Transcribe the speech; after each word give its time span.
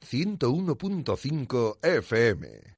101.5 0.00 1.78
FM. 1.82 2.76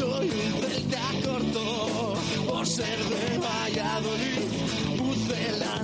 Soy 0.00 0.30
un 0.30 0.62
celta 0.62 1.02
corto. 1.24 2.14
Por 2.48 2.66
ser 2.66 2.98
de 3.04 3.38
Valladolid, 3.38 4.59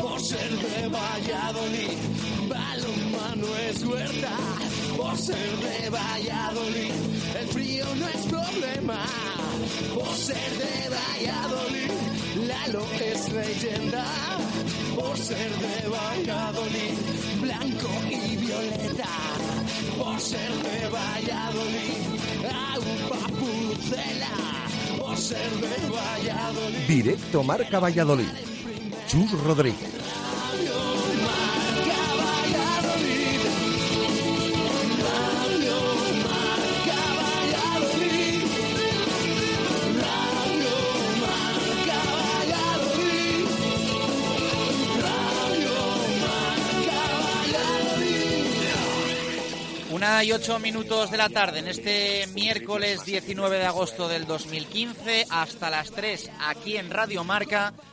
Por 0.00 0.20
ser 0.20 0.50
de 0.50 0.88
Valladolid, 0.88 1.98
balonmano 2.48 3.46
es 3.68 3.84
huerta. 3.84 4.36
Por 4.96 5.16
ser 5.16 5.56
de 5.58 5.90
Valladolid, 5.90 6.92
el 7.40 7.48
frío 7.48 7.84
no 7.96 8.08
es 8.08 8.26
problema. 8.26 9.04
Por 9.94 10.14
ser 10.16 10.50
de 10.62 10.88
Valladolid, 10.96 11.90
Lalo 12.48 12.84
es 13.00 13.32
leyenda. 13.32 14.04
Por 14.94 15.16
ser 15.16 15.50
de 15.50 15.88
Valladolid, 15.88 16.96
blanco 17.40 17.90
y 18.10 18.36
violeta. 18.36 19.08
Por 19.98 20.20
ser 20.20 20.50
de 20.50 20.88
Valladolid, 20.88 22.02
agua 22.74 23.28
pucela. 23.38 24.34
Por 24.98 25.16
ser 25.16 25.50
de 25.50 25.88
Valladolid. 25.88 26.86
Directo 26.88 27.42
Marca 27.42 27.78
Valladolid. 27.80 28.51
Chus 29.12 29.30
Rodríguez. 29.32 29.90
Una 49.90 50.24
y 50.24 50.32
ocho 50.32 50.58
minutos 50.58 51.10
de 51.10 51.18
la 51.18 51.28
tarde 51.28 51.58
en 51.58 51.68
este 51.68 52.26
miércoles 52.28 53.04
19 53.04 53.58
de 53.58 53.66
agosto 53.66 54.08
del 54.08 54.24
2015 54.24 55.26
hasta 55.28 55.68
las 55.68 55.90
3 55.90 56.30
aquí 56.40 56.78
en 56.78 56.88
Radio 56.88 57.24
Marca. 57.24 57.74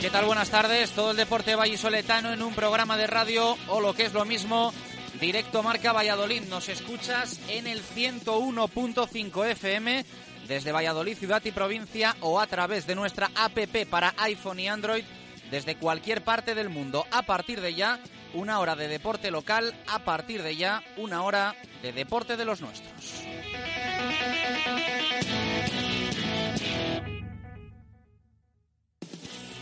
¿Qué 0.00 0.10
tal? 0.10 0.26
Buenas 0.26 0.50
tardes. 0.50 0.90
Todo 0.92 1.10
el 1.10 1.16
deporte 1.16 1.54
vallisoletano 1.56 2.32
en 2.32 2.42
un 2.42 2.54
programa 2.54 2.96
de 2.96 3.06
radio 3.06 3.56
o 3.68 3.80
lo 3.80 3.94
que 3.94 4.04
es 4.04 4.12
lo 4.12 4.24
mismo, 4.24 4.72
directo 5.20 5.62
Marca 5.62 5.92
Valladolid. 5.92 6.42
Nos 6.44 6.68
escuchas 6.68 7.40
en 7.48 7.66
el 7.66 7.82
101.5 7.82 9.46
FM 9.46 10.04
desde 10.46 10.72
Valladolid, 10.72 11.16
ciudad 11.16 11.42
y 11.44 11.50
provincia 11.50 12.16
o 12.20 12.38
a 12.38 12.46
través 12.46 12.86
de 12.86 12.94
nuestra 12.94 13.30
APP 13.34 13.86
para 13.88 14.14
iPhone 14.18 14.60
y 14.60 14.68
Android 14.68 15.04
desde 15.50 15.76
cualquier 15.76 16.22
parte 16.22 16.54
del 16.54 16.68
mundo. 16.68 17.06
A 17.10 17.22
partir 17.22 17.60
de 17.60 17.74
ya, 17.74 17.98
una 18.34 18.60
hora 18.60 18.76
de 18.76 18.88
deporte 18.88 19.30
local. 19.30 19.74
A 19.86 20.00
partir 20.00 20.42
de 20.42 20.56
ya, 20.56 20.82
una 20.96 21.22
hora 21.22 21.54
de 21.82 21.92
deporte 21.92 22.36
de 22.36 22.44
los 22.44 22.60
nuestros. 22.60 23.24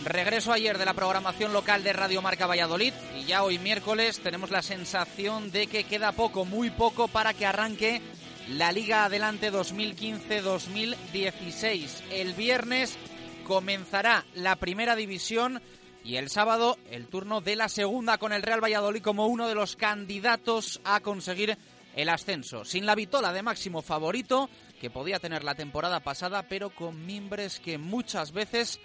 Regreso 0.05 0.53
ayer 0.53 0.78
de 0.78 0.84
la 0.84 0.94
programación 0.94 1.53
local 1.53 1.84
de 1.84 1.93
Radio 1.93 2.22
Marca 2.22 2.49
Valladolid 2.49 2.93
y 3.16 3.25
ya 3.25 3.44
hoy 3.44 3.60
miércoles 3.60 4.19
tenemos 4.21 4.50
la 4.50 4.60
sensación 4.60 5.53
de 5.53 5.69
que 5.69 5.84
queda 5.84 6.10
poco, 6.10 6.44
muy 6.44 6.71
poco 6.71 7.06
para 7.06 7.34
que 7.34 7.47
arranque 7.47 8.03
la 8.49 8.72
Liga 8.72 9.04
Adelante 9.04 9.53
2015-2016. 9.53 12.03
El 12.10 12.34
viernes 12.34 12.99
comenzará 13.44 14.25
la 14.34 14.56
primera 14.56 14.97
división 14.97 15.62
y 16.04 16.16
el 16.16 16.30
sábado 16.30 16.76
el 16.90 17.06
turno 17.06 17.40
de 17.40 17.56
la 17.56 17.68
segunda 17.68 18.18
con 18.18 18.32
el 18.32 18.42
Real 18.42 18.62
Valladolid 18.62 19.02
como 19.02 19.26
uno 19.26 19.48
de 19.48 19.54
los 19.54 19.76
candidatos 19.76 20.80
a 20.84 21.00
conseguir 21.00 21.56
el 21.94 22.08
ascenso. 22.08 22.64
Sin 22.64 22.86
la 22.86 22.94
vitola 22.94 23.32
de 23.32 23.42
máximo 23.42 23.82
favorito 23.82 24.48
que 24.80 24.91
podía 24.91 25.20
tener 25.20 25.44
la 25.44 25.54
temporada 25.54 26.00
pasada, 26.00 26.44
pero 26.48 26.70
con 26.70 27.06
mimbres 27.06 27.60
que 27.60 27.78
muchas 27.78 28.32
veces 28.32 28.80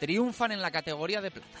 triunfan 0.00 0.52
en 0.52 0.62
la 0.62 0.70
categoría 0.70 1.20
de 1.20 1.30
plata. 1.30 1.58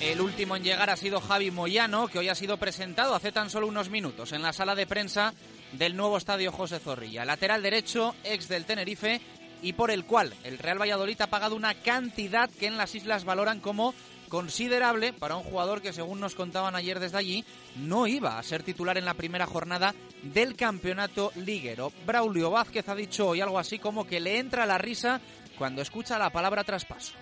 El 0.00 0.20
último 0.20 0.56
en 0.56 0.64
llegar 0.64 0.90
ha 0.90 0.96
sido 0.96 1.20
Javi 1.20 1.50
Moyano, 1.50 2.08
que 2.08 2.18
hoy 2.18 2.28
ha 2.28 2.34
sido 2.34 2.56
presentado 2.56 3.14
hace 3.14 3.32
tan 3.32 3.48
solo 3.48 3.66
unos 3.66 3.90
minutos 3.90 4.32
en 4.32 4.42
la 4.42 4.52
sala 4.52 4.74
de 4.74 4.86
prensa 4.86 5.34
del 5.72 5.96
nuevo 5.96 6.16
estadio 6.16 6.52
José 6.52 6.78
Zorrilla. 6.78 7.24
Lateral 7.24 7.62
derecho, 7.62 8.14
ex 8.24 8.48
del 8.48 8.64
Tenerife, 8.64 9.20
y 9.62 9.74
por 9.74 9.90
el 9.90 10.04
cual 10.04 10.34
el 10.44 10.58
Real 10.58 10.80
Valladolid 10.80 11.20
ha 11.20 11.26
pagado 11.26 11.54
una 11.56 11.74
cantidad 11.74 12.50
que 12.50 12.66
en 12.66 12.76
las 12.76 12.94
islas 12.94 13.24
valoran 13.24 13.60
como 13.60 13.94
considerable 14.28 15.12
para 15.12 15.36
un 15.36 15.42
jugador 15.42 15.82
que, 15.82 15.92
según 15.92 16.20
nos 16.20 16.34
contaban 16.34 16.76
ayer 16.76 17.00
desde 17.00 17.18
allí, 17.18 17.44
no 17.76 18.06
iba 18.06 18.38
a 18.38 18.42
ser 18.42 18.62
titular 18.62 18.96
en 18.96 19.04
la 19.04 19.14
primera 19.14 19.46
jornada 19.46 19.94
del 20.22 20.56
campeonato 20.56 21.32
liguero. 21.34 21.92
Braulio 22.06 22.50
Vázquez 22.50 22.88
ha 22.88 22.94
dicho 22.94 23.28
hoy 23.28 23.40
algo 23.40 23.58
así 23.58 23.78
como 23.78 24.06
que 24.06 24.20
le 24.20 24.38
entra 24.38 24.66
la 24.66 24.78
risa 24.78 25.20
cuando 25.58 25.82
escucha 25.82 26.18
la 26.18 26.30
palabra 26.30 26.64
traspaso. 26.64 27.12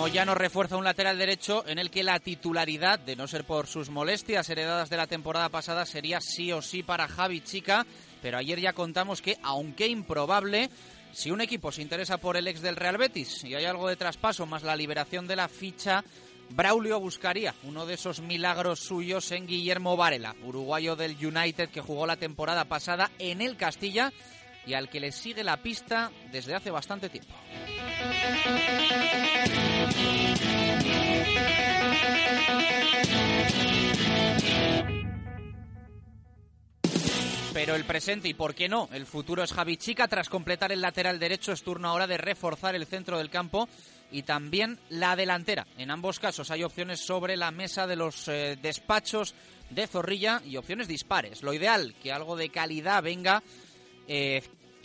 Moyano 0.00 0.34
refuerza 0.34 0.78
un 0.78 0.84
lateral 0.84 1.18
derecho 1.18 1.62
en 1.68 1.78
el 1.78 1.90
que 1.90 2.02
la 2.02 2.18
titularidad, 2.20 2.98
de 2.98 3.16
no 3.16 3.28
ser 3.28 3.44
por 3.44 3.66
sus 3.66 3.90
molestias 3.90 4.48
heredadas 4.48 4.88
de 4.88 4.96
la 4.96 5.06
temporada 5.06 5.50
pasada, 5.50 5.84
sería 5.84 6.22
sí 6.22 6.50
o 6.52 6.62
sí 6.62 6.82
para 6.82 7.06
Javi 7.06 7.42
Chica. 7.42 7.86
Pero 8.22 8.38
ayer 8.38 8.58
ya 8.58 8.72
contamos 8.72 9.20
que, 9.20 9.36
aunque 9.42 9.88
improbable, 9.88 10.70
si 11.12 11.30
un 11.30 11.42
equipo 11.42 11.70
se 11.70 11.82
interesa 11.82 12.16
por 12.16 12.38
el 12.38 12.48
ex 12.48 12.62
del 12.62 12.76
Real 12.76 12.96
Betis 12.96 13.44
y 13.44 13.54
hay 13.54 13.66
algo 13.66 13.88
de 13.88 13.96
traspaso 13.96 14.46
más 14.46 14.62
la 14.62 14.74
liberación 14.74 15.26
de 15.26 15.36
la 15.36 15.48
ficha, 15.48 16.02
Braulio 16.50 16.98
buscaría 16.98 17.54
uno 17.62 17.86
de 17.86 17.94
esos 17.94 18.20
milagros 18.20 18.80
suyos 18.80 19.30
en 19.30 19.46
Guillermo 19.46 19.96
Varela, 19.96 20.34
uruguayo 20.42 20.96
del 20.96 21.16
United 21.24 21.70
que 21.70 21.80
jugó 21.80 22.06
la 22.06 22.16
temporada 22.16 22.64
pasada 22.64 23.10
en 23.18 23.40
el 23.40 23.56
Castilla 23.56 24.12
y 24.66 24.74
al 24.74 24.90
que 24.90 25.00
le 25.00 25.12
sigue 25.12 25.44
la 25.44 25.62
pista 25.62 26.10
desde 26.32 26.54
hace 26.54 26.70
bastante 26.70 27.08
tiempo. 27.08 27.34
Pero 37.52 37.74
el 37.74 37.84
presente 37.84 38.28
y 38.28 38.34
por 38.34 38.54
qué 38.54 38.68
no, 38.68 38.88
el 38.92 39.06
futuro 39.06 39.42
es 39.42 39.52
Javi 39.52 39.76
Chica. 39.76 40.08
Tras 40.08 40.28
completar 40.28 40.72
el 40.72 40.80
lateral 40.80 41.18
derecho 41.18 41.52
es 41.52 41.62
turno 41.62 41.88
ahora 41.88 42.06
de 42.06 42.16
reforzar 42.16 42.74
el 42.74 42.86
centro 42.86 43.18
del 43.18 43.28
campo 43.28 43.68
y 44.10 44.22
también 44.22 44.78
la 44.88 45.16
delantera. 45.16 45.66
En 45.78 45.90
ambos 45.90 46.18
casos 46.18 46.50
hay 46.50 46.62
opciones 46.62 47.00
sobre 47.00 47.36
la 47.36 47.50
mesa 47.50 47.86
de 47.86 47.96
los 47.96 48.28
eh, 48.28 48.58
despachos 48.60 49.34
de 49.70 49.86
Zorrilla 49.86 50.42
y 50.44 50.56
opciones 50.56 50.88
dispares. 50.88 51.42
Lo 51.42 51.52
ideal, 51.52 51.94
que 52.02 52.12
algo 52.12 52.36
de 52.36 52.50
calidad 52.50 53.02
venga 53.02 53.42
eh, 54.08 54.42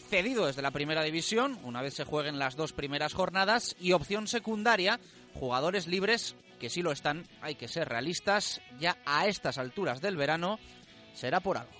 cedido 0.09 0.45
desde 0.45 0.61
la 0.61 0.71
primera 0.71 1.03
división, 1.03 1.59
una 1.63 1.81
vez 1.81 1.95
se 1.95 2.03
jueguen 2.03 2.39
las 2.39 2.55
dos 2.55 2.73
primeras 2.73 3.13
jornadas, 3.13 3.75
y 3.79 3.93
opción 3.93 4.27
secundaria, 4.27 4.99
jugadores 5.33 5.87
libres, 5.87 6.35
que 6.59 6.69
sí 6.69 6.81
lo 6.81 6.91
están, 6.91 7.27
hay 7.41 7.55
que 7.55 7.67
ser 7.67 7.89
realistas, 7.89 8.61
ya 8.79 8.97
a 9.05 9.27
estas 9.27 9.57
alturas 9.57 10.01
del 10.01 10.15
verano, 10.15 10.59
será 11.13 11.39
por 11.39 11.57
algo. 11.57 11.73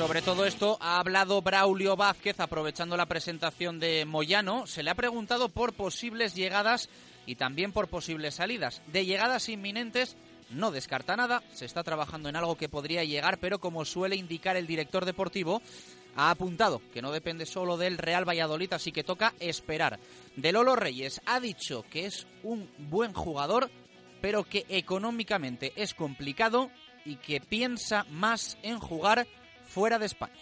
Sobre 0.00 0.22
todo 0.22 0.46
esto 0.46 0.78
ha 0.80 0.98
hablado 0.98 1.42
Braulio 1.42 1.94
Vázquez 1.94 2.40
aprovechando 2.40 2.96
la 2.96 3.04
presentación 3.04 3.78
de 3.78 4.06
Moyano. 4.06 4.66
Se 4.66 4.82
le 4.82 4.88
ha 4.88 4.94
preguntado 4.94 5.50
por 5.50 5.74
posibles 5.74 6.34
llegadas 6.34 6.88
y 7.26 7.34
también 7.34 7.70
por 7.70 7.88
posibles 7.88 8.36
salidas. 8.36 8.80
De 8.86 9.04
llegadas 9.04 9.50
inminentes 9.50 10.16
no 10.48 10.70
descarta 10.70 11.16
nada, 11.16 11.42
se 11.52 11.66
está 11.66 11.82
trabajando 11.82 12.30
en 12.30 12.36
algo 12.36 12.56
que 12.56 12.70
podría 12.70 13.04
llegar, 13.04 13.36
pero 13.40 13.58
como 13.58 13.84
suele 13.84 14.16
indicar 14.16 14.56
el 14.56 14.66
director 14.66 15.04
deportivo, 15.04 15.60
ha 16.16 16.30
apuntado 16.30 16.80
que 16.94 17.02
no 17.02 17.12
depende 17.12 17.44
solo 17.44 17.76
del 17.76 17.98
Real 17.98 18.26
Valladolid, 18.26 18.72
así 18.72 18.92
que 18.92 19.04
toca 19.04 19.34
esperar. 19.38 20.00
De 20.34 20.50
Lolo 20.50 20.76
Reyes 20.76 21.20
ha 21.26 21.40
dicho 21.40 21.84
que 21.90 22.06
es 22.06 22.26
un 22.42 22.70
buen 22.78 23.12
jugador, 23.12 23.70
pero 24.22 24.44
que 24.44 24.64
económicamente 24.70 25.74
es 25.76 25.92
complicado 25.92 26.70
y 27.04 27.16
que 27.16 27.42
piensa 27.42 28.06
más 28.10 28.56
en 28.62 28.78
jugar 28.78 29.26
fuera 29.70 29.98
de 29.98 30.06
España. 30.06 30.34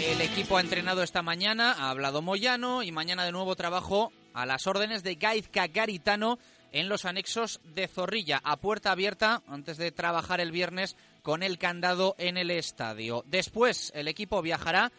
El 0.00 0.20
equipo 0.20 0.56
ha 0.56 0.60
entrenado 0.60 1.02
esta 1.02 1.22
mañana, 1.22 1.72
ha 1.72 1.90
hablado 1.90 2.22
Moyano 2.22 2.82
y 2.82 2.92
mañana 2.92 3.24
de 3.24 3.32
nuevo 3.32 3.56
trabajo 3.56 4.12
a 4.34 4.46
las 4.46 4.66
órdenes 4.66 5.02
de 5.02 5.16
Gaizka 5.16 5.66
Garitano 5.66 6.38
en 6.70 6.88
los 6.88 7.04
anexos 7.04 7.60
de 7.64 7.88
Zorrilla, 7.88 8.40
a 8.44 8.56
puerta 8.56 8.92
abierta 8.92 9.42
antes 9.46 9.76
de 9.76 9.90
trabajar 9.90 10.40
el 10.40 10.52
viernes 10.52 10.96
con 11.22 11.42
el 11.42 11.58
candado 11.58 12.14
en 12.18 12.36
el 12.36 12.50
estadio. 12.50 13.24
Después 13.26 13.92
el 13.94 14.08
equipo 14.08 14.42
viajará 14.42 14.92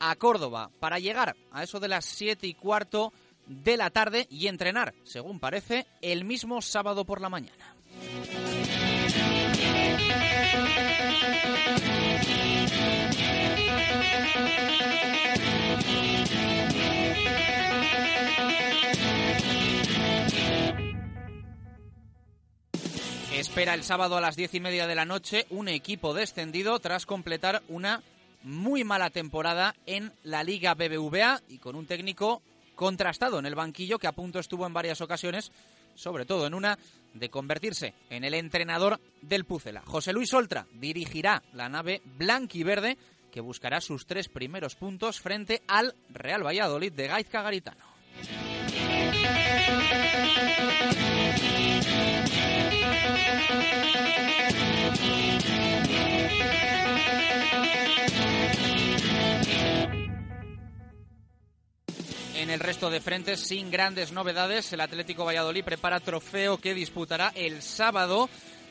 a 0.00 0.16
Córdoba 0.16 0.70
para 0.80 0.98
llegar 0.98 1.36
a 1.50 1.62
eso 1.62 1.80
de 1.80 1.88
las 1.88 2.04
siete 2.04 2.46
y 2.46 2.54
cuarto 2.54 3.12
de 3.46 3.76
la 3.76 3.90
tarde 3.90 4.26
y 4.30 4.46
entrenar, 4.46 4.94
según 5.04 5.40
parece, 5.40 5.86
el 6.00 6.24
mismo 6.24 6.62
sábado 6.62 7.04
por 7.04 7.20
la 7.20 7.28
mañana. 7.28 7.74
Espera 23.32 23.74
el 23.74 23.82
sábado 23.82 24.16
a 24.16 24.20
las 24.20 24.36
diez 24.36 24.54
y 24.54 24.60
media 24.60 24.86
de 24.86 24.94
la 24.94 25.04
noche 25.04 25.46
un 25.50 25.68
equipo 25.68 26.14
descendido 26.14 26.78
tras 26.78 27.04
completar 27.04 27.62
una 27.68 28.02
muy 28.42 28.84
mala 28.84 29.10
temporada 29.10 29.74
en 29.86 30.12
la 30.22 30.44
Liga 30.44 30.74
BBVA 30.74 31.42
y 31.48 31.58
con 31.58 31.74
un 31.76 31.86
técnico 31.86 32.42
contrastado 32.74 33.38
en 33.38 33.46
el 33.46 33.54
banquillo 33.54 33.98
que 33.98 34.06
a 34.06 34.12
punto 34.12 34.38
estuvo 34.38 34.66
en 34.66 34.72
varias 34.72 35.00
ocasiones, 35.00 35.52
sobre 35.94 36.26
todo 36.26 36.46
en 36.46 36.54
una, 36.54 36.78
de 37.12 37.30
convertirse 37.30 37.94
en 38.10 38.24
el 38.24 38.34
entrenador 38.34 39.00
del 39.22 39.44
Pucela. 39.44 39.82
José 39.86 40.12
Luis 40.12 40.32
Oltra 40.34 40.66
dirigirá 40.72 41.42
la 41.52 41.68
nave 41.68 42.02
blanquiverde 42.04 42.98
que 43.30 43.40
buscará 43.40 43.80
sus 43.80 44.06
tres 44.06 44.28
primeros 44.28 44.76
puntos 44.76 45.20
frente 45.20 45.62
al 45.66 45.94
Real 46.10 46.46
Valladolid 46.46 46.92
de 46.92 47.08
Gaizka 47.08 47.42
Garitano. 47.42 47.84
En 62.44 62.50
el 62.50 62.60
resto 62.60 62.90
de 62.90 63.00
frentes, 63.00 63.40
sin 63.40 63.70
grandes 63.70 64.12
novedades, 64.12 64.70
el 64.74 64.82
Atlético 64.82 65.24
Valladolid 65.24 65.64
prepara 65.64 65.98
trofeo 65.98 66.58
que 66.58 66.74
disputará 66.74 67.32
el 67.34 67.62
sábado 67.62 68.28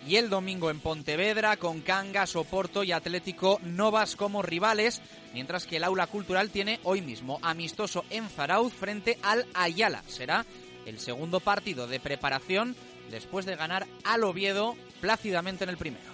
y 0.07 0.17
el 0.17 0.29
domingo 0.29 0.69
en 0.69 0.79
Pontevedra 0.79 1.57
con 1.57 1.81
Cangas, 1.81 2.35
Oporto 2.35 2.83
y 2.83 2.91
Atlético 2.91 3.59
Novas 3.63 4.15
como 4.15 4.43
rivales, 4.43 5.01
mientras 5.33 5.65
que 5.65 5.77
el 5.77 5.85
Aula 5.85 6.05
Cultural 6.05 6.51
tiene 6.51 6.81
hoy 6.83 7.01
mismo 7.01 7.39
amistoso 7.41 8.05
en 8.11 8.29
Zarauz 8.29 8.71
frente 8.73 9.17
al 9.23 9.47
Ayala. 9.55 10.03
Será 10.05 10.45
el 10.85 10.99
segundo 10.99 11.39
partido 11.39 11.87
de 11.87 11.99
preparación 11.99 12.75
después 13.09 13.47
de 13.47 13.55
ganar 13.55 13.87
al 14.03 14.23
Oviedo 14.23 14.75
plácidamente 15.01 15.63
en 15.63 15.71
el 15.71 15.77
primero. 15.77 16.13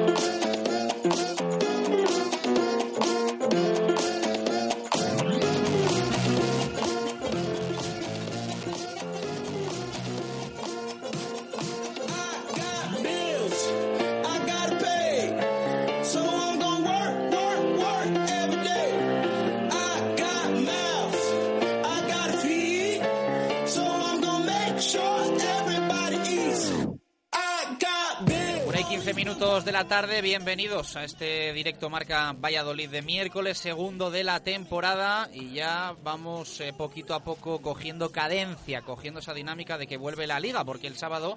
Minutos 29.15 29.65
de 29.65 29.71
la 29.71 29.87
tarde, 29.87 30.21
bienvenidos 30.21 30.95
a 30.95 31.03
este 31.03 31.51
directo 31.53 31.89
marca 31.89 32.33
Valladolid 32.33 32.87
de 32.87 33.01
miércoles, 33.01 33.57
segundo 33.57 34.11
de 34.11 34.23
la 34.23 34.41
temporada 34.41 35.27
y 35.33 35.53
ya 35.53 35.95
vamos 36.03 36.61
eh, 36.61 36.71
poquito 36.71 37.15
a 37.15 37.23
poco 37.23 37.61
cogiendo 37.61 38.11
cadencia, 38.11 38.83
cogiendo 38.83 39.19
esa 39.19 39.33
dinámica 39.33 39.79
de 39.79 39.87
que 39.87 39.97
vuelve 39.97 40.27
la 40.27 40.39
liga, 40.39 40.63
porque 40.63 40.85
el 40.87 40.95
sábado, 40.95 41.35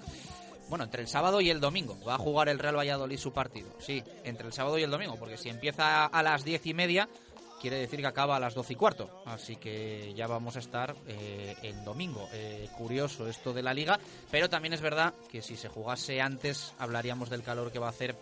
bueno, 0.69 0.83
entre 0.83 1.01
el 1.01 1.07
sábado 1.07 1.41
y 1.41 1.49
el 1.49 1.59
domingo 1.59 1.97
va 2.07 2.15
a 2.15 2.19
jugar 2.19 2.49
el 2.49 2.59
Real 2.59 2.77
Valladolid 2.77 3.17
su 3.17 3.33
partido, 3.33 3.69
sí, 3.79 4.03
entre 4.23 4.45
el 4.47 4.53
sábado 4.53 4.77
y 4.77 4.83
el 4.83 4.91
domingo, 4.91 5.17
porque 5.17 5.37
si 5.37 5.49
empieza 5.49 6.05
a 6.05 6.23
las 6.23 6.45
diez 6.45 6.65
y 6.67 6.75
media, 6.75 7.09
quiere 7.61 7.77
decir 7.77 7.99
que 7.99 8.07
acaba 8.07 8.35
a 8.35 8.39
las 8.39 8.53
12 8.53 8.73
y 8.73 8.75
cuarto. 8.75 9.23
Así 9.25 9.55
que 9.55 10.13
ya 10.15 10.27
vamos 10.27 10.55
a 10.55 10.59
estar 10.59 10.95
eh, 11.07 11.55
en 11.61 11.83
domingo. 11.83 12.27
Eh, 12.33 12.69
curioso 12.77 13.27
esto 13.27 13.53
de 13.53 13.63
la 13.63 13.73
liga, 13.73 13.99
pero 14.31 14.49
también 14.49 14.73
es 14.73 14.81
verdad 14.81 15.13
que 15.31 15.41
si 15.41 15.55
se 15.55 15.69
jugase 15.69 16.21
antes 16.21 16.73
hablaríamos 16.79 17.29
del 17.29 17.43
calor 17.43 17.71
que 17.71 17.79
va 17.79 17.87
a 17.87 17.91
hacer 17.91 18.15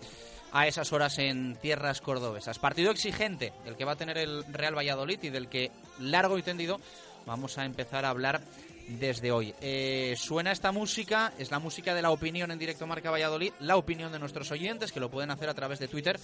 a 0.51 0.67
esas 0.67 0.93
horas 0.93 1.17
en 1.17 1.55
tierras 1.55 1.99
cordobesas. 1.99 2.59
Partido 2.59 2.91
exigente, 2.91 3.53
el 3.65 3.75
que 3.75 3.85
va 3.85 3.93
a 3.93 3.97
tener 3.97 4.17
el 4.17 4.43
Real 4.53 4.77
Valladolid 4.77 5.19
y 5.23 5.29
del 5.29 5.49
que 5.49 5.71
largo 5.99 6.37
y 6.37 6.43
tendido 6.43 6.79
vamos 7.25 7.57
a 7.57 7.65
empezar 7.65 8.05
a 8.05 8.09
hablar 8.09 8.41
desde 8.87 9.31
hoy. 9.31 9.53
Eh, 9.61 10.15
suena 10.17 10.51
esta 10.51 10.71
música, 10.71 11.33
es 11.37 11.51
la 11.51 11.59
música 11.59 11.93
de 11.93 12.01
la 12.01 12.11
opinión 12.11 12.51
en 12.51 12.59
directo 12.59 12.87
Marca 12.87 13.11
Valladolid, 13.11 13.53
la 13.59 13.77
opinión 13.77 14.11
de 14.11 14.19
nuestros 14.19 14.51
oyentes 14.51 14.91
que 14.91 14.99
lo 14.99 15.09
pueden 15.09 15.31
hacer 15.31 15.49
a 15.49 15.53
través 15.53 15.79
de 15.79 15.87
Twitter 15.87 16.19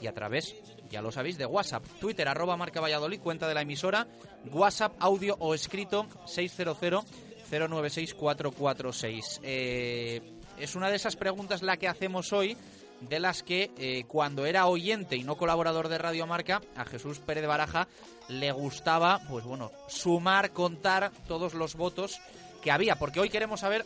y 0.00 0.06
a 0.06 0.14
través, 0.14 0.54
ya 0.90 1.02
lo 1.02 1.12
sabéis, 1.12 1.38
de 1.38 1.46
WhatsApp. 1.46 1.84
Twitter 2.00 2.26
arroba 2.28 2.56
Marca 2.56 2.80
Valladolid, 2.80 3.20
cuenta 3.20 3.48
de 3.48 3.54
la 3.54 3.62
emisora, 3.62 4.06
WhatsApp, 4.52 4.94
audio 4.98 5.36
o 5.38 5.54
escrito 5.54 6.06
600 6.26 7.04
096 7.50 8.14
446. 8.14 9.40
Eh, 9.42 10.22
es 10.58 10.74
una 10.74 10.88
de 10.88 10.96
esas 10.96 11.16
preguntas 11.16 11.62
la 11.62 11.76
que 11.76 11.88
hacemos 11.88 12.32
hoy 12.32 12.56
de 13.00 13.18
las 13.18 13.42
que 13.42 13.70
eh, 13.78 14.04
cuando 14.06 14.46
era 14.46 14.66
oyente 14.66 15.16
y 15.16 15.24
no 15.24 15.36
colaborador 15.36 15.88
de 15.88 15.98
Radio 15.98 16.26
Marca, 16.26 16.60
a 16.76 16.84
Jesús 16.84 17.18
Pérez 17.18 17.46
Baraja 17.46 17.88
le 18.30 18.52
gustaba, 18.52 19.20
pues 19.28 19.44
bueno, 19.44 19.70
sumar, 19.88 20.50
contar 20.52 21.10
todos 21.26 21.54
los 21.54 21.74
votos 21.74 22.20
que 22.62 22.70
había, 22.70 22.96
porque 22.96 23.20
hoy 23.20 23.30
queremos 23.30 23.60
saber 23.60 23.84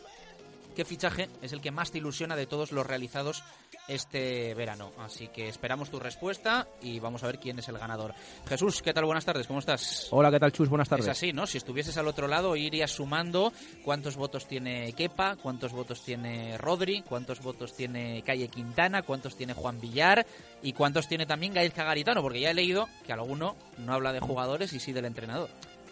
qué 0.75 0.85
fichaje 0.85 1.29
es 1.41 1.53
el 1.53 1.61
que 1.61 1.71
más 1.71 1.91
te 1.91 1.97
ilusiona 1.97 2.35
de 2.35 2.45
todos 2.45 2.71
los 2.71 2.85
realizados 2.85 3.43
este 3.87 4.53
verano. 4.53 4.91
Así 4.99 5.29
que 5.29 5.47
esperamos 5.47 5.89
tu 5.89 5.99
respuesta 5.99 6.67
y 6.81 6.99
vamos 6.99 7.23
a 7.23 7.27
ver 7.27 7.39
quién 7.39 7.57
es 7.59 7.67
el 7.69 7.77
ganador. 7.77 8.13
Jesús, 8.47 8.81
¿qué 8.81 8.93
tal? 8.93 9.05
Buenas 9.05 9.25
tardes, 9.25 9.47
¿cómo 9.47 9.59
estás? 9.59 10.07
Hola, 10.11 10.29
¿qué 10.31 10.39
tal, 10.39 10.51
Chus? 10.51 10.69
Buenas 10.69 10.89
tardes. 10.89 11.05
Es 11.05 11.11
así, 11.11 11.33
¿no? 11.33 11.47
Si 11.47 11.57
estuvieses 11.57 11.97
al 11.97 12.07
otro 12.07 12.27
lado, 12.27 12.55
irías 12.55 12.91
sumando 12.91 13.53
cuántos 13.83 14.15
votos 14.15 14.47
tiene 14.47 14.93
Kepa, 14.93 15.37
cuántos 15.37 15.71
votos 15.71 16.03
tiene 16.03 16.57
Rodri, 16.57 17.01
cuántos 17.01 17.41
votos 17.41 17.75
tiene 17.75 18.21
Calle 18.23 18.47
Quintana, 18.49 19.01
cuántos 19.01 19.35
tiene 19.35 19.53
Juan 19.53 19.79
Villar 19.79 20.25
y 20.61 20.73
cuántos 20.73 21.07
tiene 21.07 21.25
también 21.25 21.53
Gaizka 21.53 21.83
Garitano, 21.83 22.21
porque 22.21 22.41
ya 22.41 22.51
he 22.51 22.53
leído 22.53 22.87
que 23.05 23.13
alguno 23.13 23.55
no 23.77 23.93
habla 23.93 24.13
de 24.13 24.19
jugadores 24.19 24.73
y 24.73 24.79
sí 24.79 24.91
del 24.93 25.05
entrenador. 25.05 25.49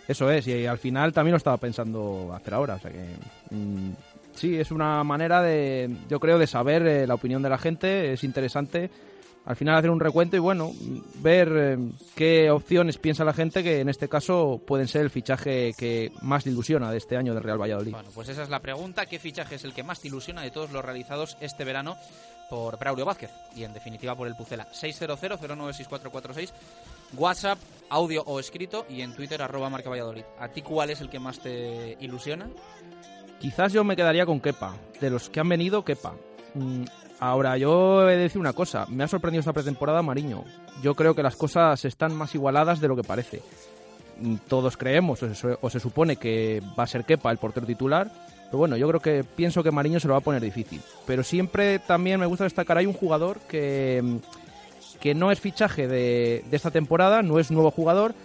Eso 0.07 0.29
es, 0.29 0.47
y 0.47 0.65
al 0.65 0.79
final 0.79 1.13
también 1.13 1.31
lo 1.31 1.37
estaba 1.37 1.57
pensando 1.57 2.33
hacer 2.33 2.53
ahora, 2.53 2.75
o 2.75 2.79
sea 2.79 2.91
que... 2.91 3.15
Mm, 3.51 3.91
sí, 4.35 4.57
es 4.57 4.71
una 4.71 5.03
manera 5.03 5.41
de, 5.41 5.89
yo 6.09 6.19
creo, 6.19 6.37
de 6.37 6.47
saber 6.47 6.85
eh, 6.87 7.07
la 7.07 7.15
opinión 7.15 7.41
de 7.41 7.49
la 7.49 7.57
gente, 7.57 8.13
es 8.13 8.23
interesante 8.23 8.89
al 9.45 9.55
final 9.55 9.75
hacer 9.75 9.89
un 9.89 9.99
recuento 9.99 10.37
y 10.37 10.39
bueno, 10.39 10.71
ver 11.15 11.51
eh, 11.55 11.77
qué 12.15 12.49
opciones 12.49 12.97
piensa 12.97 13.25
la 13.25 13.33
gente 13.33 13.63
que 13.63 13.81
en 13.81 13.89
este 13.89 14.07
caso 14.07 14.61
pueden 14.65 14.87
ser 14.87 15.01
el 15.01 15.09
fichaje 15.09 15.73
que 15.77 16.11
más 16.21 16.45
le 16.45 16.53
ilusiona 16.53 16.91
de 16.91 16.97
este 16.97 17.17
año 17.17 17.33
de 17.33 17.41
Real 17.41 17.61
Valladolid. 17.61 17.91
Bueno, 17.91 18.09
pues 18.13 18.29
esa 18.29 18.43
es 18.43 18.49
la 18.49 18.61
pregunta, 18.61 19.05
¿qué 19.05 19.19
fichaje 19.19 19.55
es 19.55 19.63
el 19.65 19.73
que 19.73 19.83
más 19.83 19.99
te 19.99 20.07
ilusiona 20.07 20.41
de 20.41 20.51
todos 20.51 20.71
los 20.71 20.83
realizados 20.83 21.37
este 21.41 21.65
verano 21.65 21.97
por 22.49 22.77
Braulio 22.77 23.05
Vázquez 23.05 23.31
y 23.55 23.63
en 23.63 23.73
definitiva 23.73 24.15
por 24.15 24.27
el 24.27 24.35
Pucela? 24.35 24.67
600-096446, 24.71 26.51
WhatsApp, 27.17 27.59
audio 27.89 28.23
o 28.23 28.39
escrito 28.39 28.85
y 28.89 29.01
en 29.01 29.13
Twitter 29.13 29.41
arroba 29.41 29.69
marca 29.69 29.89
Valladolid. 29.89 30.23
¿A 30.39 30.47
ti 30.47 30.61
cuál 30.61 30.89
es 30.89 31.01
el 31.01 31.09
que 31.09 31.19
más 31.19 31.39
te 31.39 31.97
ilusiona? 31.99 32.47
Quizás 33.43 33.73
yo 33.73 33.83
me 33.83 33.97
quedaría 33.97 34.25
con 34.25 34.39
Kepa. 34.39 34.73
De 35.01 35.09
los 35.09 35.29
que 35.29 35.41
han 35.41 35.49
venido, 35.49 35.83
Kepa. 35.83 36.13
Mm, 36.53 36.85
ahora, 37.19 37.57
yo 37.57 38.07
he 38.07 38.15
de 38.15 38.21
decir 38.21 38.39
una 38.39 38.53
cosa. 38.53 38.85
Me 38.87 39.03
ha 39.03 39.07
sorprendido 39.09 39.41
esta 39.41 39.51
pretemporada 39.51 40.01
Mariño. 40.01 40.45
Yo 40.81 40.95
creo 40.95 41.13
que 41.13 41.23
las 41.23 41.35
cosas 41.35 41.83
están 41.83 42.15
más 42.15 42.33
igualadas 42.35 42.79
de 42.79 42.87
lo 42.87 42.95
que 42.95 43.03
parece. 43.03 43.41
Mm, 44.21 44.35
todos 44.47 44.77
creemos, 44.77 45.21
o 45.21 45.69
se, 45.69 45.79
supone 45.81 46.15
que 46.15 46.61
va 46.79 46.83
a 46.83 46.87
ser 46.87 47.03
Kepa 47.03 47.31
el 47.31 47.37
portero 47.37 47.67
titular. 47.67 48.09
Pero 48.45 48.59
bueno, 48.59 48.77
yo 48.77 48.87
creo 48.87 49.01
que 49.01 49.25
pienso 49.25 49.61
que 49.61 49.71
Mariño 49.71 49.99
se 49.99 50.07
lo 50.07 50.13
va 50.13 50.19
a 50.19 50.23
poner 50.23 50.41
difícil. 50.41 50.79
Pero 51.05 51.21
siempre 51.21 51.79
también 51.79 52.21
me 52.21 52.25
gusta 52.25 52.45
destacar, 52.45 52.77
hay 52.77 52.85
un 52.85 52.93
jugador 52.93 53.41
que, 53.49 54.19
que 55.01 55.13
no 55.13 55.33
es 55.33 55.41
fichaje 55.41 55.89
de, 55.89 56.45
de 56.49 56.55
esta 56.55 56.71
temporada, 56.71 57.21
no 57.21 57.39
es 57.39 57.51
nuevo 57.51 57.71
jugador, 57.71 58.15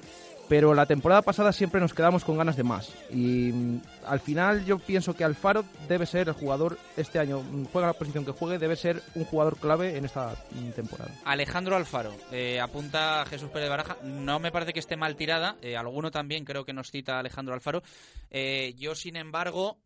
pero 0.49 0.75
la 0.75 0.87
temporada 0.87 1.23
pasada 1.23 1.53
siempre 1.53 1.81
nos 1.81 1.93
quedamos 1.93 2.25
con 2.25 2.39
ganas 2.39 2.57
de 2.57 2.63
más. 2.65 2.93
Y 3.11 3.53
mm, 3.53 3.81
al 4.07 4.21
final 4.21 4.65
yo 4.65 4.79
pienso 4.79 5.15
que 5.15 5.25
Alfaro 5.25 5.65
debe 5.89 6.07
ser 6.07 6.29
el 6.29 6.35
jugador 6.35 6.79
este 6.97 7.19
año, 7.19 7.41
mm, 7.43 7.67
juega 7.67 7.89
la 7.89 7.93
posición 7.93 8.25
que 8.25 8.33
juegue, 8.33 8.59
debe 8.59 8.77
ser 8.77 9.03
un 9.15 9.25
jugador 9.25 9.59
clave 9.59 9.97
en 9.97 10.07
esta 10.07 10.35
mm, 10.53 10.71
temporada. 10.71 11.11
Alejandro 11.25 11.77
Alfaro, 11.77 12.15
eh, 12.33 12.61
apunta 12.61 13.25
Jesús 13.27 13.51
Pérez 13.51 13.69
Baraja, 13.69 13.99
no 14.03 14.39
me 14.39 14.51
parece 14.51 14.73
que 14.73 14.81
esté 14.81 14.97
mal 14.97 15.17
tirada, 15.17 15.57
eh, 15.61 15.77
alguno 15.77 16.11
también 16.11 16.45
creo 16.45 16.65
que 16.65 16.73
nos 16.73 16.91
cita 16.91 17.19
Alejandro 17.19 17.55
Alfaro. 17.55 17.83
Eh, 18.31 18.75
yo, 18.77 18.95
sin 18.95 19.17
embargo, 19.17 19.79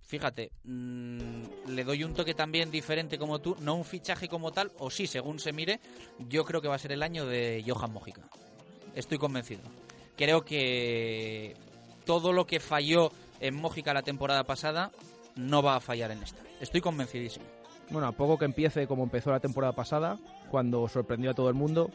fíjate, 0.00 0.52
le 0.64 1.84
doy 1.84 2.04
un 2.04 2.14
toque 2.14 2.34
también 2.34 2.70
diferente 2.70 3.18
como 3.18 3.40
tú, 3.40 3.56
no 3.60 3.74
un 3.74 3.84
fichaje 3.84 4.28
como 4.28 4.52
tal, 4.52 4.72
o 4.78 4.90
sí, 4.90 5.06
según 5.06 5.38
se 5.38 5.52
mire, 5.52 5.80
yo 6.28 6.44
creo 6.44 6.60
que 6.60 6.68
va 6.68 6.76
a 6.76 6.78
ser 6.78 6.92
el 6.92 7.02
año 7.02 7.26
de 7.26 7.64
Johan 7.66 7.92
Mojica. 7.92 8.22
Estoy 8.98 9.18
convencido. 9.18 9.62
Creo 10.16 10.44
que 10.44 11.54
todo 12.04 12.32
lo 12.32 12.48
que 12.48 12.58
falló 12.58 13.12
en 13.38 13.54
Mójica 13.54 13.94
la 13.94 14.02
temporada 14.02 14.42
pasada 14.42 14.90
no 15.36 15.62
va 15.62 15.76
a 15.76 15.80
fallar 15.80 16.10
en 16.10 16.20
esta. 16.20 16.42
Estoy 16.60 16.80
convencidísimo. 16.80 17.46
Bueno, 17.90 18.08
a 18.08 18.12
poco 18.12 18.38
que 18.38 18.44
empiece 18.44 18.88
como 18.88 19.04
empezó 19.04 19.30
la 19.30 19.38
temporada 19.38 19.72
pasada, 19.72 20.18
cuando 20.50 20.88
sorprendió 20.88 21.30
a 21.30 21.34
todo 21.34 21.48
el 21.48 21.54
mundo, 21.54 21.92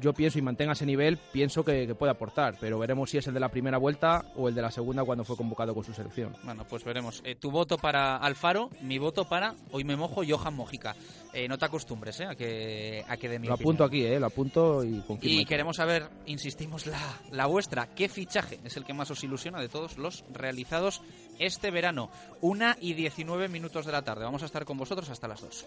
yo 0.00 0.12
pienso 0.12 0.38
y 0.38 0.42
mantenga 0.42 0.72
ese 0.72 0.86
nivel, 0.86 1.18
pienso 1.32 1.64
que, 1.64 1.94
puede 1.94 2.12
aportar, 2.12 2.56
pero 2.60 2.78
veremos 2.78 3.10
si 3.10 3.18
es 3.18 3.26
el 3.26 3.34
de 3.34 3.40
la 3.40 3.48
primera 3.48 3.78
vuelta 3.78 4.24
o 4.36 4.48
el 4.48 4.54
de 4.54 4.62
la 4.62 4.70
segunda 4.70 5.04
cuando 5.04 5.24
fue 5.24 5.36
convocado 5.36 5.74
con 5.74 5.84
su 5.84 5.92
selección. 5.92 6.34
Bueno, 6.42 6.64
pues 6.68 6.84
veremos. 6.84 7.22
Eh, 7.24 7.34
tu 7.34 7.50
voto 7.50 7.76
para 7.76 8.16
Alfaro, 8.16 8.70
mi 8.80 8.98
voto 8.98 9.28
para, 9.28 9.54
hoy 9.70 9.84
me 9.84 9.96
mojo, 9.96 10.22
Johan 10.26 10.54
Mojica. 10.54 10.94
Eh, 11.32 11.48
no 11.48 11.56
te 11.56 11.64
acostumbres 11.64 12.20
eh, 12.20 12.26
a, 12.26 12.34
que, 12.34 13.04
a 13.08 13.16
que 13.16 13.28
de 13.28 13.38
mi 13.38 13.48
Lo 13.48 13.54
apunto 13.54 13.84
aquí, 13.84 14.04
eh, 14.04 14.20
lo 14.20 14.26
apunto 14.26 14.84
y 14.84 15.00
confirmo. 15.00 15.40
Y 15.40 15.44
queremos 15.46 15.76
saber, 15.76 16.08
insistimos, 16.26 16.86
la, 16.86 17.00
la 17.30 17.46
vuestra. 17.46 17.86
¿Qué 17.94 18.08
fichaje 18.08 18.60
es 18.64 18.76
el 18.76 18.84
que 18.84 18.92
más 18.92 19.10
os 19.10 19.24
ilusiona 19.24 19.60
de 19.60 19.68
todos 19.68 19.96
los 19.96 20.24
realizados 20.30 21.00
este 21.38 21.70
verano? 21.70 22.10
Una 22.42 22.76
y 22.80 22.92
19 22.92 23.48
minutos 23.48 23.86
de 23.86 23.92
la 23.92 24.02
tarde. 24.02 24.24
Vamos 24.24 24.42
a 24.42 24.46
estar 24.46 24.66
con 24.66 24.76
vosotros 24.76 25.08
hasta 25.08 25.26
las 25.26 25.40
dos. 25.40 25.66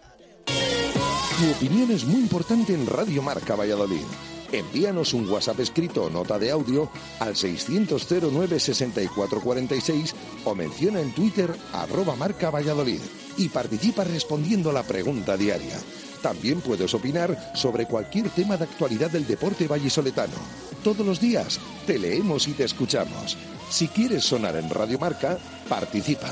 Tu 1.38 1.52
opinión 1.52 1.92
es 1.92 2.06
muy 2.06 2.22
importante 2.22 2.74
en 2.74 2.88
Radio 2.88 3.22
Marca 3.22 3.56
Valladolid. 3.56 4.06
Envíanos 4.54 5.14
un 5.14 5.30
WhatsApp 5.30 5.60
escrito 5.60 6.04
o 6.04 6.10
nota 6.10 6.40
de 6.40 6.50
audio 6.50 6.90
al 7.20 7.36
600 7.36 8.08
09 8.32 8.58
6446 8.58 10.16
o 10.46 10.56
menciona 10.56 11.02
en 11.02 11.12
Twitter 11.12 11.54
arroba 11.74 12.16
marca 12.16 12.52
Valladolid 12.52 13.02
y 13.36 13.50
participa 13.50 14.06
respondiendo 14.06 14.70
a 14.70 14.74
la 14.74 14.84
pregunta 14.84 15.36
diaria. 15.36 15.78
También 16.22 16.62
puedes 16.62 16.94
opinar 16.94 17.52
sobre 17.54 17.86
cualquier 17.86 18.30
tema 18.30 18.56
de 18.56 18.64
actualidad 18.64 19.12
del 19.12 19.28
deporte 19.28 19.68
vallisoletano. 19.68 20.38
Todos 20.86 21.06
los 21.06 21.20
días 21.20 21.60
te 21.86 22.00
leemos 22.00 22.48
y 22.48 22.54
te 22.54 22.64
escuchamos. 22.64 23.38
Si 23.70 23.90
quieres 23.90 24.24
sonar 24.24 24.56
en 24.56 24.70
Radio 24.70 25.00
Marca, 25.00 25.38
participa. 25.68 26.32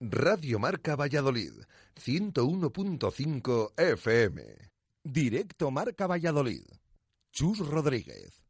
Radio 0.00 0.60
Marca 0.60 0.94
Valladolid, 0.94 1.54
101.5 1.96 3.72
FM. 3.76 4.44
Directo 5.02 5.72
Marca 5.72 6.06
Valladolid. 6.06 6.62
Chus 7.32 7.58
Rodríguez. 7.58 8.44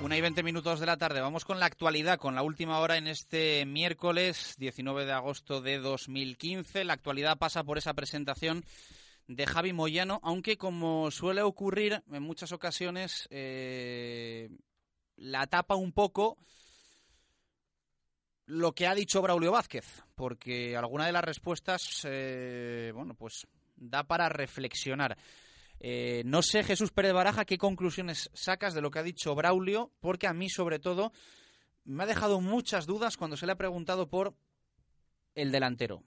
Una 0.00 0.16
y 0.16 0.20
20 0.20 0.44
minutos 0.44 0.78
de 0.78 0.86
la 0.86 0.96
tarde. 0.96 1.20
Vamos 1.20 1.44
con 1.44 1.58
la 1.58 1.66
actualidad, 1.66 2.20
con 2.20 2.36
la 2.36 2.42
última 2.42 2.78
hora 2.78 2.96
en 2.96 3.08
este 3.08 3.66
miércoles 3.66 4.54
19 4.58 5.06
de 5.06 5.12
agosto 5.12 5.60
de 5.60 5.78
2015. 5.78 6.84
La 6.84 6.92
actualidad 6.92 7.36
pasa 7.36 7.64
por 7.64 7.78
esa 7.78 7.94
presentación 7.94 8.64
de 9.26 9.44
Javi 9.46 9.72
Moyano, 9.72 10.20
aunque 10.22 10.56
como 10.56 11.10
suele 11.10 11.42
ocurrir 11.42 12.04
en 12.12 12.22
muchas 12.22 12.52
ocasiones, 12.52 13.26
eh, 13.30 14.50
la 15.16 15.46
tapa 15.46 15.76
un 15.76 15.92
poco 15.92 16.38
lo 18.46 18.72
que 18.72 18.86
ha 18.86 18.94
dicho 18.94 19.22
Braulio 19.22 19.52
Vázquez, 19.52 20.02
porque 20.14 20.76
alguna 20.76 21.06
de 21.06 21.12
las 21.12 21.24
respuestas, 21.24 22.02
eh, 22.04 22.92
bueno, 22.94 23.14
pues 23.14 23.46
da 23.76 24.04
para 24.04 24.28
reflexionar. 24.28 25.16
Eh, 25.80 26.22
no 26.24 26.42
sé, 26.42 26.62
Jesús 26.62 26.92
Pérez 26.92 27.12
Baraja, 27.12 27.44
qué 27.44 27.58
conclusiones 27.58 28.30
sacas 28.32 28.74
de 28.74 28.80
lo 28.80 28.90
que 28.90 28.98
ha 28.98 29.02
dicho 29.02 29.34
Braulio, 29.34 29.92
porque 30.00 30.26
a 30.26 30.34
mí, 30.34 30.48
sobre 30.48 30.78
todo, 30.78 31.12
me 31.84 32.04
ha 32.04 32.06
dejado 32.06 32.40
muchas 32.40 32.86
dudas 32.86 33.16
cuando 33.16 33.36
se 33.36 33.46
le 33.46 33.52
ha 33.52 33.58
preguntado 33.58 34.08
por 34.08 34.34
el 35.34 35.50
delantero. 35.50 36.02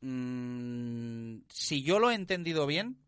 Mm, 0.00 1.38
si 1.48 1.82
yo 1.82 1.98
lo 1.98 2.10
he 2.10 2.14
entendido 2.14 2.66
bien, 2.66 2.98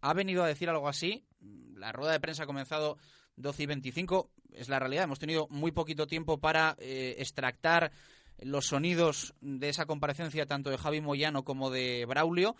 ha 0.00 0.14
venido 0.14 0.42
a 0.42 0.48
decir 0.48 0.68
algo 0.68 0.88
así. 0.88 1.26
La 1.74 1.92
rueda 1.92 2.12
de 2.12 2.20
prensa 2.20 2.44
ha 2.44 2.46
comenzado 2.46 2.98
12 3.36 3.62
y 3.62 3.66
25. 3.66 4.30
Es 4.54 4.68
la 4.68 4.78
realidad. 4.78 5.04
Hemos 5.04 5.18
tenido 5.18 5.46
muy 5.50 5.72
poquito 5.72 6.06
tiempo 6.06 6.38
para 6.38 6.76
eh, 6.78 7.16
extractar 7.18 7.92
los 8.42 8.66
sonidos 8.66 9.34
de 9.40 9.68
esa 9.68 9.86
comparecencia 9.86 10.46
tanto 10.46 10.70
de 10.70 10.78
Javi 10.78 11.00
Moyano 11.00 11.44
como 11.44 11.70
de 11.70 12.04
Braulio. 12.06 12.56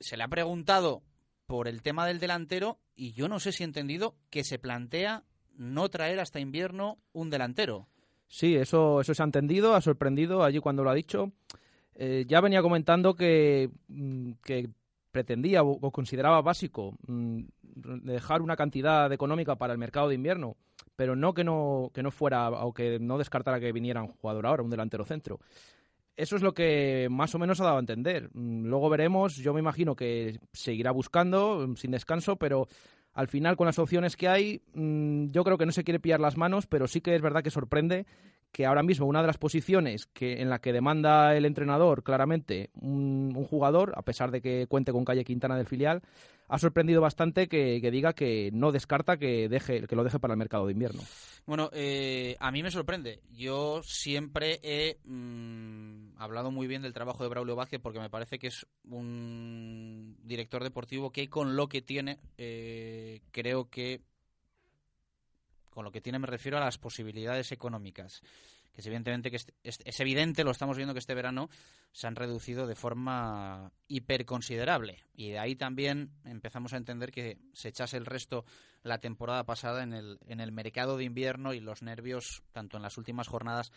Se 0.00 0.16
le 0.16 0.24
ha 0.24 0.28
preguntado 0.28 1.02
por 1.46 1.68
el 1.68 1.82
tema 1.82 2.06
del 2.06 2.20
delantero 2.20 2.78
y 2.94 3.12
yo 3.12 3.28
no 3.28 3.40
sé 3.40 3.52
si 3.52 3.62
he 3.62 3.66
entendido 3.66 4.16
que 4.30 4.44
se 4.44 4.58
plantea 4.58 5.24
no 5.56 5.88
traer 5.88 6.20
hasta 6.20 6.40
invierno 6.40 6.98
un 7.12 7.30
delantero. 7.30 7.88
Sí, 8.26 8.56
eso, 8.56 9.00
eso 9.00 9.14
se 9.14 9.22
ha 9.22 9.26
entendido, 9.26 9.74
ha 9.74 9.80
sorprendido 9.80 10.42
allí 10.42 10.58
cuando 10.58 10.82
lo 10.82 10.90
ha 10.90 10.94
dicho. 10.94 11.32
Eh, 11.94 12.24
ya 12.26 12.40
venía 12.40 12.62
comentando 12.62 13.14
que, 13.14 13.70
mm, 13.88 14.32
que 14.44 14.68
pretendía 15.12 15.62
o 15.62 15.92
consideraba 15.92 16.42
básico 16.42 16.96
mm, 17.06 17.44
dejar 18.02 18.42
una 18.42 18.56
cantidad 18.56 19.12
económica 19.12 19.54
para 19.54 19.72
el 19.72 19.78
mercado 19.78 20.08
de 20.08 20.16
invierno, 20.16 20.56
pero 20.96 21.16
no 21.16 21.34
que 21.34 21.44
no, 21.44 21.90
que 21.92 22.02
no 22.02 22.10
fuera 22.10 22.50
o 22.50 22.72
que 22.72 22.98
no 22.98 23.18
descartara 23.18 23.60
que 23.60 23.72
viniera 23.72 24.02
un 24.02 24.12
jugador 24.12 24.46
ahora, 24.46 24.62
un 24.62 24.70
delantero 24.70 25.04
centro. 25.04 25.40
Eso 26.16 26.36
es 26.36 26.42
lo 26.42 26.54
que 26.54 27.08
más 27.10 27.34
o 27.34 27.38
menos 27.38 27.60
ha 27.60 27.64
dado 27.64 27.76
a 27.76 27.80
entender. 27.80 28.30
Mm, 28.32 28.66
luego 28.66 28.88
veremos, 28.88 29.36
yo 29.36 29.52
me 29.52 29.60
imagino 29.60 29.96
que 29.96 30.38
seguirá 30.52 30.92
buscando 30.92 31.74
sin 31.76 31.90
descanso, 31.90 32.36
pero 32.36 32.68
al 33.14 33.28
final 33.28 33.56
con 33.56 33.66
las 33.66 33.78
opciones 33.78 34.16
que 34.16 34.28
hay, 34.28 34.62
mm, 34.74 35.30
yo 35.30 35.42
creo 35.44 35.58
que 35.58 35.66
no 35.66 35.72
se 35.72 35.84
quiere 35.84 36.00
pillar 36.00 36.20
las 36.20 36.36
manos, 36.36 36.66
pero 36.66 36.86
sí 36.86 37.00
que 37.00 37.14
es 37.14 37.22
verdad 37.22 37.42
que 37.42 37.50
sorprende 37.50 38.06
que 38.54 38.66
ahora 38.66 38.84
mismo 38.84 39.06
una 39.06 39.20
de 39.20 39.26
las 39.26 39.38
posiciones 39.38 40.06
que 40.06 40.40
en 40.40 40.48
la 40.48 40.60
que 40.60 40.72
demanda 40.72 41.34
el 41.36 41.44
entrenador 41.44 42.04
claramente 42.04 42.70
un, 42.74 43.34
jugador, 43.50 43.92
a 43.96 44.02
pesar 44.02 44.30
de 44.30 44.40
que 44.40 44.66
cuente 44.68 44.92
con 44.92 45.04
Calle 45.04 45.24
Quintana 45.24 45.56
del 45.56 45.66
filial, 45.66 46.02
ha 46.48 46.58
sorprendido 46.58 47.00
bastante 47.00 47.48
que, 47.48 47.80
diga 47.90 48.12
que 48.12 48.50
no 48.52 48.72
descarta 48.72 49.16
que 49.16 49.48
deje 49.48 49.86
que 49.86 49.96
lo 49.96 50.04
deje 50.04 50.18
para 50.18 50.34
el 50.34 50.38
mercado 50.38 50.66
de 50.66 50.72
invierno. 50.72 51.02
Bueno, 51.46 51.70
eh, 51.72 52.36
a 52.40 52.50
mí 52.50 52.62
me 52.62 52.70
sorprende. 52.70 53.20
Yo 53.30 53.82
siempre 53.82 54.60
he 54.62 54.98
mm, 55.04 56.14
hablado 56.18 56.50
muy 56.50 56.66
bien 56.66 56.82
del 56.82 56.92
trabajo 56.92 57.22
de 57.22 57.28
Braulio 57.28 57.56
Vázquez 57.56 57.80
porque 57.80 58.00
me 58.00 58.10
parece 58.10 58.38
que 58.38 58.48
es 58.48 58.66
un 58.88 60.16
director 60.22 60.62
deportivo 60.62 61.10
que 61.10 61.28
con 61.28 61.56
lo 61.56 61.68
que 61.68 61.82
tiene 61.82 62.18
eh, 62.38 63.20
creo 63.30 63.68
que 63.68 64.00
con 65.70 65.84
lo 65.84 65.90
que 65.90 66.00
tiene 66.00 66.20
me 66.20 66.28
refiero 66.28 66.56
a 66.56 66.60
las 66.60 66.78
posibilidades 66.78 67.50
económicas, 67.50 68.22
que 68.74 68.80
es 68.80 68.86
evidentemente 68.86 69.30
que 69.30 69.36
es, 69.36 70.00
evidente, 70.00 70.42
lo 70.42 70.50
estamos 70.50 70.76
viendo 70.76 70.94
que 70.94 70.98
este 70.98 71.14
verano 71.14 71.48
se 71.92 72.08
han 72.08 72.16
reducido 72.16 72.66
de 72.66 72.74
forma 72.74 73.72
hiperconsiderable 73.86 75.04
y 75.14 75.30
de 75.30 75.38
ahí 75.38 75.54
también 75.54 76.10
empezamos 76.24 76.72
a 76.72 76.76
entender 76.76 77.12
que 77.12 77.38
se 77.52 77.68
echase 77.68 77.96
el 77.96 78.04
resto 78.04 78.44
la 78.82 78.98
temporada 78.98 79.44
pasada 79.44 79.84
en 79.84 79.92
el, 79.92 80.18
en 80.26 80.40
el 80.40 80.50
mercado 80.50 80.96
de 80.96 81.04
invierno 81.04 81.54
y 81.54 81.60
los 81.60 81.82
nervios 81.82 82.42
tanto 82.52 82.76
en 82.76 82.82
las 82.82 82.98
últimas 82.98 83.28
jornadas 83.28 83.70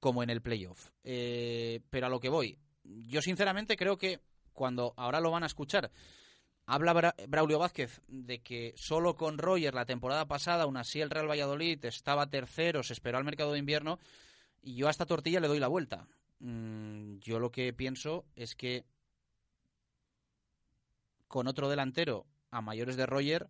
como 0.00 0.22
en 0.24 0.30
el 0.30 0.42
playoff. 0.42 0.88
Eh, 1.04 1.80
pero 1.88 2.06
a 2.06 2.10
lo 2.10 2.18
que 2.18 2.30
voy, 2.30 2.58
yo 2.82 3.22
sinceramente 3.22 3.76
creo 3.76 3.96
que 3.96 4.20
cuando 4.52 4.92
ahora 4.96 5.20
lo 5.20 5.30
van 5.30 5.44
a 5.44 5.46
escuchar 5.46 5.90
Habla 6.66 7.14
Braulio 7.26 7.58
Vázquez 7.58 8.00
de 8.06 8.40
que 8.42 8.74
solo 8.76 9.16
con 9.16 9.38
Roger 9.38 9.74
la 9.74 9.86
temporada 9.86 10.26
pasada, 10.26 10.64
aún 10.64 10.76
así 10.76 11.00
el 11.00 11.10
Real 11.10 11.28
Valladolid 11.28 11.84
estaba 11.84 12.30
tercero, 12.30 12.82
se 12.82 12.92
esperó 12.92 13.18
al 13.18 13.24
mercado 13.24 13.52
de 13.52 13.58
invierno 13.58 13.98
y 14.62 14.76
yo 14.76 14.86
a 14.86 14.90
esta 14.90 15.06
tortilla 15.06 15.40
le 15.40 15.48
doy 15.48 15.58
la 15.58 15.68
vuelta. 15.68 16.06
Mm, 16.38 17.18
yo 17.18 17.38
lo 17.38 17.50
que 17.50 17.72
pienso 17.72 18.24
es 18.36 18.54
que 18.54 18.84
con 21.28 21.46
otro 21.46 21.68
delantero 21.68 22.26
a 22.50 22.60
mayores 22.60 22.96
de 22.96 23.06
Roger, 23.06 23.48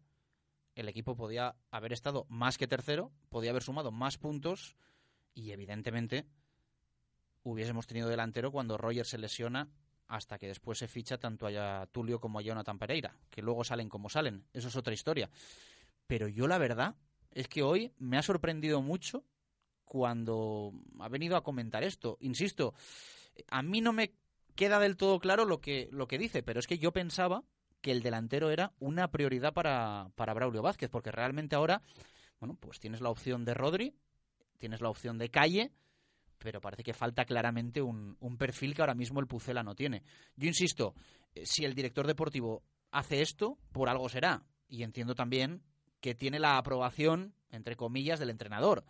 el 0.75 0.89
equipo 0.89 1.17
podía 1.17 1.57
haber 1.71 1.93
estado 1.93 2.27
más 2.29 2.59
que 2.59 2.69
tercero, 2.69 3.13
podía 3.29 3.51
haber 3.51 3.63
sumado 3.63 3.91
más 3.91 4.19
puntos 4.19 4.77
y 5.35 5.53
evidentemente 5.53 6.27
hubiésemos 7.43 7.87
tenido 7.87 8.09
delantero 8.09 8.53
cuando 8.53 8.77
Roger 8.77 9.07
se 9.07 9.19
lesiona 9.19 9.69
hasta 10.11 10.39
que 10.39 10.49
después 10.49 10.79
se 10.79 10.89
ficha 10.89 11.19
tanto 11.19 11.47
a 11.47 11.87
Tulio 11.87 12.21
como 12.21 12.41
a 12.41 12.43
Jonathan 12.43 12.79
Pereira, 12.79 13.17
que 13.31 13.43
luego 13.43 13.63
salen 13.63 13.89
como 13.89 14.11
salen. 14.11 14.45
Eso 14.53 14.67
es 14.67 14.75
otra 14.75 14.93
historia. 14.93 15.31
Pero 16.09 16.27
yo 16.27 16.49
la 16.49 16.59
verdad 16.59 16.97
es 17.31 17.47
que 17.47 17.63
hoy 17.63 17.93
me 17.99 18.19
ha 18.19 18.23
sorprendido 18.23 18.83
mucho 18.83 19.25
cuando 19.85 20.73
ha 20.99 21.09
venido 21.09 21.37
a 21.37 21.45
comentar 21.45 21.85
esto. 21.85 22.19
Insisto, 22.21 22.75
a 23.51 23.63
mí 23.63 23.81
no 23.81 23.93
me 23.93 24.15
queda 24.57 24.81
del 24.81 24.97
todo 24.97 25.21
claro 25.21 25.45
lo 25.45 25.61
que, 25.61 25.89
lo 25.93 26.09
que 26.09 26.19
dice, 26.19 26.43
pero 26.43 26.59
es 26.59 26.67
que 26.67 26.79
yo 26.79 26.93
pensaba 26.93 27.45
que 27.81 27.93
el 27.93 28.03
delantero 28.03 28.51
era 28.51 28.73
una 28.81 29.13
prioridad 29.13 29.53
para, 29.53 30.11
para 30.17 30.35
Braulio 30.35 30.61
Vázquez, 30.61 30.91
porque 30.91 31.13
realmente 31.13 31.55
ahora, 31.55 31.83
bueno, 32.41 32.57
pues 32.59 32.81
tienes 32.81 33.01
la 33.01 33.11
opción 33.11 33.45
de 33.45 33.55
Rodri, 33.55 33.95
tienes 34.59 34.81
la 34.81 34.91
opción 34.91 35.19
de 35.19 35.31
Calle, 35.31 35.71
pero 36.41 36.61
parece 36.61 36.83
que 36.83 36.95
falta 36.95 37.27
claramente 37.27 37.83
un, 37.83 38.17
perfil 38.39 38.75
que 38.75 38.81
ahora 38.81 38.95
mismo 38.95 39.21
el 39.21 39.27
Pucela 39.27 39.63
no 39.63 39.75
tiene. 39.75 40.03
Yo 40.37 40.49
insisto, 40.49 40.95
eh, 41.35 41.45
si 41.45 41.65
el 41.65 41.75
director 41.75 42.07
deportivo 42.07 42.63
hace 42.91 43.21
esto, 43.21 43.59
por 43.73 43.91
algo 43.91 44.09
será. 44.09 44.43
Y 44.67 44.83
entiendo 44.83 45.15
también 45.15 45.63
que 46.01 46.15
tiene 46.15 46.39
la 46.39 46.57
aprobación, 46.57 47.35
entre 47.51 47.77
comillas, 47.77 48.19
del 48.19 48.31
entrenador. 48.31 48.85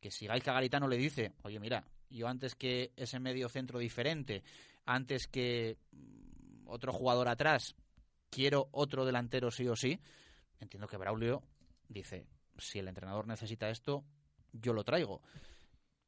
Que 0.00 0.10
si 0.10 0.26
Gaisca 0.26 0.54
Garitano 0.54 0.88
le 0.88 0.96
dice, 0.96 1.34
oye, 1.42 1.60
mira, 1.60 1.84
yo 2.08 2.26
antes 2.26 2.54
que 2.54 2.92
ese 2.96 3.20
medio 3.20 3.50
centro 3.50 3.78
diferente, 3.78 4.42
antes 4.86 5.28
que 5.28 5.76
mm, 5.92 6.68
otro 6.68 6.92
jugador 6.92 7.28
atrás, 7.28 7.76
quiero 8.30 8.68
otro 8.72 9.04
delantero 9.04 9.50
sí 9.50 9.68
o 9.68 9.76
sí, 9.76 10.00
entiendo 10.58 10.88
que 10.88 10.96
Braulio 10.96 11.42
dice, 11.86 12.26
si 12.56 12.78
el 12.78 12.88
entrenador 12.88 13.26
necesita 13.26 13.68
esto, 13.68 14.04
yo 14.52 14.72
lo 14.72 14.84
traigo 14.84 15.20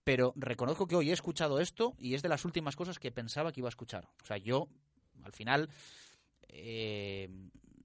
pero 0.04 0.32
reconozco 0.36 0.86
que 0.86 0.96
hoy 0.96 1.10
he 1.10 1.12
escuchado 1.12 1.60
esto 1.60 1.94
y 1.98 2.14
es 2.14 2.22
de 2.22 2.28
las 2.28 2.44
últimas 2.44 2.76
cosas 2.76 2.98
que 2.98 3.12
pensaba 3.12 3.52
que 3.52 3.60
iba 3.60 3.68
a 3.68 3.70
escuchar. 3.70 4.08
O 4.22 4.26
sea, 4.26 4.38
yo, 4.38 4.68
al 5.22 5.32
final, 5.32 5.68
eh, 6.48 7.28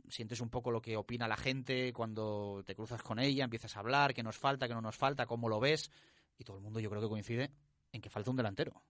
sientes 0.09 0.41
un 0.41 0.49
poco 0.49 0.71
lo 0.71 0.81
que 0.81 0.97
opina 0.97 1.27
la 1.27 1.37
gente 1.37 1.93
cuando 1.93 2.63
te 2.65 2.75
cruzas 2.75 3.03
con 3.03 3.19
ella, 3.19 3.43
empiezas 3.43 3.75
a 3.75 3.79
hablar, 3.79 4.13
qué 4.13 4.23
nos 4.23 4.37
falta, 4.37 4.67
qué 4.67 4.73
no 4.73 4.81
nos 4.81 4.97
falta, 4.97 5.25
cómo 5.25 5.49
lo 5.49 5.59
ves, 5.59 5.91
y 6.37 6.43
todo 6.43 6.57
el 6.57 6.63
mundo 6.63 6.79
yo 6.79 6.89
creo 6.89 7.01
que 7.01 7.09
coincide 7.09 7.51
en 7.91 8.01
que 8.01 8.09
falta 8.09 8.31
un 8.31 8.37
delantero. 8.37 8.81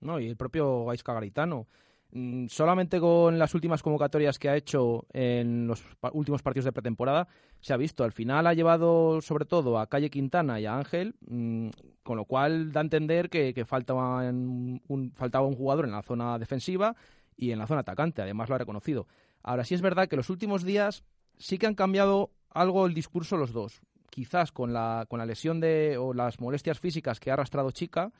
No, 0.00 0.18
y 0.18 0.26
el 0.26 0.36
propio 0.36 0.84
Gaisca 0.86 1.14
Garitano. 1.14 1.68
Mm, 2.10 2.46
solamente 2.48 3.00
con 3.00 3.38
las 3.38 3.54
últimas 3.54 3.82
convocatorias 3.82 4.38
que 4.38 4.50
ha 4.50 4.56
hecho 4.56 5.06
en 5.12 5.66
los 5.66 5.82
últimos 6.12 6.42
partidos 6.42 6.66
de 6.66 6.72
pretemporada 6.72 7.26
se 7.60 7.72
ha 7.72 7.78
visto. 7.78 8.04
Al 8.04 8.12
final 8.12 8.46
ha 8.46 8.52
llevado 8.52 9.22
sobre 9.22 9.46
todo 9.46 9.78
a 9.78 9.86
Calle 9.86 10.10
Quintana 10.10 10.60
y 10.60 10.66
a 10.66 10.76
Ángel, 10.76 11.14
mm, 11.26 11.68
con 12.02 12.16
lo 12.16 12.24
cual 12.24 12.72
da 12.72 12.80
a 12.80 12.84
entender 12.84 13.30
que, 13.30 13.64
faltaba, 13.64 14.22
un, 14.28 15.12
jugador 15.56 15.84
en 15.84 15.92
la 15.92 16.02
zona 16.02 16.38
defensiva 16.38 16.96
y 17.36 17.52
en 17.52 17.58
la 17.58 17.66
zona 17.66 17.80
atacante. 17.80 18.22
Además 18.22 18.48
lo 18.48 18.54
ha 18.54 18.58
reconocido. 18.58 19.06
Ahora 19.42 19.64
sí 19.64 19.74
es 19.74 19.82
verdad 19.82 20.08
que 20.08 20.16
los 20.16 20.30
últimos 20.30 20.64
días 20.64 21.04
sí 21.38 21.58
que 21.58 21.66
han 21.66 21.74
cambiado 21.74 22.30
algo 22.50 22.86
el 22.86 22.94
discurso 22.94 23.36
los 23.36 23.52
dos. 23.52 23.80
Quizás 24.10 24.52
con 24.52 24.72
la, 24.72 25.06
con 25.08 25.18
la 25.18 25.26
lesión 25.26 25.60
de, 25.60 25.96
o 25.98 26.12
las 26.12 26.38
molestias 26.40 26.78
físicas 26.78 27.18
que 27.18 27.30
ha 27.30 27.34
arrastrado 27.34 27.70
Chica, 27.70 28.12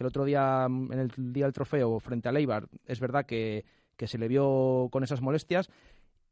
el 0.00 0.06
otro 0.06 0.24
día, 0.24 0.66
en 0.66 0.98
el 0.98 1.32
día 1.32 1.44
del 1.44 1.52
trofeo, 1.52 2.00
frente 2.00 2.28
a 2.28 2.32
Leibar, 2.32 2.68
es 2.86 3.00
verdad 3.00 3.26
que, 3.26 3.64
se 3.98 4.16
le 4.16 4.28
vio 4.28 4.88
con 4.90 5.04
esas 5.04 5.20
molestias. 5.20 5.68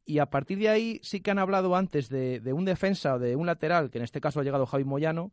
Y 0.06 0.20
a 0.20 0.26
partir 0.26 0.58
de 0.58 0.70
ahí 0.70 1.00
sí 1.02 1.20
que 1.20 1.30
han 1.30 1.38
hablado 1.38 1.76
antes 1.76 2.08
de, 2.08 2.40
un 2.54 2.64
defensa 2.64 3.16
o 3.16 3.18
de 3.18 3.36
un 3.36 3.44
lateral, 3.44 3.90
que 3.90 3.98
en 3.98 4.04
este 4.04 4.22
caso 4.22 4.40
ha 4.40 4.42
llegado 4.42 4.64
Javi 4.64 4.84
Moyano, 4.84 5.32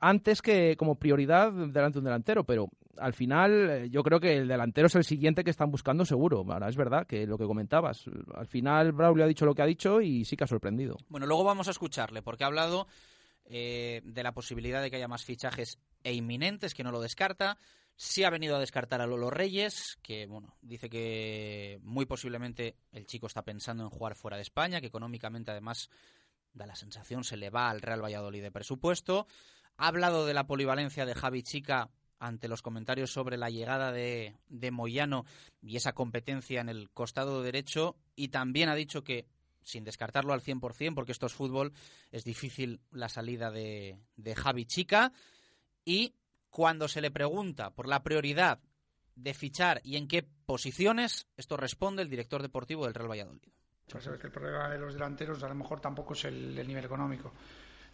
antes 0.00 0.42
que 0.42 0.76
como 0.76 0.96
prioridad 0.96 1.52
delante 1.52 1.94
de 1.94 1.98
un 1.98 2.04
delantero, 2.04 2.44
pero 2.44 2.70
al 2.98 3.14
final 3.14 3.70
eh, 3.70 3.90
yo 3.90 4.02
creo 4.02 4.20
que 4.20 4.36
el 4.36 4.48
delantero 4.48 4.86
es 4.86 4.94
el 4.94 5.04
siguiente 5.04 5.44
que 5.44 5.50
están 5.50 5.70
buscando 5.70 6.04
seguro. 6.04 6.44
Ahora 6.48 6.68
es 6.68 6.76
verdad 6.76 7.06
que 7.06 7.26
lo 7.26 7.38
que 7.38 7.46
comentabas, 7.46 8.04
al 8.34 8.46
final 8.46 8.92
Braulio 8.92 9.24
ha 9.24 9.28
dicho 9.28 9.46
lo 9.46 9.54
que 9.54 9.62
ha 9.62 9.66
dicho 9.66 10.00
y 10.00 10.24
sí 10.24 10.36
que 10.36 10.44
ha 10.44 10.48
sorprendido. 10.48 10.96
Bueno, 11.08 11.26
luego 11.26 11.44
vamos 11.44 11.68
a 11.68 11.72
escucharle 11.72 12.22
porque 12.22 12.44
ha 12.44 12.48
hablado 12.48 12.86
eh, 13.46 14.00
de 14.04 14.22
la 14.22 14.32
posibilidad 14.32 14.82
de 14.82 14.90
que 14.90 14.96
haya 14.96 15.08
más 15.08 15.24
fichajes 15.24 15.78
e 16.02 16.14
inminentes, 16.14 16.74
que 16.74 16.84
no 16.84 16.92
lo 16.92 17.00
descarta. 17.00 17.58
Sí 17.96 18.24
ha 18.24 18.30
venido 18.30 18.56
a 18.56 18.60
descartar 18.60 19.00
a 19.00 19.06
Lolo 19.06 19.30
Reyes, 19.30 19.98
que 20.02 20.26
bueno, 20.26 20.56
dice 20.62 20.90
que 20.90 21.78
muy 21.82 22.06
posiblemente 22.06 22.76
el 22.90 23.06
chico 23.06 23.28
está 23.28 23.42
pensando 23.42 23.84
en 23.84 23.90
jugar 23.90 24.16
fuera 24.16 24.36
de 24.36 24.42
España, 24.42 24.80
que 24.80 24.88
económicamente 24.88 25.52
además 25.52 25.90
da 26.54 26.66
la 26.66 26.76
sensación 26.76 27.24
se 27.24 27.36
le 27.36 27.50
va 27.50 27.68
al 27.68 27.82
Real 27.82 28.02
Valladolid 28.02 28.42
de 28.42 28.50
presupuesto. 28.50 29.26
Ha 29.76 29.88
hablado 29.88 30.24
de 30.24 30.34
la 30.34 30.46
polivalencia 30.46 31.04
de 31.04 31.14
Javi 31.14 31.42
Chica 31.42 31.90
ante 32.18 32.48
los 32.48 32.62
comentarios 32.62 33.12
sobre 33.12 33.36
la 33.36 33.50
llegada 33.50 33.92
de, 33.92 34.36
de 34.48 34.70
Moyano 34.70 35.26
y 35.60 35.76
esa 35.76 35.92
competencia 35.92 36.60
en 36.60 36.68
el 36.68 36.90
costado 36.90 37.42
derecho 37.42 37.96
y 38.16 38.28
también 38.28 38.68
ha 38.68 38.74
dicho 38.74 39.04
que 39.04 39.26
sin 39.62 39.84
descartarlo 39.84 40.32
al 40.32 40.42
100%, 40.42 40.94
porque 40.94 41.12
esto 41.12 41.26
es 41.26 41.32
fútbol, 41.32 41.72
es 42.12 42.24
difícil 42.24 42.80
la 42.90 43.08
salida 43.08 43.50
de, 43.50 43.98
de 44.16 44.34
Javi 44.34 44.66
Chica. 44.66 45.12
Y 45.84 46.14
cuando 46.50 46.86
se 46.86 47.00
le 47.00 47.10
pregunta 47.10 47.70
por 47.70 47.88
la 47.88 48.02
prioridad 48.02 48.60
de 49.16 49.34
fichar 49.34 49.80
y 49.82 49.96
en 49.96 50.06
qué 50.06 50.22
posiciones, 50.22 51.26
esto 51.36 51.56
responde 51.56 52.02
el 52.02 52.10
director 52.10 52.42
deportivo 52.42 52.84
del 52.84 52.94
Real 52.94 53.10
Valladolid. 53.10 53.53
Sabes 53.86 54.20
que 54.20 54.26
el 54.26 54.32
problema 54.32 54.68
de 54.70 54.78
los 54.78 54.94
delanteros 54.94 55.42
a 55.42 55.48
lo 55.48 55.54
mejor 55.54 55.80
tampoco 55.80 56.14
es 56.14 56.24
el, 56.24 56.58
el 56.58 56.66
nivel 56.66 56.84
económico. 56.84 57.32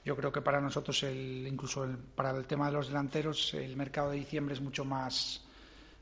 Yo 0.04 0.16
creo 0.16 0.32
que 0.32 0.40
para 0.40 0.60
nosotros, 0.60 1.02
el, 1.02 1.46
incluso 1.46 1.84
el, 1.84 1.98
para 1.98 2.30
el 2.30 2.46
tema 2.46 2.66
de 2.66 2.72
los 2.72 2.88
delanteros, 2.88 3.52
el 3.54 3.76
mercado 3.76 4.10
de 4.10 4.18
diciembre 4.18 4.54
es 4.54 4.60
mucho 4.60 4.84
más 4.84 5.44